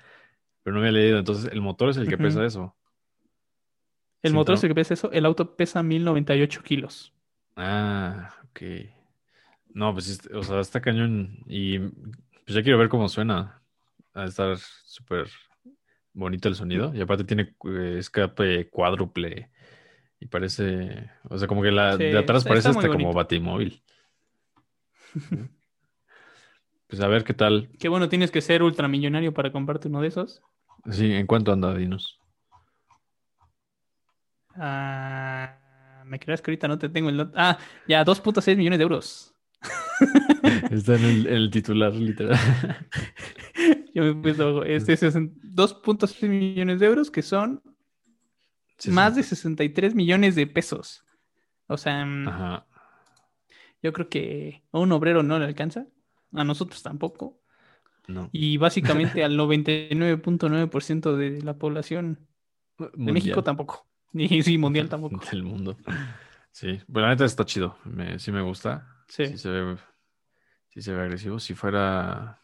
pero 0.63 0.75
no 0.75 0.81
había 0.81 0.93
leído. 0.93 1.19
Entonces, 1.19 1.51
el 1.53 1.61
motor 1.61 1.91
es 1.91 1.97
el 1.99 2.09
que 2.09 2.17
pesa 2.17 2.45
eso. 2.45 2.75
El 4.23 4.31
Sí, 4.31 4.35
motor 4.37 4.53
¿no? 4.55 4.57
es 4.57 4.65
el 4.65 4.71
que 4.71 4.75
pesa 4.75 4.95
eso. 4.95 5.13
El 5.13 5.27
auto 5.27 5.57
pesa 5.57 5.83
1098 5.83 6.63
kilos. 6.63 7.13
Ah, 7.57 8.35
ok. 8.51 8.61
No, 9.75 9.93
pues, 9.93 10.29
o 10.33 10.43
sea, 10.43 10.61
está 10.61 10.81
cañón. 10.81 11.39
Y 11.47 11.79
pues 11.79 12.55
ya 12.55 12.63
quiero 12.63 12.79
ver 12.79 12.89
cómo 12.89 13.09
suena. 13.09 13.63
A 14.15 14.25
estar 14.25 14.57
súper 14.59 15.29
bonito 16.13 16.49
el 16.49 16.55
sonido. 16.55 16.93
Y 16.95 17.01
aparte 17.01 17.25
tiene 17.25 17.55
eh, 17.65 17.97
escape 17.99 18.69
cuádruple. 18.69 19.51
Y 20.21 20.27
parece, 20.27 21.11
o 21.25 21.39
sea, 21.39 21.49
como 21.49 21.63
que 21.63 21.73
la 21.73 21.97
Sí, 21.97 22.05
de 22.05 22.19
atrás 22.19 22.45
parece 22.45 22.69
hasta 22.69 22.89
como 22.89 23.13
batimóvil. 23.13 23.83
Pues 26.93 27.01
a 27.01 27.09
ver 27.09 27.25
qué 27.25 27.33
tal. 27.33 27.71
Qué 27.79 27.89
bueno, 27.89 28.11
tienes 28.11 28.31
que 28.31 28.43
ser 28.43 28.63
ultramillonario 28.63 29.33
para 29.33 29.51
comprarte 29.51 29.89
uno 29.89 30.03
de 30.03 30.09
esos. 30.09 30.43
Sí, 30.91 31.11
¿en 31.11 31.27
cuánto 31.27 31.51
anda, 31.51 31.75
Dinos? 31.75 32.21
Ah, 34.55 35.57
me 36.05 36.19
creas 36.19 36.43
que 36.43 36.51
ahorita 36.51 36.69
no 36.69 36.79
te 36.79 36.91
tengo 36.91 37.09
el... 37.09 37.31
Ah, 37.35 37.57
ya, 37.89 38.05
2.6 38.05 38.59
millones 38.59 38.79
de 38.79 38.83
euros. 38.83 39.32
Está 40.71 40.97
en 40.97 41.27
el, 41.27 41.51
titular, 41.51 41.95
literal. 41.95 42.39
Yo 43.95 44.03
me 44.03 44.11
he 44.11 44.15
puesto, 44.15 44.65
este 44.65 44.93
es 44.95 45.03
2.6 45.03 46.29
millones 46.29 46.81
de 46.81 46.87
euros, 46.87 47.11
que 47.11 47.23
son 47.23 47.63
Sí, 48.79 48.91
más 48.91 49.13
sí. 49.15 49.21
de 49.21 49.25
63 49.25 49.95
millones 49.95 50.35
de 50.35 50.47
pesos. 50.47 51.05
O 51.69 51.77
sea, 51.77 52.05
mm, 52.05 52.29
Ajá. 52.29 52.67
yo 53.83 53.93
creo 53.93 54.09
que 54.09 54.63
a 54.73 54.79
un 54.79 54.91
obrero 54.93 55.23
no 55.23 55.39
le 55.39 55.45
alcanza, 55.45 55.87
a 56.33 56.43
nosotros 56.45 56.83
tampoco, 56.83 57.39
No. 58.09 58.29
y 58.33 58.57
básicamente 58.57 59.23
al 59.23 59.37
99.9% 59.39 61.17
de 61.17 61.43
la 61.43 61.55
población 61.59 62.27
de. 62.79 63.13
México 63.13 63.45
tampoco, 63.45 63.87
y 64.15 64.43
sí, 64.43 64.59
mundial 64.59 64.89
tampoco. 64.89 65.21
Del 65.31 65.43
mundo. 65.45 65.77
Sí, 66.51 66.81
pues 66.91 67.03
la 67.03 67.11
neta 67.11 67.25
está 67.25 67.45
chido. 67.45 67.79
Me- 67.85 68.19
sí 68.19 68.33
me 68.33 68.43
gusta. 68.43 68.89
Sí. 69.13 69.27
Sí 69.27 69.37
se 69.37 69.51
ve, 69.51 69.77
sí 70.71 70.81
se 70.81 70.95
ve 70.95 71.03
agresivo. 71.03 71.39
Si 71.39 71.53
fuera 71.53 72.41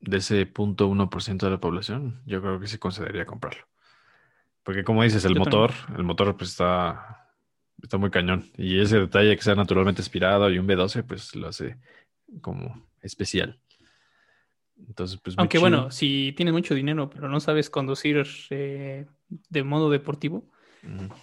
de 0.00 0.16
ese 0.16 0.46
punto 0.46 0.88
1% 0.88 1.44
de 1.44 1.50
la 1.50 1.60
población, 1.60 2.22
yo 2.24 2.40
creo 2.40 2.58
que 2.58 2.66
sí 2.66 2.78
consideraría 2.78 3.26
comprarlo. 3.26 3.66
Porque 4.62 4.84
como 4.84 5.02
dices, 5.02 5.26
el 5.26 5.34
Yo 5.34 5.40
motor, 5.40 5.70
el 5.98 6.04
motor 6.04 6.34
pues 6.34 6.48
está, 6.48 7.28
está 7.82 7.98
muy 7.98 8.10
cañón. 8.10 8.50
Y 8.56 8.80
ese 8.80 9.00
detalle 9.00 9.36
que 9.36 9.42
sea 9.42 9.54
naturalmente 9.54 10.00
aspirado 10.00 10.48
y 10.50 10.58
un 10.58 10.66
V12, 10.66 11.04
pues 11.06 11.36
lo 11.36 11.48
hace 11.48 11.76
como 12.40 12.88
especial. 13.02 13.60
Entonces, 14.78 15.20
pues 15.22 15.36
Aunque 15.36 15.58
chido. 15.58 15.68
bueno, 15.68 15.90
si 15.90 16.32
tienes 16.38 16.54
mucho 16.54 16.74
dinero, 16.74 17.10
pero 17.10 17.28
no 17.28 17.38
sabes 17.38 17.68
conducir 17.68 18.26
eh, 18.48 19.04
de 19.28 19.62
modo 19.62 19.90
deportivo, 19.90 20.50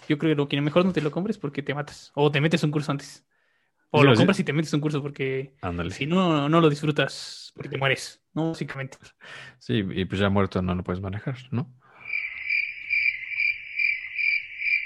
yo 0.08 0.16
creo 0.16 0.30
que 0.30 0.36
lo 0.36 0.48
que 0.48 0.60
mejor 0.60 0.84
no 0.84 0.92
te 0.92 1.00
lo 1.00 1.10
compres 1.10 1.38
porque 1.38 1.64
te 1.64 1.74
matas. 1.74 2.12
O 2.14 2.30
te 2.30 2.40
metes 2.40 2.62
un 2.62 2.70
curso 2.70 2.92
antes. 2.92 3.26
O 3.96 4.04
lo 4.04 4.14
compras 4.14 4.38
y 4.40 4.44
te 4.44 4.52
metes 4.52 4.72
un 4.72 4.80
curso 4.80 5.02
porque 5.02 5.54
Ándale. 5.62 5.90
si 5.90 6.06
no, 6.06 6.48
no 6.48 6.60
lo 6.60 6.68
disfrutas 6.70 7.52
porque 7.54 7.68
te 7.68 7.78
mueres, 7.78 8.22
¿no? 8.34 8.50
Básicamente. 8.50 8.98
Sí, 9.58 9.84
y 9.90 10.04
pues 10.04 10.20
ya 10.20 10.28
muerto 10.28 10.60
no 10.62 10.74
lo 10.74 10.84
puedes 10.84 11.00
manejar, 11.02 11.36
¿no? 11.50 11.72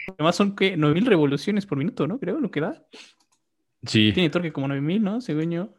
Además 0.09 0.37
son 0.37 0.57
que 0.57 0.77
9000 0.77 1.07
revoluciones 1.07 1.67
por 1.67 1.79
minuto, 1.79 2.07
¿no? 2.07 2.19
Creo 2.19 2.41
lo 2.41 2.51
que 2.51 2.61
da. 2.61 2.85
Sí, 3.85 4.13
Tiene 4.13 4.31
torque 4.31 4.53
como 4.53 4.69
9000, 4.69 5.03
¿no? 5.03 5.21
Según 5.21 5.51
yo. 5.51 5.75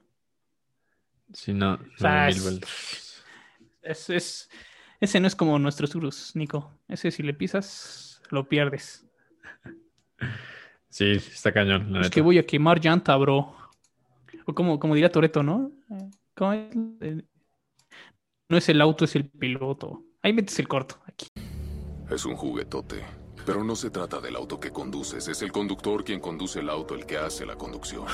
sí, 1.34 1.54
no. 1.54 1.80
sea, 1.98 2.26
9000 2.28 2.30
es- 2.38 2.44
vueltas. 2.44 3.24
Es, 3.82 4.10
es- 4.10 4.50
ese 5.00 5.20
no 5.20 5.28
es 5.28 5.36
como 5.36 5.58
nuestros 5.60 5.94
Urus, 5.96 6.36
Nico. 6.36 6.80
Ese 6.88 7.10
si 7.12 7.24
le 7.24 7.34
pisas, 7.34 8.22
lo 8.30 8.48
pierdes. 8.48 9.06
Sí, 10.92 11.12
está 11.14 11.52
cañón, 11.54 11.92
la 11.94 12.00
Es 12.02 12.06
neta. 12.08 12.10
que 12.10 12.22
voy 12.22 12.38
a 12.38 12.46
quemar 12.46 12.80
llanta, 12.80 13.16
bro. 13.16 13.56
O 14.46 14.54
como, 14.54 14.78
como 14.78 14.94
diría 14.94 15.12
Toreto, 15.12 15.42
¿no? 15.42 15.72
¿cómo 16.36 16.54
es? 16.54 16.76
No 18.50 18.58
es 18.58 18.68
el 18.70 18.82
auto, 18.82 19.06
es 19.06 19.16
el 19.16 19.30
piloto. 19.30 20.04
Ahí 20.22 20.34
metes 20.34 20.60
el 20.60 20.68
corto. 20.68 21.00
Aquí. 21.06 21.28
Es 22.10 22.26
un 22.26 22.36
juguetote. 22.36 23.04
Pero 23.46 23.64
no 23.64 23.76
se 23.76 23.90
trata 23.90 24.20
del 24.20 24.36
auto 24.36 24.60
que 24.60 24.72
conduces, 24.72 25.28
es 25.28 25.42
el 25.42 25.52
conductor 25.52 26.04
quien 26.04 26.20
conduce 26.20 26.60
el 26.60 26.70
auto 26.70 26.94
el 26.94 27.06
que 27.06 27.18
hace 27.18 27.46
la 27.46 27.56
conducción. 27.56 28.06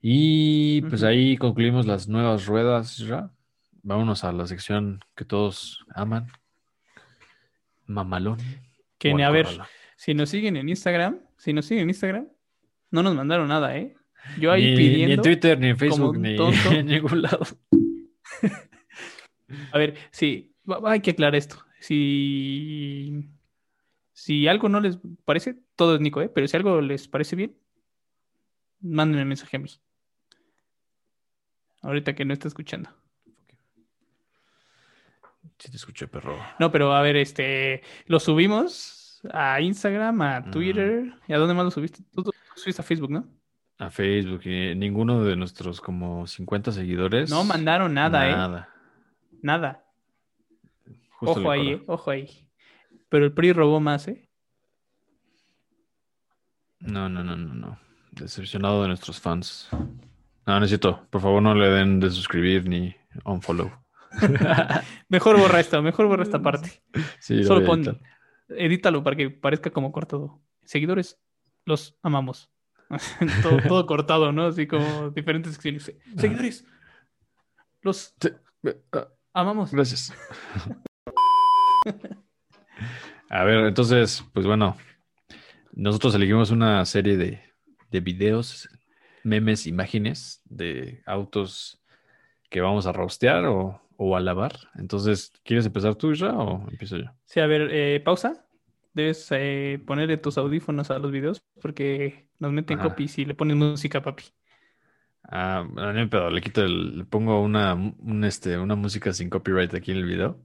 Y 0.00 0.82
pues 0.82 1.02
ahí 1.02 1.36
concluimos 1.36 1.86
las 1.86 2.08
nuevas 2.08 2.46
ruedas 2.46 2.98
ya. 2.98 3.30
Vámonos 3.82 4.24
a 4.24 4.32
la 4.32 4.46
sección 4.46 5.00
que 5.14 5.24
todos 5.24 5.86
aman. 5.94 6.26
Mamalón. 7.86 8.38
Que 8.98 9.12
a 9.22 9.30
ver, 9.30 9.46
si 9.96 10.12
nos 10.12 10.28
siguen 10.28 10.56
en 10.56 10.68
Instagram, 10.68 11.20
si 11.38 11.52
nos 11.52 11.64
siguen 11.66 11.84
en 11.84 11.90
Instagram, 11.90 12.28
no 12.90 13.02
nos 13.02 13.14
mandaron 13.14 13.48
nada, 13.48 13.76
¿eh? 13.76 13.94
Yo 14.38 14.52
ahí 14.52 14.64
Ni, 14.64 14.70
ni 14.70 14.76
pidiendo. 14.76 15.14
en 15.14 15.22
Twitter, 15.22 15.58
ni 15.58 15.68
en 15.68 15.78
Facebook, 15.78 16.18
ni 16.18 16.36
en 16.76 16.86
ningún 16.86 17.22
lado. 17.22 17.46
A 19.72 19.78
ver, 19.78 19.94
sí, 20.10 20.54
hay 20.84 21.00
que 21.00 21.12
aclarar 21.12 21.34
esto. 21.36 21.64
Si, 21.80 23.24
si 24.12 24.46
algo 24.48 24.68
no 24.68 24.80
les 24.80 24.98
parece, 25.24 25.56
todo 25.76 25.94
es 25.94 26.00
Nico, 26.00 26.20
¿eh? 26.20 26.28
Pero 26.28 26.46
si 26.46 26.56
algo 26.56 26.80
les 26.80 27.08
parece 27.08 27.36
bien, 27.36 27.56
mándenme 28.80 29.22
un 29.22 29.28
mensaje 29.28 29.56
a 29.56 29.60
mí. 29.60 29.70
Ahorita 31.82 32.14
que 32.14 32.24
no 32.24 32.32
está 32.32 32.48
escuchando. 32.48 32.90
Sí 35.58 35.70
te 35.70 35.76
escuché, 35.76 36.06
perro. 36.08 36.36
No, 36.58 36.70
pero 36.70 36.92
a 36.92 37.00
ver, 37.02 37.16
este, 37.16 37.82
lo 38.06 38.20
subimos 38.20 38.97
a 39.32 39.60
Instagram, 39.60 40.20
a. 40.22 40.50
Twitter. 40.50 41.12
¿Y 41.26 41.32
a 41.32 41.38
dónde 41.38 41.54
más 41.54 41.64
lo 41.64 41.70
subiste? 41.70 42.02
Tú, 42.14 42.22
tú 42.22 42.32
subiste 42.54 42.82
a 42.82 42.84
Facebook, 42.84 43.10
¿no? 43.10 43.26
A 43.78 43.90
Facebook. 43.90 44.40
y 44.44 44.74
ninguno 44.74 45.22
de 45.24 45.36
nuestros 45.36 45.80
como 45.80 46.26
50 46.26 46.72
seguidores. 46.72 47.30
No 47.30 47.44
mandaron 47.44 47.94
nada, 47.94 48.28
¿eh? 48.28 48.32
Nada. 48.32 48.68
Nada. 49.42 49.84
Justo 51.10 51.40
Ojo 51.40 51.50
ahí. 51.50 51.68
¿eh? 51.70 51.82
Ojo 51.86 52.10
ahí. 52.10 52.48
Pero 53.08 53.24
el 53.24 53.32
PRI 53.32 53.52
robó 53.52 53.80
más, 53.80 54.08
¿eh? 54.08 54.28
No, 56.80 57.08
no, 57.08 57.24
no, 57.24 57.36
no, 57.36 57.54
no. 57.54 57.78
Decepcionado 58.12 58.82
de 58.82 58.88
nuestros 58.88 59.20
fans. 59.20 59.68
No, 60.46 60.60
necesito. 60.60 61.06
Por 61.10 61.20
favor, 61.20 61.42
no 61.42 61.54
le 61.54 61.68
den 61.68 62.00
de 62.00 62.10
suscribir 62.10 62.68
ni 62.68 62.94
unfollow. 63.24 63.70
Mejor 65.08 65.38
borra 65.38 65.60
esto, 65.60 65.82
mejor 65.82 66.06
borra 66.06 66.22
esta 66.22 66.40
parte. 66.40 66.82
Sí, 67.18 67.42
lo 67.42 67.44
Solo 67.44 67.66
pon. 67.66 68.00
Edítalo 68.48 69.02
para 69.02 69.16
que 69.16 69.30
parezca 69.30 69.70
como 69.70 69.92
cortado. 69.92 70.40
Seguidores, 70.64 71.18
los 71.64 71.98
amamos. 72.02 72.50
todo, 73.42 73.58
todo 73.66 73.86
cortado, 73.86 74.32
¿no? 74.32 74.46
Así 74.46 74.66
como 74.66 75.10
diferentes 75.10 75.52
secciones. 75.54 75.92
Seguidores, 76.16 76.66
los. 77.82 78.14
Ah, 78.92 79.08
amamos. 79.32 79.72
Gracias. 79.72 80.12
A 83.30 83.44
ver, 83.44 83.66
entonces, 83.66 84.24
pues 84.32 84.46
bueno, 84.46 84.76
nosotros 85.72 86.14
elegimos 86.14 86.50
una 86.50 86.84
serie 86.86 87.16
de, 87.16 87.42
de 87.90 88.00
videos, 88.00 88.68
memes, 89.22 89.66
imágenes 89.66 90.40
de 90.44 91.02
autos 91.06 91.82
que 92.48 92.62
vamos 92.62 92.86
a 92.86 92.92
rostear 92.92 93.44
o, 93.44 93.82
o 93.98 94.16
a 94.16 94.20
lavar. 94.20 94.52
Entonces, 94.76 95.32
¿quieres 95.44 95.66
empezar 95.66 95.94
tú 95.96 96.14
ya 96.14 96.32
o 96.32 96.66
empiezo 96.70 96.96
yo? 96.96 97.10
Sí, 97.26 97.40
a 97.40 97.46
ver, 97.46 97.68
eh, 97.72 98.00
pausa. 98.00 98.46
Debes 98.94 99.28
eh, 99.32 99.82
ponerle 99.86 100.16
tus 100.16 100.38
audífonos 100.38 100.90
a 100.90 100.98
los 100.98 101.12
videos 101.12 101.42
porque 101.60 102.28
nos 102.38 102.52
meten 102.52 102.78
Ajá. 102.78 102.88
copy 102.88 103.08
si 103.08 103.24
le 103.24 103.34
pones 103.34 103.56
música, 103.56 104.02
papi. 104.02 104.24
Ah, 105.30 105.66
no 105.74 105.92
me 105.92 106.06
pedo, 106.06 106.30
le 106.30 106.40
quito 106.40 106.62
el, 106.62 106.98
le 106.98 107.04
pongo 107.04 107.42
una, 107.42 107.74
un, 107.74 108.24
este, 108.24 108.56
una 108.58 108.76
música 108.76 109.12
sin 109.12 109.28
copyright 109.28 109.74
aquí 109.74 109.90
en 109.90 109.98
el 109.98 110.06
video. 110.06 110.42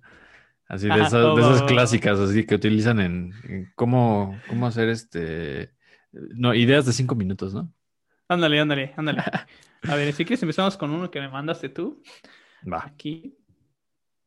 Así 0.67 0.89
de 0.89 0.93
Ajá, 0.93 1.07
esas, 1.07 1.13
va, 1.23 1.33
de 1.33 1.41
esas 1.41 1.61
va, 1.61 1.71
va. 1.71 1.71
clásicas, 1.71 2.19
así 2.19 2.45
que 2.45 2.55
utilizan 2.55 2.99
en, 2.99 3.33
en 3.43 3.71
cómo, 3.75 4.43
cómo 4.47 4.67
hacer 4.67 4.89
este, 4.89 5.73
no, 6.11 6.53
ideas 6.53 6.85
de 6.85 6.93
cinco 6.93 7.15
minutos, 7.15 7.53
¿no? 7.53 7.71
Ándale, 8.27 8.59
ándale, 8.59 8.93
ándale. 8.97 9.21
A 9.87 9.95
ver, 9.95 10.13
si 10.13 10.25
quieres 10.25 10.41
empezamos 10.43 10.77
con 10.77 10.91
uno 10.91 11.11
que 11.11 11.19
me 11.19 11.29
mandaste 11.29 11.69
tú. 11.69 12.01
Va. 12.73 12.81
aquí. 12.85 13.37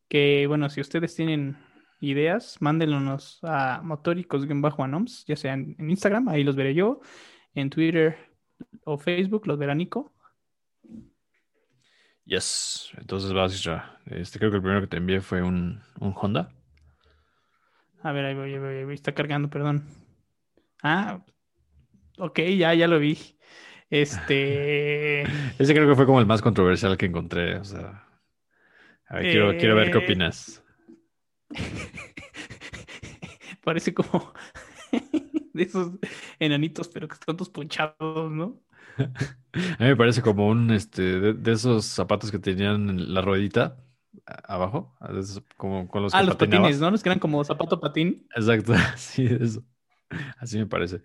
Que 0.07 0.45
bueno, 0.47 0.69
si 0.69 0.81
ustedes 0.81 1.15
tienen 1.15 1.57
ideas, 1.99 2.57
mándenlos 2.59 3.39
a 3.43 3.81
motóricos-anoms, 3.83 5.25
ya 5.25 5.35
sea 5.35 5.53
en, 5.53 5.75
en 5.79 5.89
Instagram, 5.89 6.29
ahí 6.29 6.43
los 6.43 6.55
veré 6.55 6.73
yo, 6.73 7.01
en 7.53 7.69
Twitter 7.69 8.17
o 8.85 8.97
Facebook 8.97 9.47
los 9.47 9.57
verá 9.57 9.75
Nico. 9.75 10.13
Yes. 12.25 12.91
Entonces 12.97 13.31
vas 13.31 13.63
ya. 13.63 13.99
Este 14.05 14.37
creo 14.37 14.51
que 14.51 14.57
el 14.57 14.61
primero 14.61 14.81
que 14.81 14.87
te 14.87 14.97
envié 14.97 15.21
fue 15.21 15.41
un, 15.41 15.81
un 15.99 16.13
Honda. 16.15 16.51
A 18.03 18.11
ver, 18.11 18.25
ahí 18.25 18.35
voy, 18.35 18.53
ahí 18.53 18.59
voy, 18.59 18.75
ahí 18.75 18.83
voy, 18.83 18.95
está 18.95 19.13
cargando, 19.13 19.49
perdón. 19.49 19.85
Ah, 20.83 21.23
ok, 22.17 22.39
ya, 22.57 22.73
ya 22.73 22.87
lo 22.87 22.99
vi. 22.99 23.17
Este, 23.89 25.21
Ese 25.57 25.73
creo 25.73 25.87
que 25.87 25.95
fue 25.95 26.05
como 26.05 26.19
el 26.19 26.25
más 26.25 26.41
controversial 26.41 26.97
que 26.97 27.05
encontré. 27.05 27.55
O 27.57 27.63
sea, 27.63 28.06
a 29.09 29.15
ver, 29.17 29.31
quiero, 29.31 29.57
quiero 29.57 29.75
ver 29.75 29.91
qué 29.91 29.97
Eh. 29.97 30.03
opinas. 30.03 30.63
parece 33.63 33.93
como 33.93 34.33
de 35.53 35.63
esos 35.63 35.91
enanitos, 36.39 36.87
pero 36.87 37.07
que 37.07 37.13
están 37.15 37.35
todos 37.37 37.49
ponchados, 37.49 38.31
¿no? 38.31 38.61
A 38.97 39.83
mí 39.83 39.89
me 39.89 39.95
parece 39.95 40.21
como 40.21 40.47
un, 40.47 40.71
este, 40.71 41.01
de, 41.01 41.33
de 41.33 41.51
esos 41.51 41.85
zapatos 41.85 42.31
que 42.31 42.39
tenían 42.39 43.13
la 43.13 43.21
ruedita 43.21 43.77
abajo, 44.25 44.95
esos 45.09 45.43
como 45.57 45.87
con 45.87 46.03
los 46.03 46.13
Ah, 46.13 46.21
que 46.21 46.25
los 46.27 46.35
patines, 46.35 46.79
¿no? 46.79 46.91
Los 46.91 47.03
que 47.03 47.09
eran 47.09 47.19
como 47.19 47.43
zapato 47.43 47.79
patín. 47.79 48.27
Exacto, 48.35 48.73
sí, 48.97 49.27
eso. 49.39 49.63
Así 50.37 50.57
me 50.57 50.65
parece. 50.65 51.01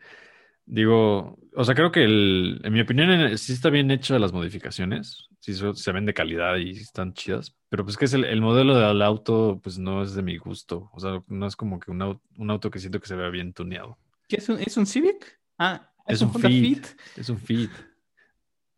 Digo, 0.64 1.38
o 1.54 1.64
sea, 1.64 1.74
creo 1.74 1.90
que 1.92 2.04
el, 2.04 2.60
en 2.62 2.72
mi 2.72 2.80
opinión 2.80 3.36
sí 3.36 3.52
está 3.52 3.68
bien 3.68 3.90
hecho 3.90 4.18
las 4.18 4.32
modificaciones, 4.32 5.28
sí 5.40 5.54
se 5.54 5.92
ven 5.92 6.06
de 6.06 6.14
calidad 6.14 6.56
y 6.56 6.70
están 6.70 7.12
chidas, 7.14 7.56
pero 7.68 7.84
pues 7.84 7.96
que 7.96 8.04
es 8.04 8.14
el, 8.14 8.24
el 8.24 8.40
modelo 8.40 8.76
del 8.78 9.02
auto, 9.02 9.60
pues 9.62 9.78
no 9.78 10.02
es 10.02 10.14
de 10.14 10.22
mi 10.22 10.36
gusto, 10.38 10.88
o 10.92 11.00
sea, 11.00 11.22
no 11.26 11.46
es 11.46 11.56
como 11.56 11.80
que 11.80 11.90
un, 11.90 12.00
au- 12.00 12.20
un 12.38 12.50
auto 12.50 12.70
que 12.70 12.78
siento 12.78 13.00
que 13.00 13.08
se 13.08 13.16
vea 13.16 13.28
bien 13.28 13.52
tuneado. 13.52 13.98
¿Qué 14.28 14.36
es 14.36 14.48
un, 14.48 14.58
es 14.60 14.76
un 14.76 14.86
Civic? 14.86 15.40
Ah, 15.58 15.90
Es 16.06 16.16
es, 16.16 16.22
un 16.22 16.30
Honda 16.34 16.48
Fit. 16.48 16.86
Es 17.16 17.28
un 17.28 17.38
Fit. 17.38 17.70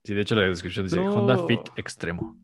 Sí, 0.02 0.14
de 0.14 0.20
hecho 0.22 0.34
la 0.34 0.42
descripción 0.42 0.86
dice 0.86 0.96
No. 0.96 1.14
Honda 1.14 1.46
Fit 1.46 1.60
Extremo. 1.76 2.36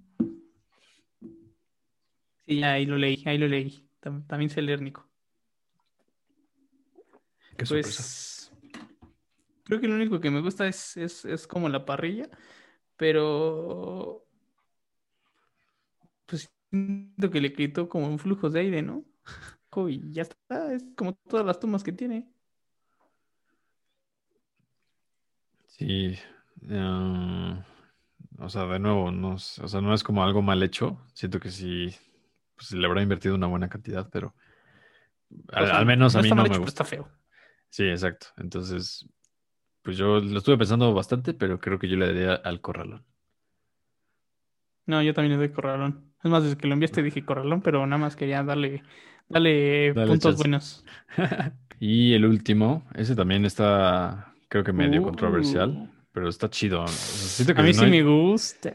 Sí, 2.47 2.63
ahí 2.63 2.85
lo 2.87 2.97
leí, 2.99 3.23
ahí 3.27 3.39
lo 3.39 3.49
leí. 3.49 3.87
Tam- 4.03 4.27
También 4.27 4.51
sé 4.51 4.61
leer, 4.63 4.81
Nico. 4.83 5.09
Qué 7.57 7.67
sorpresa. 7.67 8.40
Creo 9.71 9.81
que 9.81 9.89
lo 9.89 9.95
único 9.95 10.21
que 10.21 10.31
me 10.33 10.41
gusta 10.43 10.67
es, 10.67 10.97
es, 10.97 11.25
es 11.25 11.47
como 11.47 11.69
la 11.69 11.85
parrilla, 11.87 12.29
pero 12.97 14.27
pues 16.27 16.51
siento 16.71 17.31
que 17.31 17.41
le 17.41 17.53
quitó 17.53 17.89
como 17.89 18.09
un 18.09 18.19
flujo 18.19 18.51
de 18.51 18.61
aire, 18.61 18.83
¿no? 18.83 19.05
Y 19.89 20.13
ya 20.13 20.23
está, 20.23 20.73
es 20.75 20.85
como 20.97 21.15
todas 21.15 21.47
las 21.47 21.61
tomas 21.61 21.85
que 21.85 21.93
tiene. 21.93 22.29
Sí. 25.67 26.19
eh, 26.69 27.63
o 28.39 28.49
sea, 28.49 28.67
de 28.67 28.79
nuevo, 28.79 29.11
no, 29.13 29.35
es- 29.37 29.59
o 29.61 29.69
sea, 29.69 29.81
no 29.81 29.95
es 29.95 30.03
como 30.03 30.25
algo 30.25 30.43
mal 30.43 30.63
hecho. 30.63 30.99
Siento 31.15 31.41
que 31.41 31.51
sí, 31.51 31.95
pues 32.57 32.73
le 32.73 32.87
habrá 32.87 33.03
invertido 33.03 33.35
una 33.35 33.47
buena 33.49 33.69
cantidad, 33.69 34.09
pero 34.11 34.35
Al, 35.53 35.65
O 35.65 35.67
sea, 35.67 35.79
al 35.79 35.87
menos 35.87 36.15
a 36.15 36.19
no 36.19 36.21
mí 36.21 36.29
está 36.29 36.35
no 36.35 36.45
me 36.45 36.49
hecho, 36.49 36.61
pero 36.61 36.69
gusta. 36.69 36.81
está 36.83 36.85
feo. 36.85 37.09
Sí, 37.71 37.85
exacto. 37.89 38.29
Entonces, 38.39 39.07
pues 39.83 39.97
yo 39.97 40.21
lo 40.21 40.39
estuve 40.39 40.59
pensando 40.59 40.93
bastante, 40.95 41.35
pero 41.35 41.59
creo 41.61 41.79
que 41.79 41.89
yo 41.89 41.97
le 41.97 42.07
daría 42.07 42.35
al 42.35 42.61
corralón. 42.61 43.05
No, 44.87 45.03
yo 45.03 45.15
también 45.15 45.33
le 45.39 45.47
doy 45.47 45.55
corralón. 45.55 46.13
Es 46.23 46.31
más, 46.31 46.43
desde 46.43 46.57
que 46.57 46.67
lo 46.67 46.75
enviaste 46.75 47.03
dije 47.03 47.25
corralón, 47.25 47.63
pero 47.63 47.87
nada 47.87 47.99
más 48.01 48.17
quería 48.17 48.43
darle, 48.43 48.83
darle, 49.29 49.93
Dale 49.95 50.09
puntos 50.09 50.33
chance. 50.37 50.39
buenos. 50.43 50.85
Y 51.83 52.13
el 52.13 52.27
último, 52.27 52.85
ese 52.95 53.17
también 53.17 53.47
está, 53.47 54.35
creo 54.49 54.63
que 54.63 54.73
medio 54.75 55.01
Uh. 55.01 55.05
controversial, 55.05 55.91
pero 56.13 56.29
está 56.29 56.51
chido. 56.51 56.83
O 56.83 56.89
sea, 56.89 56.97
siento 56.99 57.55
que 57.55 57.61
A 57.63 57.65
mí 57.65 57.71
no 57.71 57.79
sí 57.79 57.85
hay- 57.87 57.91
me 57.91 58.03
gusta. 58.03 58.75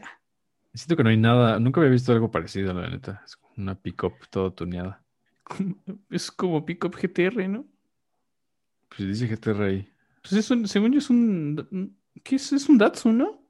siento 0.74 0.96
que 0.96 1.04
no 1.04 1.10
hay 1.10 1.16
nada, 1.16 1.60
nunca 1.60 1.80
había 1.80 1.92
visto 1.92 2.10
algo 2.12 2.32
parecido, 2.32 2.74
la 2.74 2.88
neta. 2.90 3.22
Es 3.24 3.38
una 3.56 3.76
pick-up 3.76 4.14
todo 4.28 4.52
tuneada. 4.52 5.04
Es 6.10 6.32
como 6.32 6.66
Pickup 6.66 6.96
GTR, 6.96 7.48
¿no? 7.48 7.64
Pues 8.88 9.06
dice 9.20 9.28
GTR 9.28 9.62
ahí. 9.64 9.88
Pues 10.28 10.44
es 10.44 10.50
un, 10.50 10.66
según 10.66 10.92
yo 10.92 10.98
es 10.98 11.08
un... 11.08 11.96
¿Qué 12.24 12.34
es? 12.36 12.52
Es 12.52 12.68
un 12.68 12.78
Datsun, 12.78 13.18
¿no? 13.18 13.46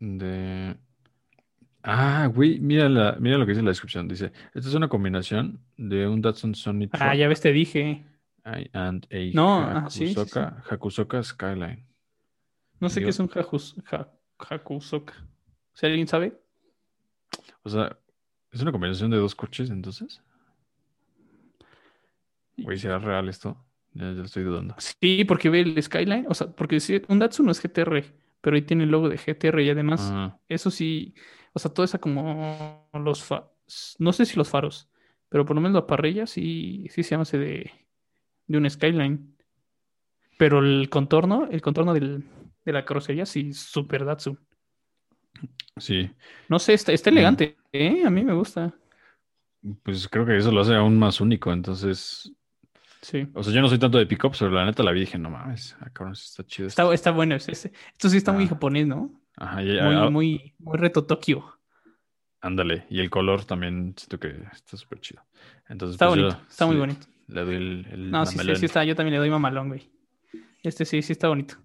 De... 0.00 0.74
Ah, 1.82 2.30
güey, 2.34 2.58
mira, 2.58 2.88
la, 2.88 3.16
mira 3.20 3.36
lo 3.36 3.44
que 3.44 3.52
dice 3.52 3.62
la 3.62 3.70
descripción. 3.70 4.08
Dice, 4.08 4.32
esta 4.54 4.68
es 4.68 4.74
una 4.74 4.88
combinación 4.88 5.60
de 5.76 6.06
un 6.08 6.22
Datsun 6.22 6.54
Sony 6.54 6.88
Ah, 6.92 7.14
ya 7.14 7.28
ves, 7.28 7.42
te 7.42 7.52
dije. 7.52 8.04
And 8.72 9.06
a 9.12 9.34
No, 9.34 9.60
ah, 9.60 9.90
sí, 9.90 10.06
sí, 10.08 10.14
sí. 10.14 10.20
Hakusoka, 10.20 10.64
Hakusoka 10.70 11.22
Skyline. 11.22 11.86
No 12.80 12.88
sé 12.88 13.00
Digo- 13.00 13.06
qué 13.06 13.10
es 13.10 13.18
un 13.20 13.30
ha, 13.90 14.08
Hakusoka. 14.38 15.14
¿Si 15.74 15.84
alguien 15.84 16.08
sabe? 16.08 16.40
O 17.62 17.68
sea, 17.68 17.98
¿es 18.50 18.62
una 18.62 18.72
combinación 18.72 19.10
de 19.10 19.18
dos 19.18 19.34
coches 19.34 19.68
entonces? 19.68 20.22
Güey, 22.56 22.78
¿será 22.78 22.98
real 22.98 23.28
esto? 23.28 23.62
Ya, 23.98 24.10
estoy 24.24 24.44
dudando. 24.44 24.74
Sí, 24.78 25.24
porque 25.24 25.50
ve 25.50 25.60
el 25.60 25.82
Skyline. 25.82 26.26
O 26.28 26.34
sea, 26.34 26.48
porque 26.52 26.80
sí, 26.80 27.02
un 27.08 27.18
Datsun 27.18 27.46
no 27.46 27.52
es 27.52 27.60
GTR, 27.62 28.04
pero 28.40 28.56
ahí 28.56 28.62
tiene 28.62 28.84
el 28.84 28.90
logo 28.90 29.08
de 29.08 29.18
GTR 29.18 29.62
y 29.64 29.70
además, 29.70 30.12
eso 30.48 30.70
sí, 30.70 31.14
o 31.52 31.58
sea, 31.58 31.72
todo 31.72 31.84
esa 31.84 31.98
como 31.98 32.88
los 32.94 33.24
fa- 33.24 33.50
no 33.98 34.12
sé 34.12 34.24
si 34.26 34.36
los 34.36 34.48
faros, 34.48 34.88
pero 35.28 35.44
por 35.44 35.56
lo 35.56 35.60
menos 35.62 35.74
la 35.74 35.86
parrilla 35.86 36.26
sí, 36.26 36.86
sí 36.90 37.02
se 37.02 37.10
llama 37.10 37.24
ese 37.24 37.38
de, 37.38 37.70
de 38.46 38.58
un 38.58 38.68
Skyline. 38.70 39.36
Pero 40.38 40.60
el 40.60 40.88
contorno, 40.88 41.48
el 41.50 41.60
contorno 41.60 41.92
del- 41.94 42.24
de 42.64 42.72
la 42.72 42.84
carrocería, 42.86 43.26
sí, 43.26 43.52
super 43.52 44.04
Datsun. 44.06 44.38
sí, 45.76 46.10
No 46.48 46.58
sé, 46.58 46.74
está, 46.74 46.92
está 46.92 47.10
Mm. 47.10 47.12
elegante, 47.14 47.56
¿eh? 47.72 48.02
A 48.06 48.10
mí 48.10 48.24
me 48.24 48.34
gusta. 48.34 48.74
pues 49.82 50.08
creo 50.08 50.24
que 50.26 50.36
eso 50.36 50.52
lo 50.52 50.60
hace 50.60 50.74
aún 50.74 50.98
más 50.98 51.20
único. 51.20 51.52
Entonces, 51.52 52.32
Sí. 53.00 53.28
o 53.32 53.42
sea, 53.44 53.52
yo 53.52 53.60
no 53.60 53.68
soy 53.68 53.78
tanto 53.78 53.98
de 53.98 54.06
pick-ups, 54.06 54.38
pero 54.40 54.50
la 54.50 54.64
neta 54.64 54.82
la 54.82 54.90
vi 54.90 54.98
y 54.98 55.04
dije, 55.04 55.18
no 55.18 55.30
mames, 55.30 55.76
ah, 55.80 55.88
cabrón, 55.92 56.14
está 56.14 56.44
chido. 56.44 56.66
esto". 56.68 56.82
Está, 56.82 56.94
está 56.94 57.10
bueno. 57.12 57.34
ese- 57.36 57.52
ese- 57.52 57.72
Esto 57.92 58.08
sí 58.08 58.16
está 58.16 58.32
muy 58.32 58.44
Ah. 58.44 58.48
japonés, 58.48 58.86
¿no? 58.86 59.20
Ajá, 59.36 59.62
y- 59.62 59.66
Muy, 59.80 59.94
ah, 59.94 60.10
muy, 60.10 60.54
muy 60.58 60.76
reto 60.78 61.04
Tokio. 61.04 61.44
ándale. 62.40 62.86
Y 62.90 63.00
el 63.00 63.08
color 63.10 63.44
también 63.44 63.94
siento 63.96 64.18
que 64.18 64.42
está 64.52 64.76
súper 64.76 65.00
chido. 65.00 65.22
Entonces, 65.68 65.94
Está 65.94 66.06
pues, 66.08 66.18
yo 66.18 66.26
bonito, 66.26 66.42
está 66.48 66.66
muy 66.66 66.76
bonito. 66.76 67.06
Le 67.28 67.44
doy 67.44 67.54
el, 67.56 67.86
el 67.90 68.10
No, 68.10 68.24
sí, 68.26 68.38
sí, 68.38 68.56
sí 68.56 68.66
está. 68.66 68.84
Yo 68.84 68.96
también 68.96 69.12
le 69.14 69.18
doy 69.18 69.30
mamalón, 69.30 69.68
güey. 69.68 69.90
Este 70.62 70.84
sí, 70.84 71.02
sí 71.02 71.12
está 71.12 71.28
bonito. 71.28 71.56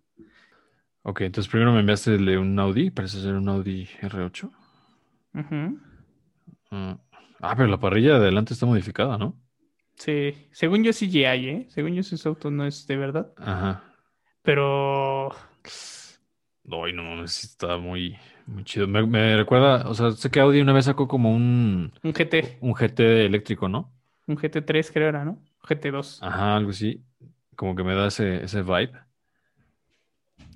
Ok, 1.03 1.21
entonces 1.21 1.49
primero 1.49 1.73
me 1.73 1.79
enviaste 1.79 2.15
el 2.15 2.25
de 2.25 2.37
un 2.37 2.57
Audi, 2.59 2.89
parece 2.91 3.21
ser 3.21 3.33
un 3.35 3.49
Audi 3.49 3.87
R8. 4.01 4.51
Ujú. 5.35 5.79
Ah, 6.71 6.97
Ah, 7.41 7.55
pero 7.57 7.67
la 7.67 7.77
parrilla 7.79 8.11
de 8.11 8.17
adelante 8.27 8.53
está 8.53 8.65
modificada, 8.65 9.17
¿no? 9.17 9.37
Sí, 9.95 10.47
según 10.51 10.83
yo 10.83 10.91
sí 10.93 11.07
CGI, 11.07 11.49
¿eh? 11.49 11.65
Según 11.69 11.93
yo 11.93 12.01
ese 12.01 12.27
auto 12.27 12.51
no 12.51 12.65
es 12.65 12.85
de 12.87 12.97
verdad. 12.97 13.31
Ajá. 13.37 13.83
Pero 14.41 15.29
Ay, 16.71 16.93
no 16.93 17.03
mames, 17.03 17.43
está 17.43 17.77
muy, 17.77 18.17
muy 18.47 18.63
chido. 18.63 18.87
Me, 18.87 19.05
me 19.05 19.35
recuerda, 19.37 19.87
o 19.87 19.93
sea, 19.93 20.11
sé 20.11 20.29
que 20.31 20.39
Audi 20.39 20.61
una 20.61 20.73
vez 20.73 20.85
sacó 20.85 21.07
como 21.07 21.33
un, 21.33 21.91
un 22.03 22.13
GT, 22.13 22.57
un 22.61 22.73
GT 22.73 23.25
eléctrico, 23.25 23.67
¿no? 23.69 23.91
un 24.25 24.37
GT3 24.37 24.91
creo 24.93 25.09
era, 25.09 25.25
¿no? 25.25 25.41
GT2. 25.67 26.19
Ajá, 26.21 26.55
algo 26.55 26.69
así. 26.71 27.03
Como 27.57 27.75
que 27.75 27.83
me 27.83 27.93
da 27.93 28.07
ese, 28.07 28.43
ese 28.43 28.61
vibe. 28.61 28.93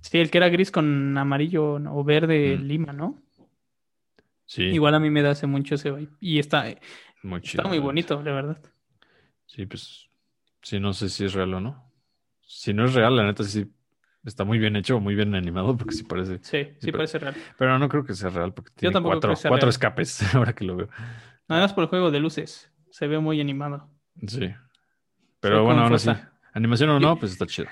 Sí, 0.02 0.20
el 0.20 0.32
que 0.32 0.38
era 0.38 0.48
gris 0.50 0.72
con 0.72 1.18
amarillo 1.18 1.74
o 1.76 2.04
verde 2.04 2.58
Mm. 2.58 2.62
lima, 2.64 2.94
¿no? 2.94 3.22
Sí, 4.46 4.64
Igual 4.64 4.96
a 4.96 5.00
mí 5.00 5.10
me 5.10 5.22
da 5.22 5.32
hace 5.32 5.48
mucho 5.48 5.76
ese 5.76 5.92
vibe. 5.92 6.12
Y 6.22 6.40
está, 6.40 6.64
muy 7.24 7.42
chido. 7.42 7.62
está 7.64 7.68
muy 7.68 7.80
bonito, 7.80 8.22
la 8.24 8.32
verdad. 8.32 8.58
Sí, 9.48 9.66
pues, 9.66 10.08
sí, 10.62 10.80
no 10.80 10.93
sé 10.93 11.10
si 11.10 11.26
es 11.26 11.34
real 11.34 11.54
o 11.56 11.60
no. 11.62 11.91
Si 12.41 12.74
no 12.74 12.86
es 12.86 12.93
real, 12.93 13.16
la 13.16 13.26
neta 13.26 13.43
sí 13.43 13.66
está 14.24 14.43
muy 14.43 14.60
bien 14.60 14.76
hecho, 14.76 15.00
muy 15.00 15.16
bien 15.16 15.34
animado, 15.36 15.76
porque 15.76 15.95
sí 15.95 16.04
parece. 16.04 16.39
Sí, 16.43 16.70
sí 16.80 16.91
parece 16.91 17.18
real. 17.20 17.36
Pero 17.58 17.80
no 17.80 17.89
creo 17.89 18.04
que 18.06 18.14
sea 18.14 18.30
real, 18.30 18.54
porque 18.54 18.72
tiene 18.76 19.02
cuatro, 19.02 19.34
cuatro 19.48 19.70
escapes, 19.70 20.22
ahora 20.36 20.54
que 20.54 20.64
lo 20.66 20.76
veo. 20.76 20.89
Nada 21.48 21.62
más 21.64 21.74
por 21.74 21.84
el 21.86 21.89
juego 21.89 22.12
de 22.12 22.20
luces. 22.20 22.72
Se 22.91 23.08
ve 23.08 23.20
muy 23.20 23.39
animado. 23.41 23.89
Sí. 24.28 24.50
Pero 25.39 25.60
Sí, 25.60 25.66
bueno, 25.66 25.82
ahora 25.84 25.98
sí. 25.98 26.06
fuerza. 26.06 26.32
Animación 26.54 26.89
o 26.89 27.00
no, 27.00 27.16
pues 27.20 27.32
está 27.34 27.45
chido. 27.45 27.68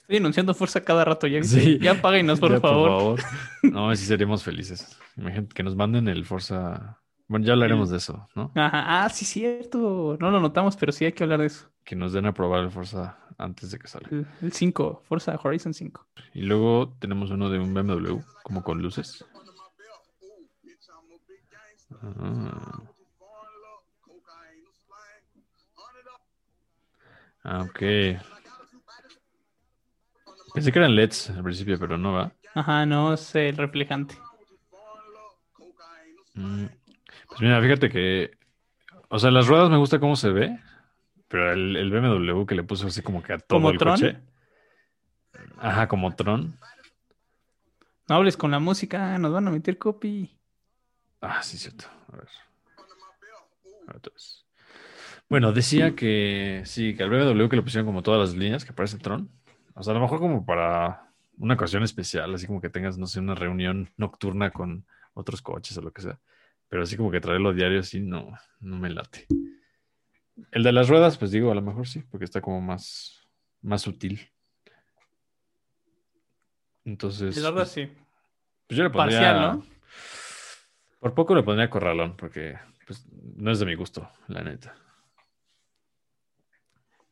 Estoy 0.00 0.16
anunciando 0.16 0.54
fuerza 0.54 0.82
cada 0.84 1.04
rato. 1.04 1.26
Ya, 1.26 1.42
Sí. 1.42 1.78
ya 1.82 2.00
páguenos, 2.00 2.40
por 2.40 2.52
Ya, 2.52 2.60
favor. 2.60 3.20
No, 3.62 3.94
sí 3.94 4.04
seríamos 4.06 4.42
felices. 4.42 4.98
Imagínate 5.16 5.54
que 5.54 5.62
nos 5.62 5.76
manden 5.76 6.08
el 6.08 6.24
Forza. 6.24 6.98
Bueno, 7.28 7.44
ya 7.44 7.52
hablaremos 7.52 7.90
de 7.90 7.98
eso, 7.98 8.26
¿no? 8.34 8.50
Ajá. 8.54 9.04
Ah, 9.04 9.08
sí, 9.10 9.26
cierto. 9.26 10.16
No 10.18 10.30
lo 10.30 10.40
notamos, 10.40 10.76
pero 10.76 10.92
sí 10.92 11.04
hay 11.04 11.12
que 11.12 11.22
hablar 11.24 11.40
de 11.40 11.46
eso. 11.46 11.68
Que 11.84 11.94
nos 11.94 12.14
den 12.14 12.24
a 12.24 12.32
probar 12.32 12.60
el 12.60 12.70
Forza 12.70 13.18
antes 13.36 13.70
de 13.70 13.78
que 13.78 13.86
salga. 13.86 14.08
El, 14.10 14.26
el 14.40 14.52
5, 14.52 15.02
Forza 15.06 15.38
Horizon 15.42 15.74
5. 15.74 16.06
Y 16.32 16.42
luego 16.42 16.94
tenemos 16.98 17.30
uno 17.30 17.50
de 17.50 17.58
un 17.58 17.74
BMW, 17.74 18.18
como 18.42 18.62
con 18.62 18.80
luces. 18.80 19.24
Ah. 22.02 22.82
Ah, 27.44 27.60
ok. 27.62 27.82
Pensé 30.54 30.72
que 30.72 30.78
eran 30.78 30.94
LEDs 30.94 31.30
al 31.30 31.42
principio, 31.42 31.78
pero 31.78 31.98
no 31.98 32.12
va. 32.12 32.32
Ajá, 32.54 32.86
no 32.86 33.12
es 33.12 33.34
el 33.34 33.56
reflejante. 33.56 34.16
Mm. 36.34 36.66
Pues 37.38 37.48
mira, 37.48 37.62
fíjate 37.62 37.88
que. 37.88 38.32
O 39.08 39.18
sea, 39.20 39.30
las 39.30 39.46
ruedas 39.46 39.70
me 39.70 39.76
gusta 39.76 40.00
cómo 40.00 40.16
se 40.16 40.30
ve, 40.30 40.58
pero 41.28 41.52
el, 41.52 41.76
el 41.76 41.90
BMW 41.90 42.44
que 42.46 42.56
le 42.56 42.64
puso 42.64 42.88
así 42.88 43.00
como 43.00 43.22
que 43.22 43.32
a 43.32 43.38
todo 43.38 43.58
¿Como 43.58 43.70
el 43.70 43.78
Tron? 43.78 43.94
coche. 43.94 44.18
Ajá, 45.56 45.86
como 45.86 46.14
Tron. 46.16 46.58
No 48.08 48.14
hables 48.16 48.36
con 48.36 48.50
la 48.50 48.58
música, 48.58 49.16
nos 49.18 49.32
van 49.32 49.46
a 49.46 49.52
meter 49.52 49.78
copy. 49.78 50.36
Ah, 51.20 51.42
sí, 51.44 51.56
cierto. 51.58 51.84
A 52.12 52.16
ver. 52.16 52.28
Vez. 54.12 54.44
Bueno, 55.28 55.52
decía 55.52 55.94
que 55.94 56.62
sí, 56.64 56.96
que 56.96 57.04
al 57.04 57.10
BMW 57.10 57.48
que 57.48 57.56
le 57.56 57.62
pusieron 57.62 57.86
como 57.86 58.02
todas 58.02 58.20
las 58.20 58.36
líneas 58.36 58.64
que 58.64 58.72
parece 58.72 58.98
Tron. 58.98 59.30
O 59.74 59.82
sea, 59.84 59.92
a 59.92 59.94
lo 59.94 60.00
mejor 60.00 60.18
como 60.18 60.44
para 60.44 61.12
una 61.38 61.54
ocasión 61.54 61.84
especial, 61.84 62.34
así 62.34 62.48
como 62.48 62.60
que 62.60 62.68
tengas, 62.68 62.98
no 62.98 63.06
sé, 63.06 63.20
una 63.20 63.36
reunión 63.36 63.90
nocturna 63.96 64.50
con 64.50 64.84
otros 65.14 65.40
coches 65.40 65.78
o 65.78 65.82
lo 65.82 65.92
que 65.92 66.02
sea. 66.02 66.18
Pero 66.68 66.82
así 66.82 66.96
como 66.96 67.10
que 67.10 67.20
traerlo 67.20 67.52
diario 67.54 67.80
así, 67.80 68.00
no, 68.00 68.30
no 68.60 68.78
me 68.78 68.90
late. 68.90 69.26
El 70.52 70.62
de 70.62 70.72
las 70.72 70.88
ruedas, 70.88 71.18
pues 71.18 71.30
digo, 71.30 71.50
a 71.50 71.54
lo 71.54 71.62
mejor 71.62 71.88
sí, 71.88 72.02
porque 72.10 72.24
está 72.24 72.40
como 72.40 72.60
más, 72.60 73.26
más 73.62 73.82
sutil. 73.82 74.30
Entonces, 76.84 77.34
verdad, 77.36 77.54
pues, 77.54 77.70
sí. 77.70 77.88
pues 78.66 78.78
yo 78.78 78.84
le 78.84 78.90
pondría... 78.90 79.20
Parcial, 79.20 79.40
¿no? 79.40 79.66
Por 81.00 81.14
poco 81.14 81.34
le 81.34 81.42
pondría 81.42 81.70
corralón, 81.70 82.16
porque 82.16 82.58
pues, 82.86 83.06
no 83.36 83.50
es 83.50 83.58
de 83.60 83.66
mi 83.66 83.74
gusto, 83.74 84.10
la 84.28 84.42
neta. 84.42 84.74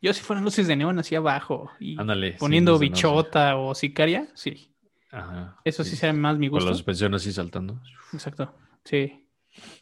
Yo 0.00 0.12
si 0.12 0.22
fueran 0.22 0.44
luces 0.44 0.66
de 0.66 0.76
neón 0.76 0.98
así 0.98 1.14
abajo 1.14 1.70
y 1.80 1.98
Ándale. 1.98 2.32
sí, 2.32 2.38
poniendo 2.38 2.72
no 2.72 2.78
bichota 2.78 3.56
o 3.56 3.74
sicaria, 3.74 4.28
sí. 4.34 4.72
Ajá, 5.10 5.58
Eso 5.64 5.84
sí 5.84 5.96
será 5.96 6.12
más 6.12 6.36
mi 6.36 6.48
Con 6.48 6.56
gusto. 6.58 6.70
la 6.70 6.74
suspensión 6.76 7.14
así 7.14 7.32
saltando. 7.32 7.80
Exacto. 8.12 8.54
Sí. 8.84 9.25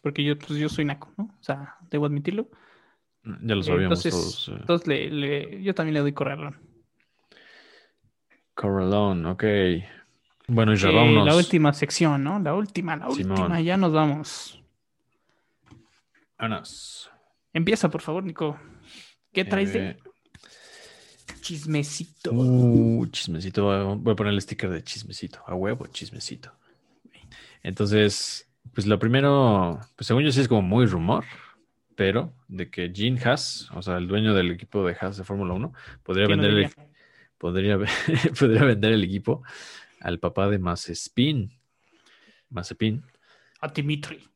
Porque 0.02 0.22
yo, 0.24 0.38
pues, 0.38 0.58
yo 0.58 0.68
soy 0.68 0.84
naco, 0.84 1.12
¿no? 1.16 1.24
O 1.24 1.42
sea, 1.42 1.76
debo 1.90 2.06
admitirlo. 2.06 2.48
Ya 3.42 3.54
lo 3.54 3.62
sabíamos 3.62 4.04
entonces, 4.04 4.12
todos. 4.12 4.48
eh. 4.48 4.56
entonces 4.60 4.86
le, 4.88 5.10
le- 5.10 5.62
yo 5.62 5.74
también 5.74 5.94
le 5.94 6.00
doy 6.00 6.12
corralón. 6.12 6.58
Corralón, 8.54 9.26
ok. 9.26 9.44
Bueno, 10.46 10.74
y 10.74 10.76
Eh, 10.76 10.92
vámonos. 10.94 11.26
la 11.26 11.34
última 11.36 11.72
sección, 11.72 12.22
¿no? 12.22 12.38
La 12.38 12.54
última, 12.54 12.96
la 12.96 13.10
Simón. 13.10 13.38
última. 13.40 13.60
Ya 13.60 13.76
nos 13.76 13.92
vamos. 13.92 14.62
Vámonos. 16.38 17.10
Empieza, 17.52 17.88
por 17.90 18.02
favor, 18.02 18.24
Nico. 18.24 18.58
¿Qué 19.32 19.44
traes 19.44 19.72
de 19.72 19.90
Eh, 19.90 19.96
chismecito? 21.40 22.30
Uh, 22.32 23.06
chismecito. 23.06 23.96
Voy 23.96 24.12
a 24.12 24.16
poner 24.16 24.32
el 24.34 24.40
sticker 24.40 24.70
de 24.70 24.82
chismecito. 24.84 25.40
A 25.46 25.54
huevo, 25.54 25.86
chismecito. 25.86 26.52
Entonces, 27.62 28.46
pues 28.72 28.86
lo 28.86 28.98
primero, 28.98 29.78
pues 29.96 30.06
según 30.06 30.22
yo 30.24 30.32
sí 30.32 30.40
es 30.40 30.48
como 30.48 30.62
muy 30.62 30.86
rumor, 30.86 31.24
pero 31.96 32.32
de 32.48 32.70
que 32.70 32.90
Gene 32.94 33.20
Haas, 33.24 33.68
o 33.74 33.82
sea, 33.82 33.98
el 33.98 34.08
dueño 34.08 34.34
del 34.34 34.50
equipo 34.50 34.84
de 34.86 34.96
Haas 35.00 35.16
de 35.16 35.24
Fórmula 35.24 35.54
1, 35.54 35.72
podría 36.02 36.26
¿Quién 36.26 36.38
lo 36.38 36.44
vender, 36.48 36.64
el, 36.64 36.88
podría, 37.38 37.78
podría 38.38 38.64
vender 38.64 38.92
el 38.92 39.04
equipo 39.04 39.42
al 40.00 40.18
papá 40.18 40.48
de 40.48 40.58
Mazepin. 40.58 41.50
Mazepin. 42.50 43.04
A 43.60 43.68
Dimitri. 43.68 44.28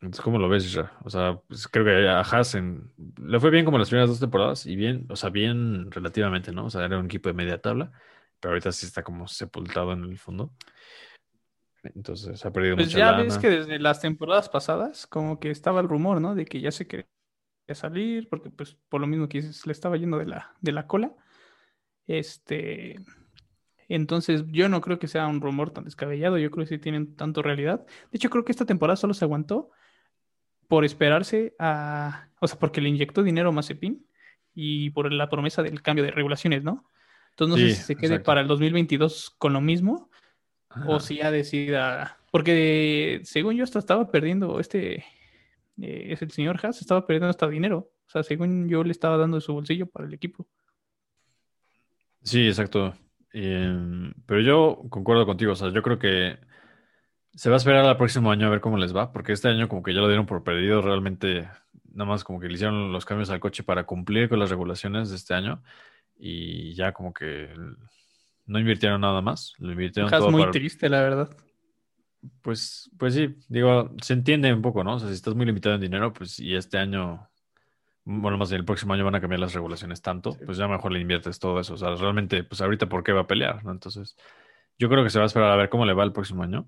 Entonces, 0.00 0.20
¿cómo 0.22 0.38
lo 0.38 0.48
ves, 0.48 0.66
Isra? 0.66 0.92
O 1.02 1.10
sea, 1.10 1.40
pues, 1.48 1.66
creo 1.66 1.84
que 1.84 2.08
a 2.08 2.20
Haas 2.20 2.54
en- 2.54 2.92
le 3.22 3.40
fue 3.40 3.50
bien 3.50 3.64
como 3.64 3.78
las 3.78 3.88
primeras 3.88 4.10
dos 4.10 4.20
temporadas 4.20 4.66
y 4.66 4.76
bien, 4.76 5.06
o 5.08 5.16
sea, 5.16 5.30
bien 5.30 5.90
relativamente, 5.90 6.52
¿no? 6.52 6.66
O 6.66 6.70
sea, 6.70 6.84
era 6.84 6.98
un 6.98 7.06
equipo 7.06 7.28
de 7.28 7.34
media 7.34 7.58
tabla, 7.60 7.90
pero 8.38 8.52
ahorita 8.52 8.70
sí 8.72 8.84
está 8.86 9.02
como 9.02 9.26
sepultado 9.28 9.92
en 9.92 10.04
el 10.04 10.18
fondo. 10.18 10.52
Entonces, 11.94 12.44
ha 12.44 12.52
perdido 12.52 12.76
Pues 12.76 12.88
mucha 12.88 12.98
ya 12.98 13.10
lana. 13.12 13.24
ves 13.24 13.38
que 13.38 13.50
desde 13.50 13.78
las 13.78 14.00
temporadas 14.00 14.48
pasadas, 14.48 15.06
como 15.06 15.38
que 15.38 15.50
estaba 15.50 15.80
el 15.80 15.88
rumor, 15.88 16.20
¿no? 16.20 16.34
De 16.34 16.44
que 16.46 16.60
ya 16.60 16.70
se 16.70 16.86
quería 16.86 17.06
salir, 17.72 18.28
porque 18.28 18.50
pues 18.50 18.76
por 18.88 19.00
lo 19.00 19.06
mismo 19.06 19.28
que 19.28 19.40
le 19.42 19.72
estaba 19.72 19.96
yendo 19.96 20.18
de 20.18 20.26
la, 20.26 20.54
de 20.60 20.72
la 20.72 20.86
cola. 20.86 21.12
Este. 22.06 22.96
Entonces, 23.88 24.44
yo 24.48 24.68
no 24.68 24.80
creo 24.80 24.98
que 24.98 25.08
sea 25.08 25.26
un 25.26 25.40
rumor 25.40 25.70
tan 25.70 25.84
descabellado, 25.84 26.38
yo 26.38 26.50
creo 26.50 26.64
que 26.64 26.74
sí 26.74 26.78
tienen 26.78 27.16
tanto 27.16 27.42
realidad. 27.42 27.84
De 28.10 28.16
hecho, 28.16 28.30
creo 28.30 28.44
que 28.44 28.52
esta 28.52 28.64
temporada 28.64 28.96
solo 28.96 29.12
se 29.14 29.24
aguantó 29.24 29.70
por 30.68 30.84
esperarse 30.84 31.54
a. 31.58 32.28
O 32.40 32.46
sea, 32.48 32.58
porque 32.58 32.80
le 32.80 32.88
inyectó 32.88 33.22
dinero 33.22 33.50
a 33.50 33.52
Mazepin 33.52 34.06
y 34.54 34.90
por 34.90 35.12
la 35.12 35.28
promesa 35.28 35.62
del 35.62 35.82
cambio 35.82 36.04
de 36.04 36.10
regulaciones, 36.10 36.62
¿no? 36.64 36.88
Entonces, 37.30 37.50
no 37.50 37.68
sé 37.68 37.74
si 37.74 37.82
se 37.82 37.96
quede 37.96 38.14
exacto. 38.14 38.26
para 38.26 38.40
el 38.40 38.46
2022 38.46 39.34
con 39.38 39.52
lo 39.52 39.60
mismo 39.60 40.08
o 40.86 41.00
si 41.00 41.16
ya 41.16 41.30
decida. 41.30 42.18
Porque 42.30 43.20
según 43.24 43.56
yo, 43.56 43.64
hasta 43.64 43.78
estaba 43.78 44.10
perdiendo 44.10 44.60
este. 44.60 45.04
eh, 45.80 46.06
es 46.10 46.22
el 46.22 46.30
señor 46.30 46.58
Haas, 46.62 46.80
estaba 46.80 47.06
perdiendo 47.06 47.28
hasta 47.28 47.48
dinero. 47.48 47.90
O 48.06 48.10
sea, 48.10 48.22
según 48.22 48.68
yo 48.68 48.84
le 48.84 48.92
estaba 48.92 49.16
dando 49.16 49.36
de 49.36 49.40
su 49.40 49.52
bolsillo 49.52 49.86
para 49.86 50.06
el 50.06 50.14
equipo. 50.14 50.46
Sí, 52.22 52.46
exacto. 52.46 52.94
Pero 53.32 54.40
yo 54.40 54.82
concuerdo 54.88 55.26
contigo, 55.26 55.52
o 55.52 55.56
sea, 55.56 55.70
yo 55.70 55.82
creo 55.82 55.98
que 55.98 56.38
se 57.34 57.50
va 57.50 57.56
a 57.56 57.58
esperar 57.58 57.84
al 57.84 57.96
próximo 57.96 58.30
año 58.30 58.46
a 58.46 58.50
ver 58.50 58.60
cómo 58.60 58.78
les 58.78 58.94
va, 58.94 59.12
porque 59.12 59.32
este 59.32 59.48
año 59.48 59.68
como 59.68 59.82
que 59.82 59.92
ya 59.92 60.00
lo 60.00 60.06
dieron 60.06 60.26
por 60.26 60.44
perdido, 60.44 60.80
realmente 60.80 61.48
nada 61.92 62.08
más 62.08 62.22
como 62.22 62.38
que 62.38 62.46
le 62.46 62.54
hicieron 62.54 62.92
los 62.92 63.04
cambios 63.04 63.30
al 63.30 63.40
coche 63.40 63.64
para 63.64 63.86
cumplir 63.86 64.28
con 64.28 64.38
las 64.38 64.50
regulaciones 64.50 65.10
de 65.10 65.16
este 65.16 65.34
año 65.34 65.62
y 66.16 66.74
ya 66.74 66.92
como 66.92 67.12
que 67.12 67.48
no 68.46 68.58
invirtieron 68.58 69.00
nada 69.00 69.20
más, 69.20 69.54
lo 69.58 69.72
invirtieron 69.72 70.10
todo 70.10 70.30
muy 70.30 70.42
para- 70.42 70.52
triste, 70.52 70.88
la 70.88 71.00
verdad. 71.02 71.36
Pues, 72.40 72.90
pues 72.98 73.14
sí, 73.14 73.36
digo, 73.48 73.90
se 74.00 74.14
entiende 74.14 74.52
un 74.52 74.62
poco, 74.62 74.82
¿no? 74.82 74.94
O 74.94 74.98
sea, 74.98 75.08
si 75.08 75.14
estás 75.14 75.34
muy 75.34 75.44
limitado 75.44 75.74
en 75.74 75.80
dinero, 75.82 76.12
pues 76.12 76.40
y 76.40 76.54
este 76.54 76.78
año, 76.78 77.28
bueno, 78.04 78.38
más 78.38 78.48
bien 78.50 78.60
el 78.60 78.64
próximo 78.64 78.94
año 78.94 79.04
van 79.04 79.14
a 79.14 79.20
cambiar 79.20 79.40
las 79.40 79.52
regulaciones 79.52 80.00
tanto, 80.00 80.36
pues 80.46 80.56
ya 80.56 80.66
mejor 80.66 80.92
le 80.92 81.00
inviertes 81.00 81.38
todo 81.38 81.60
eso. 81.60 81.74
O 81.74 81.76
sea, 81.76 81.94
realmente, 81.96 82.42
pues 82.44 82.60
ahorita, 82.62 82.88
¿por 82.88 83.02
qué 83.04 83.12
va 83.12 83.22
a 83.22 83.26
pelear, 83.26 83.62
no? 83.64 83.72
Entonces, 83.72 84.16
yo 84.78 84.88
creo 84.88 85.04
que 85.04 85.10
se 85.10 85.18
va 85.18 85.24
a 85.24 85.26
esperar 85.26 85.50
a 85.50 85.56
ver 85.56 85.68
cómo 85.68 85.84
le 85.84 85.92
va 85.92 86.02
el 86.04 86.12
próximo 86.12 86.42
año. 86.42 86.66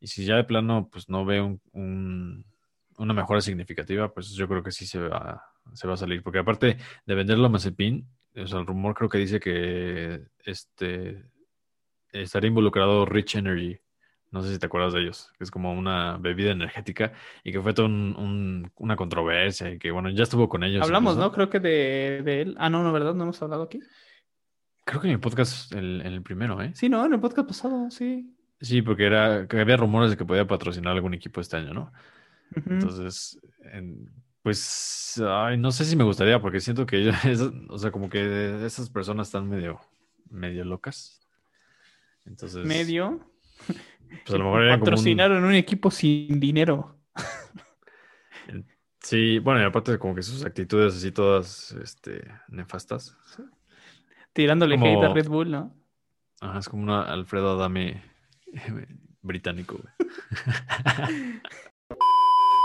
Y 0.00 0.08
si 0.08 0.24
ya 0.24 0.34
de 0.36 0.44
plano, 0.44 0.88
pues 0.90 1.08
no 1.08 1.24
ve 1.24 1.40
un, 1.40 1.60
un- 1.72 2.44
una 2.98 3.14
mejora 3.14 3.40
significativa, 3.40 4.12
pues 4.12 4.30
yo 4.32 4.48
creo 4.48 4.62
que 4.64 4.72
sí 4.72 4.84
se 4.84 4.98
va, 4.98 5.40
se 5.74 5.86
va 5.86 5.94
a 5.94 5.96
salir. 5.96 6.22
Porque 6.24 6.40
aparte 6.40 6.76
de 7.06 7.14
venderlo 7.14 7.46
a 7.46 7.50
Mazepin, 7.50 8.04
o 8.36 8.46
sea, 8.48 8.58
el 8.58 8.66
rumor 8.66 8.94
creo 8.94 9.08
que 9.08 9.18
dice 9.18 9.38
que 9.38 10.22
este 10.50 11.22
estaría 12.12 12.48
involucrado 12.48 13.04
Rich 13.06 13.36
Energy. 13.36 13.78
No 14.30 14.42
sé 14.42 14.52
si 14.52 14.58
te 14.58 14.66
acuerdas 14.66 14.92
de 14.92 15.00
ellos, 15.00 15.32
que 15.38 15.44
es 15.44 15.50
como 15.50 15.72
una 15.72 16.18
bebida 16.18 16.50
energética 16.50 17.12
y 17.44 17.50
que 17.52 17.62
fue 17.62 17.72
toda 17.72 17.88
un- 17.88 18.14
un- 18.18 18.70
una 18.76 18.94
controversia 18.96 19.70
y 19.70 19.78
que, 19.78 19.90
bueno, 19.90 20.10
ya 20.10 20.24
estuvo 20.24 20.48
con 20.50 20.64
ellos. 20.64 20.82
Hablamos, 20.82 21.12
incluso. 21.14 21.28
¿no? 21.28 21.34
Creo 21.34 21.48
que 21.48 21.60
de, 21.60 22.22
de 22.24 22.40
él. 22.42 22.54
Ah, 22.58 22.68
no, 22.68 22.82
no, 22.82 22.92
¿verdad? 22.92 23.14
No 23.14 23.22
hemos 23.24 23.40
hablado 23.40 23.62
aquí. 23.62 23.80
Creo 24.84 25.00
que 25.00 25.06
en 25.08 25.14
mi 25.14 25.18
podcast, 25.20 25.72
el, 25.72 26.02
el 26.02 26.22
primero, 26.22 26.60
¿eh? 26.62 26.72
Sí, 26.74 26.88
no, 26.90 27.04
en 27.06 27.12
el 27.14 27.20
podcast 27.20 27.48
pasado, 27.48 27.90
sí. 27.90 28.34
Sí, 28.60 28.82
porque 28.82 29.04
era, 29.06 29.46
que 29.46 29.60
había 29.60 29.76
rumores 29.76 30.10
de 30.10 30.16
que 30.16 30.24
podía 30.26 30.46
patrocinar 30.46 30.94
algún 30.94 31.14
equipo 31.14 31.40
este 31.40 31.56
año, 31.56 31.72
¿no? 31.72 31.92
Entonces, 32.66 33.38
en- 33.72 34.10
pues, 34.42 35.20
ay, 35.26 35.56
no 35.58 35.70
sé 35.72 35.84
si 35.84 35.94
me 35.96 36.04
gustaría, 36.04 36.40
porque 36.40 36.60
siento 36.60 36.84
que 36.86 37.08
esas- 37.08 37.52
o 37.68 37.78
sea, 37.78 37.90
como 37.90 38.08
que 38.10 38.64
esas 38.66 38.90
personas 38.90 39.28
están 39.28 39.48
medio, 39.48 39.80
medio 40.30 40.64
locas. 40.64 41.26
Entonces, 42.26 42.64
Medio. 42.66 43.20
pues 43.66 44.34
a 44.34 44.38
lo 44.38 44.44
mejor 44.44 44.62
eran 44.64 44.80
como 44.80 44.90
un- 44.90 44.94
Patrocinaron 44.96 45.44
un 45.44 45.54
equipo 45.54 45.90
sin 45.90 46.38
dinero. 46.40 46.94
Sí, 49.00 49.38
bueno, 49.38 49.60
y 49.62 49.64
aparte 49.64 49.98
como 49.98 50.14
que 50.14 50.22
sus 50.22 50.44
actitudes 50.44 50.94
así 50.94 51.12
todas, 51.12 51.72
este, 51.82 52.30
nefastas. 52.48 53.16
Tirándole 54.34 54.76
Como- 54.78 54.86
hate 55.00 55.10
a 55.10 55.14
Red 55.14 55.28
Bull, 55.28 55.50
¿no? 55.50 55.74
Ajá, 56.40 56.58
es 56.58 56.68
como 56.68 56.82
una 56.82 57.02
Alfredo 57.02 57.52
Adame 57.52 58.02
británico. 59.22 59.78
güey. 59.78 60.10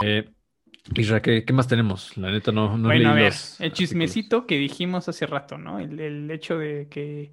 eh, 0.03 0.29
Isra, 0.95 1.21
¿qué, 1.21 1.45
qué 1.45 1.53
más 1.53 1.67
tenemos? 1.67 2.15
La 2.17 2.29
neta 2.31 2.51
no, 2.51 2.77
no 2.77 2.87
bueno, 2.87 3.09
a 3.09 3.13
ver, 3.13 3.23
el 3.23 3.29
artículos. 3.31 3.77
chismecito 3.77 4.45
que 4.45 4.57
dijimos 4.57 5.07
hace 5.07 5.25
rato, 5.25 5.57
¿no? 5.57 5.79
El, 5.79 5.99
el 5.99 6.29
hecho 6.29 6.57
de 6.57 6.87
que 6.89 7.31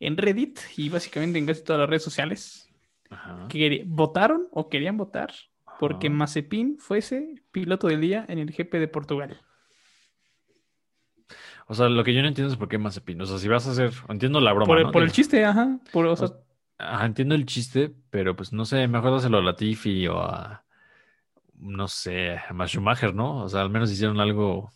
en 0.00 0.16
Reddit 0.16 0.58
y 0.76 0.90
básicamente 0.90 1.38
en 1.38 1.46
casi 1.46 1.64
todas 1.64 1.80
las 1.80 1.88
redes 1.88 2.02
sociales 2.02 2.68
Ajá. 3.10 3.46
que 3.48 3.84
votaron 3.86 4.48
o 4.52 4.68
querían 4.68 4.96
votar 4.96 5.32
porque. 5.80 6.10
Mazepin 6.10 6.78
fuese 6.78 7.42
piloto 7.52 7.88
del 7.88 8.00
día 8.00 8.24
en 8.28 8.38
el 8.38 8.50
GP 8.52 8.78
de 8.78 8.88
Portugal. 8.88 9.40
O 11.66 11.74
sea, 11.74 11.88
lo 11.88 12.04
que 12.04 12.14
yo 12.14 12.22
no 12.22 12.28
entiendo 12.28 12.52
es 12.52 12.58
por 12.58 12.68
qué 12.68 12.78
Mazepin. 12.78 13.20
O 13.20 13.26
sea, 13.26 13.38
si 13.38 13.48
vas 13.48 13.66
a 13.66 13.70
hacer, 13.70 13.92
entiendo 14.08 14.40
la 14.40 14.52
broma, 14.52 14.66
Por, 14.66 14.78
el- 14.78 14.84
¿no? 14.84 14.92
por 14.92 15.02
el 15.02 15.12
chiste, 15.12 15.44
ajá. 15.44 15.80
Por, 15.92 16.06
o 16.06 16.16
sea, 16.16 16.28
Ajá, 16.78 17.06
entiendo 17.06 17.34
el 17.34 17.46
chiste, 17.46 17.94
pero 18.10 18.34
pues 18.36 18.52
no 18.52 18.64
sé, 18.64 18.86
mejor 18.88 19.12
dáselo 19.12 19.38
a 19.38 19.42
Latifi 19.42 20.06
o 20.08 20.18
a, 20.20 20.63
no 21.58 21.88
sé, 21.88 22.32
a 22.32 22.66
Schumacher, 22.66 23.14
¿no? 23.14 23.44
O 23.44 23.48
sea, 23.48 23.62
al 23.62 23.70
menos 23.70 23.90
hicieron 23.90 24.20
algo 24.20 24.72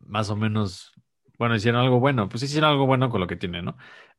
más 0.00 0.30
o 0.30 0.36
menos, 0.36 0.92
bueno, 1.38 1.54
hicieron 1.54 1.80
algo 1.80 2.00
bueno, 2.00 2.28
pues 2.28 2.42
hicieron 2.42 2.70
algo 2.70 2.86
bueno 2.86 3.10
con 3.10 3.20
lo 3.20 3.26
que 3.26 3.36
tiene, 3.36 3.62
¿no? 3.62 3.76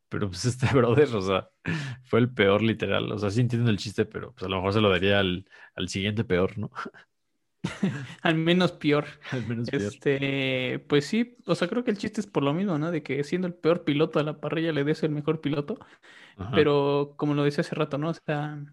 Pero 0.10 0.30
pues 0.30 0.46
este 0.46 0.68
brother, 0.68 1.16
o 1.16 1.22
sea, 1.22 1.50
fue 2.04 2.20
el 2.20 2.32
peor 2.34 2.62
literal. 2.62 3.12
O 3.12 3.18
sea, 3.18 3.30
sí 3.30 3.42
entiendo 3.42 3.70
el 3.70 3.78
chiste, 3.78 4.06
pero 4.06 4.34
pues 4.34 4.44
a 4.44 4.50
lo 4.50 4.58
mejor 4.58 4.74
se 4.74 4.82
lo 4.82 4.90
daría 4.90 5.20
al, 5.20 5.48
al 5.76 5.90
siguiente 5.90 6.24
peor, 6.24 6.58
¿no? 6.58 6.72
al 8.22 8.36
menos 8.36 8.72
peor. 8.72 9.06
Al 9.32 9.46
menos 9.48 9.70
peor. 9.70 9.84
Este, 9.84 10.80
pues 10.88 11.06
sí, 11.06 11.38
o 11.46 11.56
sea, 11.56 11.68
creo 11.68 11.84
que 11.84 11.92
el 11.92 11.98
chiste 11.98 12.22
es 12.22 12.28
por 12.28 12.44
lo 12.44 12.54
mismo, 12.54 12.78
¿no? 12.78 12.92
De 12.92 13.04
que 13.04 13.24
siendo 13.24 13.48
el 13.48 13.54
peor 13.54 13.84
piloto 13.84 14.20
a 14.20 14.24
la 14.24 14.40
parrilla 14.40 14.72
le 14.72 14.84
des 14.84 15.04
el 15.04 15.12
mejor 15.12 15.42
piloto. 15.42 15.78
Ajá. 16.38 16.52
Pero 16.56 17.16
como 17.18 17.34
lo 17.34 17.44
decía 17.44 17.62
hace 17.62 17.76
rato, 17.76 17.98
¿no? 17.98 18.10
O 18.10 18.14
sea, 18.14 18.64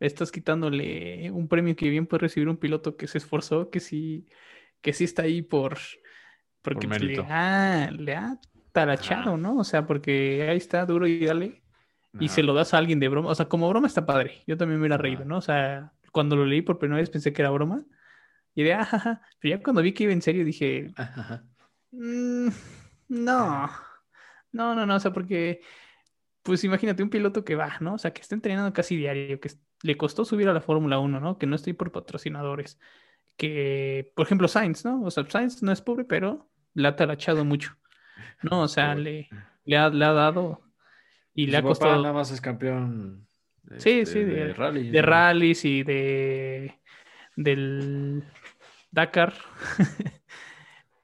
estás 0.00 0.30
quitándole 0.30 1.30
un 1.30 1.48
premio 1.48 1.76
que 1.76 1.88
bien 1.88 2.06
puede 2.06 2.22
recibir 2.22 2.48
un 2.48 2.56
piloto 2.56 2.96
que 2.96 3.06
se 3.06 3.18
esforzó, 3.18 3.70
que 3.70 3.80
sí, 3.80 4.26
que 4.80 4.92
sí 4.92 5.04
está 5.04 5.22
ahí 5.22 5.42
por, 5.42 5.78
porque 6.62 6.86
le, 6.86 7.18
ha, 7.20 7.90
le 7.90 8.14
ha 8.14 8.38
talachado, 8.72 9.30
Ajá. 9.30 9.36
¿no? 9.36 9.56
O 9.58 9.64
sea, 9.64 9.86
porque 9.86 10.46
ahí 10.50 10.56
está 10.56 10.84
duro 10.84 11.06
y 11.06 11.24
dale. 11.24 11.62
Y 12.18 12.28
se 12.28 12.42
lo 12.42 12.54
das 12.54 12.72
a 12.72 12.78
alguien 12.78 12.98
de 12.98 13.08
broma. 13.08 13.28
O 13.30 13.34
sea, 13.34 13.46
como 13.46 13.68
broma 13.68 13.86
está 13.86 14.06
padre. 14.06 14.42
Yo 14.46 14.56
también 14.56 14.80
me 14.80 14.86
hubiera 14.86 14.96
reído. 14.96 15.24
¿no? 15.24 15.36
O 15.36 15.42
sea, 15.42 15.92
cuando 16.12 16.34
lo 16.34 16.46
leí 16.46 16.62
por 16.62 16.78
primera 16.78 17.00
vez 17.00 17.10
pensé 17.10 17.32
que 17.32 17.42
era 17.42 17.50
broma. 17.50 17.84
Y 18.54 18.62
de, 18.62 18.72
ajaja. 18.72 19.20
Pero 19.38 19.56
ya 19.56 19.62
cuando 19.62 19.82
vi 19.82 19.92
que 19.92 20.04
iba 20.04 20.12
en 20.14 20.22
serio 20.22 20.44
dije, 20.44 20.92
Ajá. 20.96 21.44
"Mm, 21.90 22.48
no. 23.08 23.70
No, 24.50 24.74
no, 24.74 24.86
no. 24.86 24.96
O 24.96 25.00
sea, 25.00 25.12
porque, 25.12 25.60
pues 26.42 26.64
imagínate 26.64 27.02
un 27.02 27.10
piloto 27.10 27.44
que 27.44 27.54
va, 27.54 27.76
¿no? 27.80 27.94
O 27.94 27.98
sea, 27.98 28.12
que 28.12 28.22
está 28.22 28.34
entrenando 28.34 28.72
casi 28.72 28.96
diario, 28.96 29.38
que 29.40 29.50
le 29.82 29.96
costó 29.96 30.24
subir 30.24 30.48
a 30.48 30.52
la 30.52 30.60
Fórmula 30.60 30.98
1, 30.98 31.20
¿no? 31.20 31.38
Que 31.38 31.46
no 31.46 31.56
estoy 31.56 31.72
por 31.72 31.92
patrocinadores. 31.92 32.78
Que, 33.36 34.12
por 34.14 34.26
ejemplo, 34.26 34.48
Sainz, 34.48 34.84
¿no? 34.84 35.02
O 35.02 35.10
sea, 35.10 35.24
Sainz 35.28 35.62
no 35.62 35.72
es 35.72 35.80
pobre, 35.82 36.04
pero 36.04 36.48
le 36.74 36.88
ha 36.88 36.96
talachado 36.96 37.44
mucho. 37.44 37.76
No, 38.42 38.62
o 38.62 38.68
sea, 38.68 38.94
le, 38.94 39.28
le, 39.64 39.76
ha, 39.76 39.88
le 39.90 40.04
ha 40.04 40.12
dado 40.12 40.62
y 41.34 41.46
le 41.46 41.56
ha 41.58 41.60
papá 41.60 41.68
costado 41.68 42.02
nada 42.02 42.14
más 42.14 42.30
es 42.30 42.40
campeón 42.40 43.26
Sí, 43.78 44.00
este, 44.00 44.06
sí, 44.06 44.24
de- 44.24 44.54
rally. 44.54 44.90
de 44.90 45.00
¿no? 45.02 45.06
rallies 45.08 45.64
y 45.64 45.82
de 45.82 46.78
del 47.36 48.24
Dakar. 48.90 49.34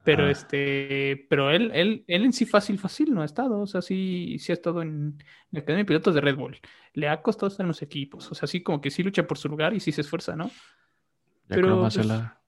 Pero 0.04 0.24
Ajá. 0.24 0.32
este, 0.32 1.26
pero 1.30 1.50
él, 1.50 1.70
él, 1.74 2.04
él 2.08 2.24
en 2.24 2.32
sí 2.32 2.44
fácil, 2.44 2.78
fácil 2.78 3.14
no 3.14 3.22
ha 3.22 3.24
estado. 3.24 3.60
O 3.60 3.66
sea, 3.66 3.82
sí, 3.82 4.36
sí 4.40 4.50
ha 4.52 4.54
estado 4.54 4.82
en 4.82 5.22
la 5.52 5.60
Academia 5.60 5.84
de 5.84 5.88
Pilotos 5.88 6.14
de 6.14 6.20
Red 6.20 6.36
Bull. 6.36 6.58
Le 6.94 7.08
ha 7.08 7.22
costado 7.22 7.46
estar 7.48 7.62
en 7.64 7.68
los 7.68 7.82
equipos. 7.82 8.30
O 8.30 8.34
sea, 8.34 8.48
sí 8.48 8.62
como 8.62 8.80
que 8.80 8.90
sí 8.90 9.02
lucha 9.02 9.26
por 9.26 9.38
su 9.38 9.48
lugar 9.48 9.74
y 9.74 9.80
sí 9.80 9.92
se 9.92 10.00
esfuerza, 10.00 10.34
¿no? 10.34 10.50
Ya 11.48 11.56
pero, 11.56 11.68
creo 11.68 11.76
más 11.82 11.94
pues, 11.94 12.06
la- 12.06 12.40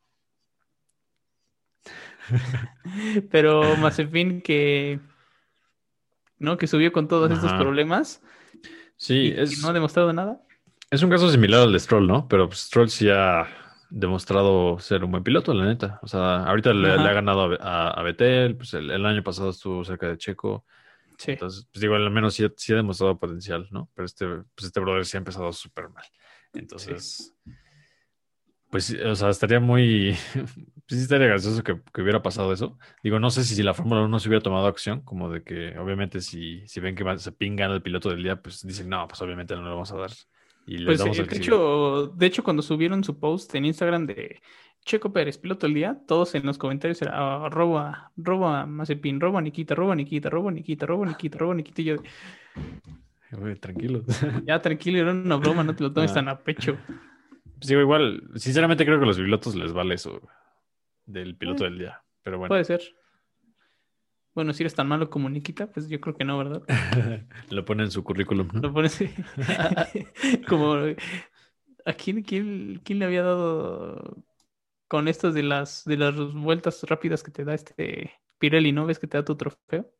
Pero 3.30 3.76
Mazepin 3.76 4.40
que 4.40 4.98
¿no? 6.38 6.56
Que 6.56 6.66
subió 6.66 6.92
con 6.92 7.08
todos 7.08 7.30
estos 7.30 7.52
problemas 7.54 8.22
Sí, 8.96 9.14
y, 9.14 9.26
y 9.28 9.40
es, 9.40 9.62
no 9.62 9.68
ha 9.68 9.72
demostrado 9.72 10.12
nada. 10.12 10.40
es 10.90 11.02
un 11.02 11.10
caso 11.10 11.30
similar 11.30 11.62
al 11.62 11.72
de 11.72 11.80
Stroll, 11.80 12.06
¿no? 12.06 12.28
Pero 12.28 12.48
pues, 12.48 12.60
Stroll 12.60 12.88
sí 12.90 13.08
ha, 13.10 13.46
demostrado 13.94 14.78
ser 14.80 15.04
un 15.04 15.12
buen 15.12 15.22
piloto, 15.22 15.54
la 15.54 15.66
neta. 15.66 16.00
O 16.02 16.08
sea, 16.08 16.44
ahorita 16.44 16.72
le, 16.74 16.90
ha 16.90 17.12
ganado 17.12 17.56
a, 17.60 17.88
a, 17.88 17.90
a 17.90 18.02
Vettel, 18.02 18.56
pues 18.56 18.74
el, 18.74 18.90
el 18.90 19.06
año 19.06 19.22
pasado 19.22 19.50
estuvo 19.50 19.84
cerca 19.84 20.08
de 20.08 20.18
Checo. 20.18 20.64
Sí. 21.16 21.32
Entonces, 21.32 21.68
pues 21.72 21.80
digo, 21.80 21.94
al 21.94 22.10
menos 22.10 22.34
sí, 22.34 22.44
sí 22.56 22.72
ha 22.72 22.76
demostrado 22.76 23.18
potencial, 23.18 23.68
¿no? 23.70 23.88
Pero 23.94 24.06
este, 24.06 24.26
pues 24.26 24.66
este 24.66 24.80
brother 24.80 25.04
sí 25.06 25.16
ha 25.16 25.18
empezado 25.18 25.52
súper 25.52 25.88
mal. 25.90 26.04
Entonces, 26.52 27.32
pues, 28.70 28.86
sí, 28.86 28.98
o 28.98 29.14
sea, 29.14 29.30
estaría 29.30 29.60
muy, 29.60 30.16
pues 30.34 30.88
sí 30.88 31.02
estaría 31.02 31.28
gracioso 31.28 31.62
que, 31.62 31.80
que 31.92 32.02
hubiera 32.02 32.20
pasado 32.20 32.52
eso. 32.52 32.76
Digo, 33.04 33.20
no 33.20 33.30
sé 33.30 33.44
si, 33.44 33.54
si 33.54 33.62
la 33.62 33.74
Fórmula 33.74 34.02
1 34.02 34.18
se 34.18 34.28
hubiera 34.28 34.42
tomado 34.42 34.66
acción, 34.66 35.02
como 35.02 35.30
de 35.30 35.44
que 35.44 35.78
obviamente 35.78 36.20
si, 36.20 36.66
si 36.66 36.80
ven 36.80 36.96
que 36.96 37.18
se 37.18 37.30
pingan 37.30 37.70
al 37.70 37.82
piloto 37.82 38.10
del 38.10 38.24
día, 38.24 38.42
pues 38.42 38.66
dicen, 38.66 38.88
no, 38.88 39.06
pues 39.06 39.22
obviamente 39.22 39.54
no 39.54 39.62
le 39.62 39.70
vamos 39.70 39.92
a 39.92 39.98
dar. 39.98 40.10
Y 40.66 40.84
Pues 40.84 40.98
damos 40.98 41.18
eh, 41.18 41.24
de 41.24 41.36
hecho, 41.36 42.06
de 42.16 42.26
hecho, 42.26 42.42
cuando 42.42 42.62
subieron 42.62 43.04
su 43.04 43.18
post 43.18 43.54
en 43.54 43.64
Instagram 43.66 44.06
de 44.06 44.40
Checo 44.84 45.12
Pérez, 45.12 45.38
piloto 45.38 45.66
del 45.66 45.74
día, 45.74 45.98
todos 46.06 46.34
en 46.34 46.44
los 46.46 46.58
comentarios 46.58 47.00
era 47.02 47.12
"Ah, 47.14 47.48
roba, 47.48 48.12
roba 48.16 48.66
Mazepin, 48.66 49.20
roba 49.20 49.40
Nikita, 49.40 49.74
roba 49.74 49.94
Nikita, 49.94 50.30
roba 50.30 50.50
Nikita, 50.50 50.86
roba 50.86 51.06
Nikita, 51.06 51.38
roba 51.38 51.54
Nikita. 51.54 51.82
Y 51.82 51.84
yo, 51.84 51.96
tranquilo. 53.60 54.02
ya 54.46 54.60
tranquilo, 54.60 54.98
era 54.98 55.12
una 55.12 55.36
broma, 55.36 55.64
no 55.64 55.74
te 55.74 55.82
lo 55.82 55.92
tomes 55.92 56.10
Ah. 56.12 56.14
tan 56.14 56.28
a 56.28 56.38
pecho. 56.40 56.76
Pues 57.56 57.68
digo, 57.68 57.80
igual, 57.80 58.22
sinceramente 58.36 58.84
creo 58.84 58.98
que 58.98 59.04
a 59.04 59.08
los 59.08 59.16
pilotos 59.18 59.54
les 59.54 59.72
vale 59.72 59.94
eso 59.94 60.20
del 61.06 61.36
piloto 61.36 61.64
Eh, 61.64 61.70
del 61.70 61.78
día. 61.78 62.02
Pero 62.22 62.38
bueno, 62.38 62.48
Puede 62.48 62.64
ser. 62.64 62.80
Bueno, 64.34 64.52
si 64.52 64.62
eres 64.62 64.74
tan 64.74 64.88
malo 64.88 65.10
como 65.10 65.28
Nikita, 65.28 65.70
pues 65.70 65.88
yo 65.88 66.00
creo 66.00 66.16
que 66.16 66.24
no, 66.24 66.38
¿verdad? 66.38 66.62
lo 67.50 67.64
pone 67.64 67.84
en 67.84 67.90
su 67.90 68.02
currículum, 68.02 68.48
¿no? 68.52 68.60
Lo 68.62 68.72
pones 68.72 68.98
como 70.48 70.74
a 71.84 71.92
quién, 71.94 72.22
quién, 72.22 72.80
quién 72.84 72.98
le 72.98 73.04
había 73.04 73.22
dado 73.22 74.16
con 74.88 75.08
estas 75.08 75.34
de 75.34 75.42
las 75.42 75.84
de 75.84 75.96
las 75.96 76.14
vueltas 76.34 76.82
rápidas 76.84 77.22
que 77.22 77.30
te 77.30 77.44
da 77.44 77.54
este 77.54 78.12
Pirelli, 78.38 78.72
¿no? 78.72 78.86
¿Ves 78.86 78.98
que 78.98 79.06
te 79.06 79.18
da 79.18 79.24
tu 79.24 79.36
trofeo? 79.36 79.90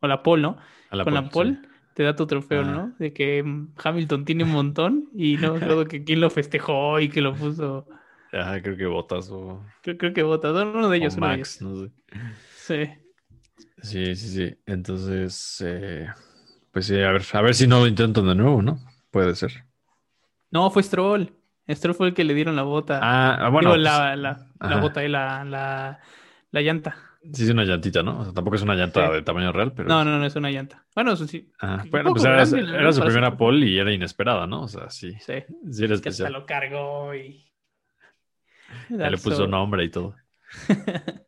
O 0.00 0.06
la 0.08 0.22
Paul, 0.22 0.42
¿no? 0.42 0.58
A 0.90 0.96
la 0.96 1.04
con 1.04 1.14
la 1.14 1.28
pole, 1.30 1.60
te 1.94 2.02
da 2.02 2.16
tu 2.16 2.26
trofeo, 2.26 2.62
Ah. 2.62 2.64
¿no? 2.64 2.94
De 2.98 3.12
que 3.12 3.42
mm, 3.42 3.74
Hamilton 3.82 4.24
tiene 4.24 4.44
un 4.44 4.50
montón 4.52 5.08
y 5.14 5.38
no 5.38 5.56
acuerdo 5.56 5.86
que 5.86 6.04
quién 6.04 6.20
lo 6.20 6.30
festejó 6.30 7.00
y 7.00 7.08
que 7.10 7.20
lo 7.22 7.34
puso. 7.36 7.86
sí. 8.30 8.36
Ajá, 8.36 8.62
creo 8.62 8.76
que 8.76 8.86
botas 8.86 9.30
o, 9.30 9.62
Creo, 9.82 9.98
creo 9.98 10.12
que 10.14 10.22
Bottas, 10.22 10.52
uno 10.52 10.88
de 10.88 10.96
ellos, 10.98 11.16
o 11.16 11.18
uno 11.18 11.30
de 11.30 11.46
Max, 11.46 11.60
no 11.60 11.76
sé. 11.76 11.92
Sí. 12.54 13.01
Sí, 13.82 14.14
sí, 14.16 14.28
sí. 14.28 14.56
Entonces, 14.66 15.62
eh, 15.66 16.08
pues 16.70 16.86
sí, 16.86 16.94
a 17.00 17.10
ver, 17.12 17.22
a 17.32 17.40
ver 17.42 17.54
si 17.54 17.66
no 17.66 17.80
lo 17.80 17.86
intentan 17.86 18.26
de 18.26 18.34
nuevo, 18.34 18.62
¿no? 18.62 18.78
Puede 19.10 19.34
ser. 19.34 19.64
No, 20.50 20.70
fue 20.70 20.82
Stroll. 20.82 21.34
Stroll 21.68 21.94
fue 21.94 22.08
el 22.08 22.14
que 22.14 22.24
le 22.24 22.34
dieron 22.34 22.56
la 22.56 22.62
bota. 22.62 23.00
Ah, 23.02 23.34
ah, 23.46 23.48
bueno, 23.48 23.70
Digo, 23.74 23.82
pues, 23.82 23.82
la, 23.84 24.16
la, 24.16 24.76
bota 24.80 25.04
y 25.04 25.08
la, 25.08 25.44
la, 25.44 26.00
la 26.50 26.60
llanta. 26.60 26.96
sí 27.32 27.44
es 27.44 27.50
una 27.50 27.64
llantita, 27.64 28.02
¿no? 28.02 28.20
O 28.20 28.24
sea, 28.24 28.32
tampoco 28.32 28.56
es 28.56 28.62
una 28.62 28.74
llanta 28.74 29.06
Sí. 29.08 29.12
de 29.14 29.22
tamaño 29.22 29.52
real, 29.52 29.72
pero... 29.72 29.88
No, 29.88 30.04
no, 30.04 30.18
no 30.18 30.24
es 30.26 30.34
una 30.36 30.50
llanta. 30.50 30.84
Bueno, 30.94 31.12
eso 31.12 31.26
sí. 31.26 31.50
Ajá. 31.58 31.82
un 31.84 31.90
Bueno, 31.90 32.10
pues 32.12 32.24
era, 32.24 32.42
era 32.42 32.92
su 32.92 33.00
primera 33.00 33.28
ser- 33.28 33.36
pole 33.38 33.66
y 33.66 33.78
era 33.78 33.92
inesperada, 33.92 34.46
¿no? 34.46 34.62
O 34.62 34.68
sea, 34.68 34.90
sí, 34.90 35.12
Sí. 35.20 35.34
sí 35.70 35.84
era 35.84 35.88
Que 35.88 35.94
hasta 35.94 36.08
especial. 36.10 36.32
lo 36.32 36.46
cargó 36.46 37.14
y. 37.14 37.44
Le 38.90 39.16
puso 39.18 39.46
nombre 39.46 39.84
y 39.84 39.90
todo. 39.90 40.14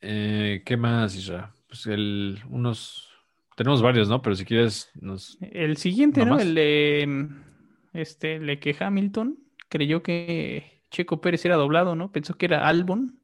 Eh, 0.00 0.62
¿Qué 0.64 0.76
más, 0.76 1.14
Isra? 1.14 1.54
Pues 1.68 1.86
el, 1.86 2.40
unos... 2.48 3.08
Tenemos 3.56 3.82
varios, 3.82 4.08
¿no? 4.08 4.22
Pero 4.22 4.36
si 4.36 4.44
quieres, 4.44 4.90
nos... 4.94 5.36
El 5.40 5.76
siguiente, 5.76 6.24
¿No. 6.24 6.38
El 6.38 6.54
de. 6.54 7.04
mm, 7.06 7.98
Este, 7.98 8.36
el 8.36 8.46
de 8.46 8.58
que 8.58 8.74
Hamilton 8.78 9.38
creyó 9.68 10.02
que 10.02 10.82
Checo 10.90 11.20
Pérez 11.20 11.44
era 11.44 11.56
doblado, 11.56 11.94
¿no? 11.94 12.10
Pensó 12.12 12.36
que 12.36 12.46
era 12.46 12.66
Albon. 12.68 13.20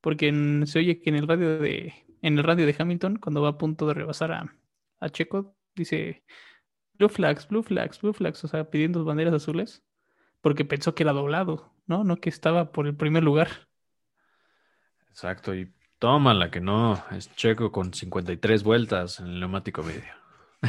Porque 0.00 0.28
en- 0.28 0.66
se 0.66 0.78
oye 0.80 1.00
que 1.00 1.10
en 1.10 1.16
el 1.16 1.28
radio 1.28 1.58
de. 1.58 1.94
En 2.22 2.38
el 2.38 2.44
radio 2.44 2.66
de 2.66 2.76
Hamilton, 2.78 3.16
cuando 3.16 3.42
va 3.42 3.50
a 3.50 3.58
punto 3.58 3.86
de 3.86 3.94
rebasar 3.94 4.32
a, 4.32 4.56
a 5.00 5.08
Checo, 5.10 5.56
dice 5.74 6.24
Blue 6.94 7.08
flags, 7.10 7.48
blue 7.48 7.62
flags, 7.64 8.00
blue 8.00 8.12
flags, 8.14 8.44
o 8.44 8.48
sea, 8.48 8.70
pidiendo 8.70 9.04
banderas 9.04 9.34
azules, 9.34 9.84
porque 10.42 10.64
pensó 10.66 10.94
que 10.94 11.04
era 11.04 11.12
doblado, 11.12 11.74
¿no? 11.86 12.04
No 12.04 12.18
que 12.20 12.30
estaba 12.30 12.72
por 12.72 12.86
el 12.88 12.96
primer 12.96 13.24
lugar. 13.24 13.68
Exacto, 15.12 15.54
y 15.54 15.70
tómala, 15.98 16.50
que 16.50 16.60
no, 16.60 17.02
es 17.10 17.34
Checo 17.36 17.70
con 17.70 17.92
53 17.92 18.62
vueltas 18.62 19.20
en 19.20 19.26
el 19.26 19.40
neumático 19.40 19.82
medio. 19.82 20.22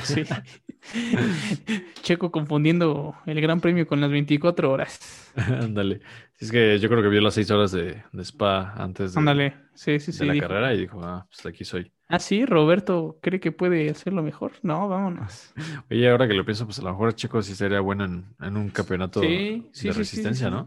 Sí. 0.04 0.24
Checo 2.02 2.30
confundiendo 2.30 3.16
el 3.26 3.40
Gran 3.40 3.62
Premio 3.62 3.88
con 3.88 4.02
las 4.02 4.12
24 4.12 4.70
horas. 4.70 5.32
Ándale. 5.36 6.02
Es 6.40 6.52
que 6.52 6.78
yo 6.80 6.90
creo 6.90 7.02
que 7.02 7.08
vio 7.08 7.22
las 7.22 7.36
6 7.36 7.52
horas 7.52 7.72
de, 7.72 8.04
de 8.12 8.22
Spa 8.24 8.74
antes 8.76 9.14
de, 9.14 9.20
Ándale, 9.20 9.56
sí, 9.76 10.00
sí, 10.00 10.12
de 10.12 10.18
sí. 10.18 10.26
la 10.26 10.34
dijo, 10.34 10.48
carrera 10.48 10.74
y 10.74 10.82
dijo, 10.82 11.02
ah, 11.04 11.26
pues 11.30 11.46
aquí 11.46 11.64
soy. 11.64 11.90
Ah, 12.10 12.20
sí, 12.20 12.46
Roberto 12.46 13.18
cree 13.22 13.40
que 13.40 13.54
puede 13.54 13.90
hacerlo 13.90 14.24
mejor. 14.24 14.52
No, 14.62 14.90
vámonos. 14.90 15.54
Oye, 15.90 16.10
ahora 16.10 16.28
que 16.28 16.34
lo 16.34 16.44
pienso, 16.44 16.66
pues 16.66 16.80
a 16.80 16.84
lo 16.84 16.92
mejor 16.92 17.16
Checo 17.16 17.42
sí 17.42 17.56
sería 17.56 17.80
bueno 17.80 18.04
en, 18.04 18.26
en 18.42 18.58
un 18.58 18.70
campeonato 18.72 19.22
de 19.22 19.64
resistencia. 19.84 20.50
¿no? 20.50 20.66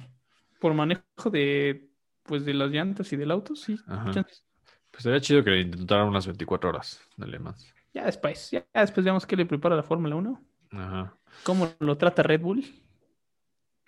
Por 0.60 0.72
manejo 0.72 1.30
de, 1.30 1.90
pues, 2.26 2.44
de 2.44 2.54
las 2.54 2.70
llantas 2.70 3.12
y 3.12 3.16
del 3.16 3.30
auto, 3.30 3.54
sí. 3.54 3.78
Chances. 4.10 4.44
Pues 4.90 5.02
sería 5.02 5.20
chido 5.20 5.44
que 5.44 5.50
le 5.50 5.60
intentaran 5.60 6.08
unas 6.08 6.26
24 6.26 6.70
horas 6.70 7.00
de 7.16 7.26
Le 7.26 7.38
Mans. 7.38 7.74
Ya 7.92 8.04
después, 8.06 8.50
ya 8.50 8.64
después 8.74 9.04
veamos 9.04 9.26
qué 9.26 9.36
le 9.36 9.46
prepara 9.46 9.76
la 9.76 9.82
Fórmula 9.82 10.16
1, 10.16 10.42
Ajá. 10.72 11.16
cómo 11.44 11.72
lo 11.80 11.96
trata 11.96 12.22
Red 12.22 12.40
Bull. 12.40 12.64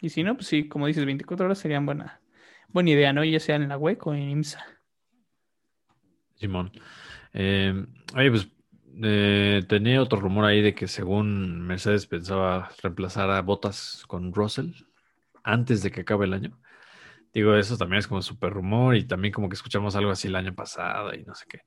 Y 0.00 0.10
si 0.10 0.22
no, 0.22 0.34
pues 0.34 0.46
sí, 0.46 0.68
como 0.68 0.86
dices, 0.86 1.04
24 1.04 1.46
horas 1.46 1.58
serían 1.58 1.84
buena, 1.86 2.20
buena 2.68 2.90
idea, 2.90 3.12
¿no? 3.12 3.24
Ya 3.24 3.40
sea 3.40 3.56
en 3.56 3.68
la 3.68 3.76
WEC 3.76 4.06
o 4.06 4.14
en 4.14 4.30
IMSA. 4.30 4.64
Simón. 6.36 6.70
Eh, 7.32 7.86
oye, 8.14 8.30
pues 8.30 8.48
eh, 9.02 9.62
tenía 9.68 10.02
otro 10.02 10.20
rumor 10.20 10.44
ahí 10.44 10.60
de 10.62 10.74
que 10.74 10.88
según 10.88 11.66
Mercedes 11.66 12.06
pensaba 12.06 12.70
reemplazar 12.82 13.30
a 13.30 13.42
Bottas 13.42 14.04
con 14.06 14.32
Russell 14.32 14.72
antes 15.42 15.82
de 15.82 15.90
que 15.90 16.02
acabe 16.02 16.26
el 16.26 16.32
año. 16.32 16.58
Digo, 17.34 17.54
eso 17.54 17.76
también 17.76 17.98
es 18.00 18.06
como 18.08 18.22
súper 18.22 18.52
rumor 18.52 18.96
y 18.96 19.04
también 19.06 19.32
como 19.32 19.48
que 19.48 19.54
escuchamos 19.54 19.94
algo 19.96 20.10
así 20.10 20.28
el 20.28 20.36
año 20.36 20.54
pasado 20.54 21.14
y 21.14 21.24
no 21.24 21.34
sé 21.34 21.44
qué. 21.48 21.60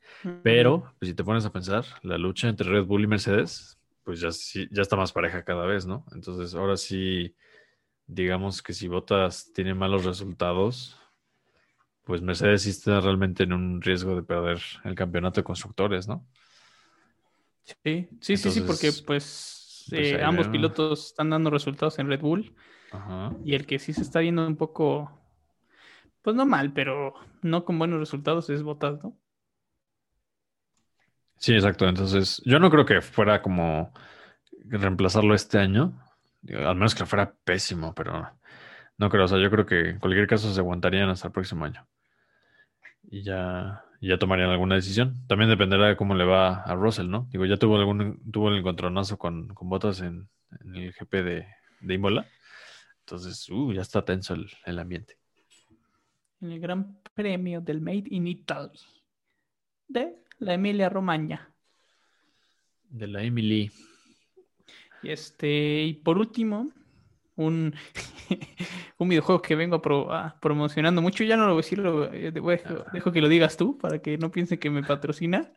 Pero, 0.43 0.93
pues 0.99 1.09
si 1.09 1.15
te 1.15 1.23
pones 1.23 1.45
a 1.45 1.51
pensar, 1.51 1.85
la 2.03 2.17
lucha 2.17 2.49
entre 2.49 2.69
Red 2.69 2.85
Bull 2.85 3.03
y 3.03 3.07
Mercedes, 3.07 3.77
pues 4.03 4.19
ya, 4.19 4.31
sí- 4.31 4.67
ya 4.71 4.81
está 4.81 4.95
más 4.95 5.11
pareja 5.13 5.43
cada 5.43 5.65
vez, 5.65 5.85
¿no? 5.85 6.05
Entonces, 6.13 6.55
ahora 6.55 6.77
sí, 6.77 7.35
digamos 8.07 8.61
que 8.63 8.73
si 8.73 8.87
Bottas 8.87 9.51
tiene 9.53 9.73
malos 9.75 10.05
resultados, 10.05 10.97
pues 12.03 12.21
Mercedes 12.21 12.63
sí 12.63 12.69
está 12.71 12.99
realmente 12.99 13.43
en 13.43 13.53
un 13.53 13.81
riesgo 13.81 14.15
de 14.15 14.23
perder 14.23 14.59
el 14.83 14.95
campeonato 14.95 15.39
de 15.41 15.45
constructores, 15.45 16.07
¿no? 16.07 16.25
Sí, 17.83 18.07
sí, 18.21 18.37
sí, 18.37 18.51
sí, 18.51 18.61
porque 18.61 18.91
pues, 18.91 19.85
pues, 19.89 20.13
eh, 20.13 20.19
ambos 20.23 20.47
pilotos 20.49 21.07
están 21.07 21.29
dando 21.29 21.49
resultados 21.49 21.97
en 21.99 22.07
Red 22.07 22.21
Bull 22.21 22.53
Ajá. 22.91 23.31
y 23.45 23.53
el 23.55 23.65
que 23.65 23.79
sí 23.79 23.93
se 23.93 24.01
está 24.01 24.19
viendo 24.19 24.45
un 24.45 24.57
poco, 24.57 25.20
pues 26.21 26.35
no 26.35 26.45
mal, 26.45 26.73
pero 26.73 27.13
no 27.41 27.65
con 27.65 27.79
buenos 27.79 27.99
resultados 27.99 28.49
es 28.49 28.63
Bottas, 28.63 29.03
¿no? 29.03 29.17
Sí, 31.37 31.53
exacto. 31.53 31.87
Entonces, 31.87 32.41
yo 32.45 32.59
no 32.59 32.69
creo 32.69 32.85
que 32.85 33.01
fuera 33.01 33.41
como 33.41 33.91
reemplazarlo 34.65 35.33
este 35.33 35.57
año. 35.57 35.99
Al 36.49 36.75
menos 36.75 36.95
que 36.95 37.05
fuera 37.05 37.33
pésimo, 37.43 37.93
pero 37.95 38.29
no 38.97 39.09
creo. 39.09 39.25
O 39.25 39.27
sea, 39.27 39.39
yo 39.39 39.49
creo 39.49 39.65
que 39.65 39.89
en 39.89 39.99
cualquier 39.99 40.27
caso 40.27 40.53
se 40.53 40.59
aguantarían 40.59 41.09
hasta 41.09 41.27
el 41.27 41.33
próximo 41.33 41.65
año. 41.65 41.87
Y 43.09 43.23
ya, 43.23 43.83
ya 44.01 44.19
tomarían 44.19 44.51
alguna 44.51 44.75
decisión. 44.75 45.25
También 45.27 45.49
dependerá 45.49 45.87
de 45.87 45.97
cómo 45.97 46.13
le 46.13 46.25
va 46.25 46.61
a 46.61 46.75
Russell, 46.75 47.09
¿no? 47.09 47.27
Digo, 47.31 47.45
ya 47.45 47.57
tuvo 47.57 47.77
algún, 47.77 48.21
tuvo 48.31 48.49
el 48.49 48.59
encontronazo 48.59 49.17
con, 49.17 49.47
con 49.55 49.69
Bottas 49.69 50.01
en, 50.01 50.29
el 50.75 50.93
GP 50.93 51.13
de, 51.23 51.47
de 51.81 51.93
Imola. 51.93 52.27
Entonces, 52.99 53.49
uh, 53.49 53.73
ya 53.73 53.81
está 53.81 54.05
tenso 54.05 54.35
el 54.65 54.79
ambiente. 54.79 55.20
En 56.41 56.51
el 56.51 56.59
Gran 56.59 56.97
Premio 57.13 57.61
del 57.61 57.81
Made 57.81 58.03
in 58.09 58.27
Italy 58.27 58.79
de 59.87 60.15
la 60.39 60.53
Emilia 60.55 60.89
Romagna. 60.89 61.53
De 62.89 63.07
la 63.07 63.23
Emily. 63.23 63.71
Y 65.03 65.09
este, 65.09 65.83
y 65.83 65.93
por 65.93 66.17
último, 66.17 66.71
un, 67.35 67.73
un 68.97 69.09
videojuego 69.09 69.41
que 69.41 69.55
vengo 69.55 69.81
pro- 69.81 70.11
ah, 70.13 70.37
promocionando 70.41 71.01
mucho, 71.01 71.23
ya 71.23 71.37
no 71.37 71.43
lo 71.47 71.53
voy 71.53 71.59
a 71.59 71.63
decir, 71.63 71.79
lo- 71.79 72.11
eh, 72.13 72.31
voy 72.31 72.55
a- 72.55 72.57
dejo, 72.57 72.85
dejo 72.93 73.11
que 73.11 73.21
lo 73.21 73.27
digas 73.29 73.57
tú 73.57 73.77
para 73.77 73.99
que 74.01 74.17
no 74.17 74.31
piensen 74.31 74.59
que 74.59 74.69
me 74.69 74.83
patrocina 74.83 75.51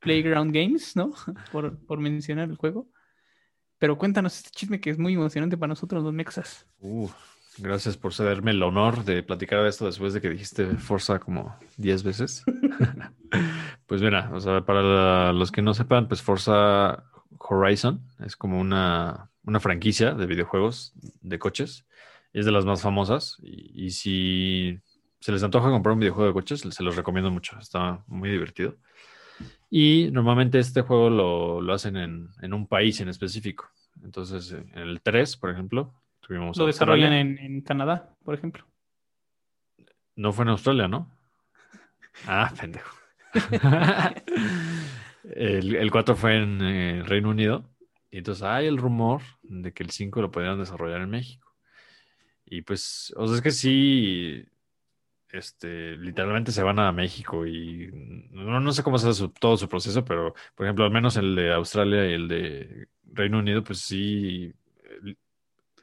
Playground 0.00 0.54
Games, 0.54 0.96
¿no? 0.96 1.12
Por, 1.52 1.78
por 1.86 1.98
mencionar 2.00 2.48
el 2.48 2.56
juego. 2.56 2.88
Pero 3.78 3.96
cuéntanos 3.98 4.36
este 4.36 4.50
chisme 4.50 4.80
que 4.80 4.90
es 4.90 4.98
muy 4.98 5.14
emocionante 5.14 5.56
para 5.56 5.68
nosotros 5.68 6.02
los 6.02 6.12
mexas. 6.12 6.66
Uh, 6.80 7.08
gracias 7.62 7.96
por 7.96 8.12
cederme 8.14 8.50
el 8.52 8.62
honor 8.62 9.04
de 9.04 9.22
platicar 9.22 9.62
de 9.62 9.68
esto 9.68 9.86
después 9.86 10.12
de 10.12 10.20
que 10.20 10.30
dijiste 10.30 10.66
Forza 10.76 11.18
como 11.18 11.56
10 11.76 12.02
veces. 12.02 12.44
pues 13.86 14.02
mira, 14.02 14.30
o 14.32 14.40
sea, 14.40 14.64
para 14.64 14.82
la- 14.82 15.32
los 15.32 15.50
que 15.52 15.62
no 15.62 15.74
sepan, 15.74 16.08
pues 16.08 16.22
Forza 16.22 17.04
Horizon 17.38 18.00
es 18.24 18.36
como 18.36 18.60
una, 18.60 19.30
una 19.44 19.60
franquicia 19.60 20.12
de 20.14 20.26
videojuegos 20.26 20.92
de 21.22 21.38
coches 21.38 21.86
Es 22.32 22.44
de 22.46 22.52
las 22.52 22.64
más 22.64 22.82
famosas. 22.82 23.36
Y, 23.42 23.86
y 23.86 23.90
si 23.90 24.78
se 25.20 25.32
les 25.32 25.42
antoja 25.42 25.70
comprar 25.70 25.94
un 25.94 26.00
videojuego 26.00 26.28
de 26.28 26.34
coches, 26.34 26.60
se 26.60 26.82
los 26.82 26.96
recomiendo 26.96 27.30
mucho. 27.30 27.58
Está 27.58 28.04
muy 28.06 28.30
divertido. 28.30 28.76
Y 29.70 30.10
normalmente 30.12 30.58
este 30.58 30.82
juego 30.82 31.10
lo, 31.10 31.60
lo 31.60 31.72
hacen 31.72 31.96
en, 31.96 32.28
en 32.42 32.54
un 32.54 32.66
país 32.66 33.00
en 33.00 33.08
específico. 33.08 33.68
Entonces, 34.02 34.52
en 34.52 34.76
el 34.78 35.00
3, 35.02 35.36
por 35.36 35.50
ejemplo, 35.50 35.94
tuvimos 36.30 36.56
Lo 36.56 36.66
desarrollan 36.66 37.12
en, 37.12 37.38
en 37.38 37.60
Canadá, 37.60 38.14
por 38.24 38.34
ejemplo. 38.36 38.64
No 40.14 40.32
fue 40.32 40.44
en 40.44 40.50
Australia, 40.50 40.86
¿no? 40.86 41.10
Ah, 42.28 42.52
pendejo. 42.60 42.96
el, 45.24 45.74
el 45.74 45.90
4 45.90 46.14
fue 46.14 46.36
en 46.36 46.60
eh, 46.62 47.02
Reino 47.04 47.30
Unido. 47.30 47.64
Y 48.12 48.18
entonces 48.18 48.42
hay 48.44 48.66
el 48.66 48.78
rumor 48.78 49.22
de 49.42 49.72
que 49.72 49.82
el 49.82 49.90
5 49.90 50.20
lo 50.22 50.30
podrían 50.30 50.58
desarrollar 50.58 51.00
en 51.00 51.10
México. 51.10 51.52
Y 52.44 52.62
pues, 52.62 53.12
o 53.16 53.26
sea, 53.26 53.36
es 53.36 53.42
que 53.42 53.50
sí, 53.52 54.44
este, 55.30 55.96
literalmente 55.96 56.52
se 56.52 56.62
van 56.62 56.78
a 56.80 56.92
México 56.92 57.46
y 57.46 57.90
no, 58.32 58.60
no 58.60 58.72
sé 58.72 58.82
cómo 58.82 58.96
es 58.96 59.02
su- 59.16 59.28
todo 59.30 59.56
su 59.56 59.68
proceso, 59.68 60.04
pero 60.04 60.34
por 60.56 60.66
ejemplo, 60.66 60.84
al 60.84 60.90
menos 60.90 61.16
el 61.16 61.36
de 61.36 61.52
Australia 61.52 62.08
y 62.08 62.14
el 62.14 62.28
de 62.28 62.88
Reino 63.12 63.38
Unido, 63.38 63.62
pues 63.62 63.78
sí, 63.80 64.52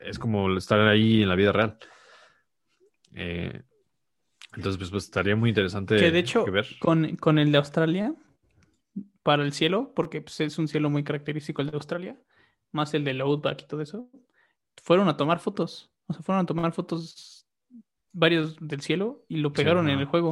es 0.01 0.19
como 0.19 0.55
estar 0.57 0.79
ahí 0.81 1.21
en 1.23 1.29
la 1.29 1.35
vida 1.35 1.51
real. 1.51 1.77
Eh, 3.13 3.63
entonces, 4.55 4.77
pues, 4.77 4.89
pues, 4.91 5.03
estaría 5.05 5.35
muy 5.35 5.49
interesante 5.49 5.97
Que 5.97 6.11
de 6.11 6.19
hecho, 6.19 6.45
que 6.45 6.51
ver. 6.51 6.67
con, 6.79 7.15
con 7.17 7.37
el 7.39 7.51
de 7.51 7.57
Australia, 7.57 8.13
para 9.23 9.43
el 9.43 9.53
cielo, 9.53 9.91
porque 9.95 10.21
pues, 10.21 10.39
es 10.39 10.57
un 10.57 10.67
cielo 10.67 10.89
muy 10.89 11.03
característico 11.03 11.61
el 11.61 11.69
de 11.71 11.75
Australia, 11.75 12.17
más 12.71 12.93
el 12.93 13.03
del 13.03 13.21
Outback 13.21 13.63
y 13.63 13.67
todo 13.67 13.81
eso, 13.81 14.09
fueron 14.83 15.07
a 15.09 15.17
tomar 15.17 15.39
fotos. 15.39 15.91
O 16.07 16.13
sea, 16.13 16.21
fueron 16.21 16.43
a 16.43 16.45
tomar 16.45 16.71
fotos 16.71 17.45
varios 18.13 18.55
del 18.59 18.81
cielo 18.81 19.25
y 19.27 19.37
lo 19.37 19.51
pegaron 19.53 19.89
en 19.89 19.99
el 19.99 20.05
juego. 20.05 20.29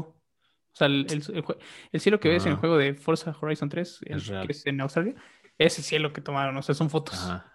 O 0.72 0.78
sea, 0.78 0.88
el, 0.88 1.06
el- 1.10 1.24
el 1.36 1.44
el 1.92 2.00
cielo 2.02 2.20
que 2.20 2.30
ves 2.30 2.46
en 2.46 2.54
el 2.54 2.58
juego 2.58 2.78
de 2.78 2.96
Forza 2.96 3.36
Horizon 3.40 3.70
3, 3.70 4.00
el 4.06 4.18
Es 4.18 4.28
real. 4.28 4.46
que 4.46 4.52
es 4.54 4.66
en 4.66 4.82
Australia, 4.82 5.16
ese 5.58 5.82
cielo 5.82 6.12
que 6.12 6.22
tomaron, 6.22 6.56
o 6.58 6.62
sea, 6.62 6.76
son 6.76 6.90
fotos. 6.90 7.16
Ajá. 7.24 7.52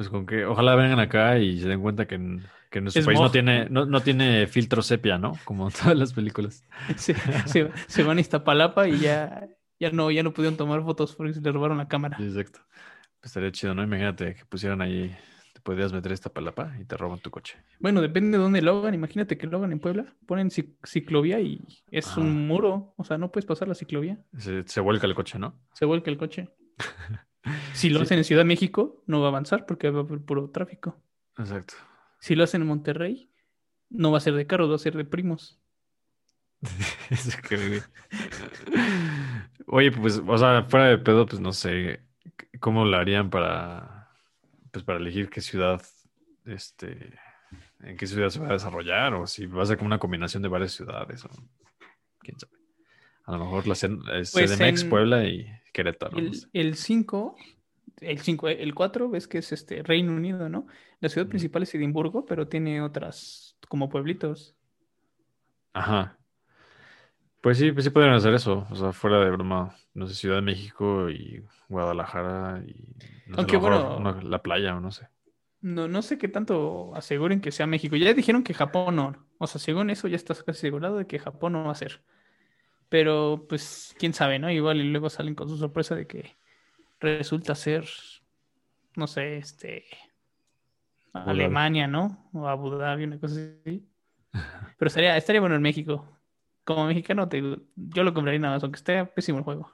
Pues 0.00 0.08
con 0.08 0.24
que 0.24 0.46
ojalá 0.46 0.74
vengan 0.76 0.98
acá 0.98 1.38
y 1.38 1.60
se 1.60 1.68
den 1.68 1.82
cuenta 1.82 2.06
que 2.06 2.14
en, 2.14 2.42
que 2.70 2.78
en 2.78 2.84
nuestro 2.84 3.00
Es 3.00 3.06
país 3.06 3.20
no 3.20 3.30
tiene, 3.30 3.68
no, 3.68 3.84
no 3.84 4.00
tiene 4.00 4.46
filtro 4.46 4.80
sepia, 4.80 5.18
¿no? 5.18 5.32
Como 5.44 5.70
todas 5.70 5.94
las 5.94 6.14
películas. 6.14 6.64
Se, 6.96 7.12
se- 7.46 7.70
se 7.86 8.02
van 8.02 8.16
a 8.16 8.22
Iztapalapa 8.22 8.88
y 8.88 8.98
ya, 8.98 9.46
ya, 9.78 9.90
no, 9.90 10.10
ya 10.10 10.22
no 10.22 10.32
pudieron 10.32 10.56
tomar 10.56 10.82
fotos 10.82 11.14
porque 11.14 11.34
se 11.34 11.42
le 11.42 11.52
robaron 11.52 11.76
la 11.76 11.86
cámara. 11.86 12.16
Exacto. 12.18 12.60
Pues 13.20 13.26
estaría 13.26 13.52
chido, 13.52 13.74
¿no? 13.74 13.82
Imagínate 13.82 14.34
que 14.36 14.46
pusieran 14.46 14.80
ahí, 14.80 15.14
te 15.52 15.60
podías 15.60 15.92
meter 15.92 16.12
esta 16.12 16.30
palapa 16.32 16.72
y 16.80 16.86
te 16.86 16.96
roban 16.96 17.18
tu 17.18 17.30
coche. 17.30 17.58
Bueno, 17.78 18.00
depende 18.00 18.38
de 18.38 18.42
dónde 18.42 18.62
lo 18.62 18.78
hagan. 18.78 18.94
Imagínate 18.94 19.36
que 19.36 19.46
lo 19.48 19.58
hagan 19.58 19.72
en 19.72 19.80
Puebla. 19.80 20.14
Ponen 20.24 20.48
cic- 20.48 20.76
ciclovía 20.82 21.40
y 21.40 21.60
es 21.90 22.08
Ajá. 22.08 22.22
un 22.22 22.46
muro. 22.46 22.94
O 22.96 23.04
sea, 23.04 23.18
no 23.18 23.30
puedes 23.30 23.44
pasar 23.44 23.68
la 23.68 23.74
ciclovía. 23.74 24.16
Se, 24.38 24.62
se 24.66 24.80
vuelca 24.80 25.06
el 25.06 25.14
coche, 25.14 25.38
¿no? 25.38 25.60
Se 25.74 25.84
vuelca 25.84 26.10
el 26.10 26.16
coche. 26.16 26.48
Si 27.72 27.88
lo 27.90 27.98
Sí. 28.00 28.02
hacen 28.04 28.18
en 28.18 28.24
Ciudad 28.24 28.40
de 28.40 28.46
México, 28.46 29.02
no 29.06 29.20
va 29.20 29.26
a 29.26 29.30
avanzar 29.30 29.64
porque 29.66 29.90
va 29.90 30.00
a 30.00 30.02
haber 30.02 30.20
puro 30.20 30.50
tráfico. 30.50 31.00
Exacto. 31.38 31.74
Si 32.18 32.34
lo 32.34 32.44
hacen 32.44 32.62
en 32.62 32.68
Monterrey, 32.68 33.30
no 33.88 34.10
va 34.12 34.18
a 34.18 34.20
ser 34.20 34.34
de 34.34 34.46
carros, 34.46 34.70
va 34.70 34.74
a 34.74 34.78
ser 34.78 34.96
de 34.96 35.04
primos. 35.04 35.58
Eso 37.10 37.38
que. 37.48 37.80
Oye, 39.66 39.90
pues, 39.92 40.20
o 40.26 40.38
sea, 40.38 40.64
fuera 40.64 40.86
de 40.86 40.98
pedo, 40.98 41.26
pues 41.26 41.40
no 41.40 41.52
sé 41.52 42.02
cómo 42.60 42.84
lo 42.84 42.96
harían 42.96 43.30
para, 43.30 44.10
pues 44.70 44.84
para 44.84 44.98
elegir 44.98 45.30
qué 45.30 45.40
ciudad, 45.40 45.80
este, 46.44 47.18
en 47.80 47.96
qué 47.96 48.06
ciudad 48.06 48.28
se 48.28 48.40
va 48.40 48.48
a 48.48 48.52
desarrollar, 48.52 49.14
o 49.14 49.26
si 49.26 49.46
va 49.46 49.62
a 49.62 49.66
ser 49.66 49.78
como 49.78 49.86
una 49.86 49.98
combinación 49.98 50.42
de 50.42 50.48
varias 50.50 50.72
ciudades, 50.72 51.24
o 51.24 51.30
quién 52.18 52.38
sabe. 52.38 52.52
A 53.24 53.32
lo 53.32 53.38
mejor 53.44 53.66
la 53.66 53.74
eh, 53.74 54.22
Pues 54.32 54.32
CDMX, 54.56 54.82
en- 54.82 54.90
Puebla 54.90 55.24
y 55.24 55.46
Querétaro. 55.72 56.18
El, 56.18 56.34
sé. 56.34 56.48
el 56.52 56.74
5, 56.74 57.36
el 58.00 58.18
5, 58.18 58.48
el 58.48 58.74
4, 58.74 59.08
ves 59.10 59.28
que 59.28 59.38
es 59.38 59.52
este 59.52 59.82
Reino 59.82 60.12
Unido, 60.12 60.48
¿no? 60.48 60.66
La 61.00 61.08
ciudad 61.08 61.28
principal 61.28 61.62
es 61.62 61.74
Edimburgo, 61.74 62.24
pero 62.26 62.48
tiene 62.48 62.80
otras 62.82 63.56
como 63.68 63.88
pueblitos. 63.88 64.54
Ajá. 65.72 66.16
Pues 67.40 67.56
sí, 67.58 67.72
pues 67.72 67.84
sí 67.84 67.90
podrían 67.90 68.14
hacer 68.14 68.34
eso. 68.34 68.66
O 68.70 68.76
sea, 68.76 68.92
fuera 68.92 69.18
de 69.24 69.30
broma, 69.30 69.74
no 69.94 70.06
sé, 70.06 70.14
Ciudad 70.14 70.36
de 70.36 70.42
México 70.42 71.08
y 71.08 71.42
Guadalajara 71.68 72.62
y 72.66 72.74
no 73.26 73.34
sé, 73.36 73.40
Aunque 73.40 73.56
mejor 73.56 73.72
bueno- 73.72 73.96
una- 73.96 74.22
la 74.22 74.42
playa 74.42 74.76
o 74.76 74.80
no 74.80 74.90
sé. 74.90 75.08
No, 75.62 75.88
no 75.88 76.00
sé 76.02 76.16
qué 76.18 76.26
tanto 76.28 76.94
aseguren 76.94 77.40
que 77.40 77.52
sea 77.52 77.66
México. 77.66 77.94
Ya 77.96 78.12
dijeron 78.14 78.42
que 78.42 78.54
Japón 78.54 78.96
no. 78.96 79.26
O 79.38 79.46
sea, 79.46 79.60
según 79.60 79.90
eso 79.90 80.08
ya 80.08 80.16
estás 80.16 80.42
casi 80.42 80.58
asegurado 80.60 80.96
de 80.98 81.06
que 81.06 81.18
Japón 81.18 81.52
no 81.52 81.64
va 81.64 81.72
a 81.72 81.74
ser. 81.74 82.02
Pero 82.90 83.46
pues 83.48 83.94
quién 83.98 84.12
sabe, 84.12 84.38
¿no? 84.38 84.50
Igual 84.50 84.80
y 84.80 84.90
luego 84.90 85.08
salen 85.08 85.36
con 85.36 85.48
su 85.48 85.56
sorpresa 85.56 85.94
de 85.94 86.06
que 86.06 86.36
resulta 86.98 87.54
ser, 87.54 87.86
no 88.96 89.06
sé, 89.06 89.38
este. 89.38 89.84
Alemania, 91.12 91.86
¿no? 91.86 92.28
O 92.32 92.46
Abu 92.46 92.70
Dhabi, 92.70 93.04
una 93.04 93.18
cosa 93.18 93.34
así. 93.34 93.88
Pero 94.78 94.88
estaría, 94.88 95.16
estaría 95.16 95.40
bueno 95.40 95.56
en 95.56 95.62
México. 95.62 96.04
Como 96.64 96.86
mexicano, 96.86 97.28
te 97.28 97.40
yo 97.76 98.02
lo 98.02 98.12
compraría 98.12 98.40
nada 98.40 98.54
más, 98.56 98.62
aunque 98.64 98.76
esté 98.76 99.04
pésimo 99.06 99.38
el 99.38 99.44
juego. 99.44 99.72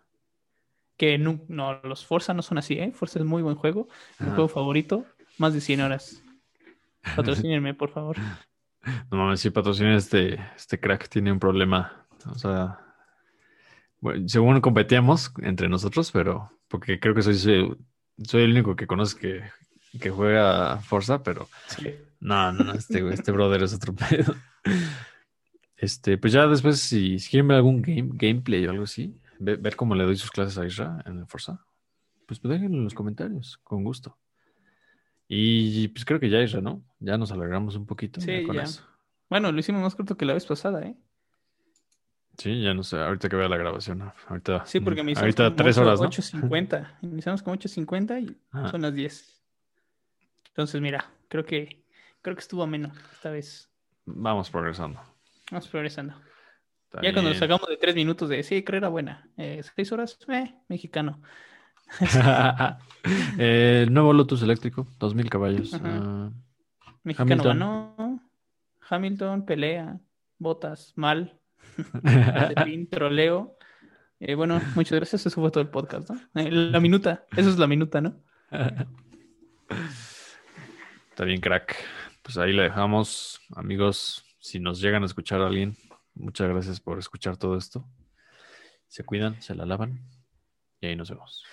Que 0.98 1.18
no, 1.18 1.40
no, 1.48 1.80
los 1.82 2.04
Forza 2.04 2.34
no 2.34 2.42
son 2.42 2.58
así, 2.58 2.74
¿eh? 2.78 2.92
Forza 2.92 3.18
es 3.18 3.24
muy 3.24 3.42
buen 3.42 3.56
juego. 3.56 3.88
Mi 4.18 4.28
juego 4.28 4.48
favorito, 4.48 5.06
más 5.38 5.54
de 5.54 5.62
100 5.62 5.80
horas. 5.80 6.22
Patrocínenme, 7.16 7.72
por 7.72 7.90
favor. 7.90 8.16
No 9.10 9.16
mames, 9.18 9.40
sí, 9.40 9.50
patrocina 9.50 9.96
este, 9.96 10.38
este 10.54 10.78
crack, 10.78 11.08
tiene 11.08 11.32
un 11.32 11.38
problema. 11.38 12.06
O 12.30 12.38
sea, 12.38 12.86
bueno, 14.07 14.28
según 14.28 14.61
competíamos 14.61 15.32
entre 15.42 15.68
nosotros, 15.68 16.12
pero 16.12 16.50
porque 16.68 17.00
creo 17.00 17.14
que 17.14 17.22
soy, 17.22 17.34
soy, 17.34 17.76
soy 18.24 18.42
el 18.42 18.52
único 18.52 18.76
que 18.76 18.86
conoce 18.86 19.18
que, 19.18 19.42
que 20.00 20.11
juega 20.11 20.78
Forza, 20.78 21.22
pero 21.24 21.48
Sí. 21.66 21.92
no, 22.20 22.52
no, 22.52 22.64
no, 22.64 22.72
este, 22.74 23.07
este 23.12 23.32
brother 23.32 23.62
es 23.64 23.74
otro 23.74 23.94
pedo. 24.11 24.34
Este, 25.76 26.16
pues 26.18 26.32
ya 26.32 26.46
después, 26.46 26.78
si, 26.80 27.18
si 27.18 27.30
quieren 27.30 27.48
ver 27.48 27.57
algún 27.57 27.82
game, 27.82 28.11
gameplay 28.14 28.64
o 28.66 28.70
algo 28.70 28.84
así, 28.84 29.14
ve- 29.38 29.57
ver 29.57 29.76
cómo 29.76 29.94
le 29.94 30.04
doy 30.04 30.16
sus 30.16 30.30
clases 30.30 30.57
a 30.59 30.64
Isra 30.66 31.02
en 31.04 31.18
el 31.18 31.26
Forza, 31.26 31.64
pues, 32.26 32.38
pues 32.40 32.50
déjenlo 32.52 32.78
en 32.78 32.84
los 32.84 32.94
comentarios, 32.94 33.59
con 33.64 33.84
gusto. 33.84 34.16
Y 35.28 35.88
pues 35.88 36.04
creo 36.04 36.20
que 36.20 36.30
ya 36.30 36.40
Isra, 36.40 36.61
¿no? 36.61 36.82
Ya 37.00 37.18
nos 37.18 37.32
alargamos 37.32 37.74
un 37.76 37.84
poquito 37.86 38.20
Sí, 38.20 38.44
con 38.44 38.57
ya. 38.57 38.62
eso. 38.62 38.84
Bueno, 39.28 39.50
lo 39.50 39.59
hicimos 39.59 39.82
más 39.82 39.96
corto 39.96 40.16
que 40.16 40.24
la 40.24 40.34
vez 40.34 40.46
pasada, 40.46 40.82
¿eh? 40.82 40.94
Sí, 42.37 42.62
ya 42.62 42.74
no 42.74 42.82
sé, 42.82 42.99
ahorita 42.99 43.28
que 43.28 43.37
vea 43.37 43.49
la 43.49 43.57
grabación. 43.57 43.99
¿no? 43.99 44.12
Ahorita, 44.28 44.66
Sí, 44.66 44.80
porque 44.80 45.03
me 45.03 45.12
ahorita 45.14 45.55
tres 45.55 45.78
horas, 45.78 46.01
¿no? 46.01 46.09
8.50. 46.09 46.99
Iniciamos 47.03 47.43
con 47.43 47.59
8.50 47.59 48.22
y 48.22 48.37
Ajá. 48.53 48.70
son 48.70 48.82
las 48.82 48.95
10. 48.95 49.43
Entonces, 50.49 50.80
mira, 50.80 51.05
creo 51.28 51.45
que 51.45 51.84
creo 52.22 52.34
que 52.34 52.41
estuvo 52.41 52.66
menos 52.66 52.97
esta 53.12 53.30
vez. 53.30 53.70
Vamos 54.05 54.51
progresando. 54.51 55.01
Vamos 55.51 55.68
progresando. 55.68 56.14
Está 56.84 57.03
Ya 57.03 57.12
cuando 57.12 57.30
nos 57.30 57.39
sacamos 57.39 57.68
de 57.68 57.76
3 57.76 57.95
minutos 57.95 58.28
de 58.28 58.43
sí, 58.43 58.62
creo 58.64 58.78
era 58.78 58.89
buena. 58.89 59.28
Eh, 59.37 59.62
6 59.74 59.93
horas, 59.93 60.18
eh, 60.28 60.55
mexicano. 60.68 61.20
Eh, 63.39 63.84
el 63.87 63.95
nuevo 63.95 64.12
Lotus 64.12 64.43
eléctrico, 64.43 64.89
2000 64.99 65.30
caballos. 65.30 65.72
Ah, 65.74 66.28
Mexicano 67.05 67.45
Hamilton. 67.45 67.59
ganó. 67.59 68.20
Hamilton, 68.89 69.47
pelea, 69.47 70.01
botas, 70.39 70.93
mal. 70.97 71.39
Mazepin, 72.03 72.89
troleo. 72.89 73.57
Eh, 74.20 74.35
bueno, 74.35 74.61
muchas 74.74 74.97
gracias. 74.99 75.27
Eso 75.27 75.41
fue 75.41 75.51
todo 75.51 75.62
el 75.62 75.70
podcast, 75.70 76.11
¿no? 76.11 76.20
Eh, 76.41 76.51
la 76.51 76.81
minuta. 76.81 77.27
Eso 77.37 77.51
es 77.51 77.59
la 77.59 77.66
minuta, 77.66 78.01
¿no? 78.01 78.22
Está 81.11 81.24
bien, 81.24 81.41
crack. 81.41 81.77
Pues 82.22 82.39
ahí 82.39 82.53
le 82.53 82.64
dejamos, 82.64 83.41
amigos. 83.55 84.24
Si 84.39 84.59
nos 84.61 84.81
llegan 84.81 85.03
a 85.03 85.07
escuchar 85.07 85.41
a 85.41 85.47
alguien, 85.47 85.77
muchas 86.14 86.49
gracias 86.49 86.81
por 86.81 86.99
escuchar 86.99 87.37
todo 87.37 87.57
esto. 87.57 87.89
Se 88.89 89.05
cuidan, 89.05 89.41
se 89.43 89.55
la 89.55 89.66
lavan 89.66 90.01
y 90.81 90.87
ahí 90.87 90.97
nos 90.97 91.11
vemos. 91.11 91.45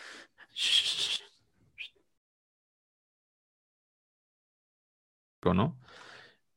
¿O 5.46 5.54
no? 5.54 5.78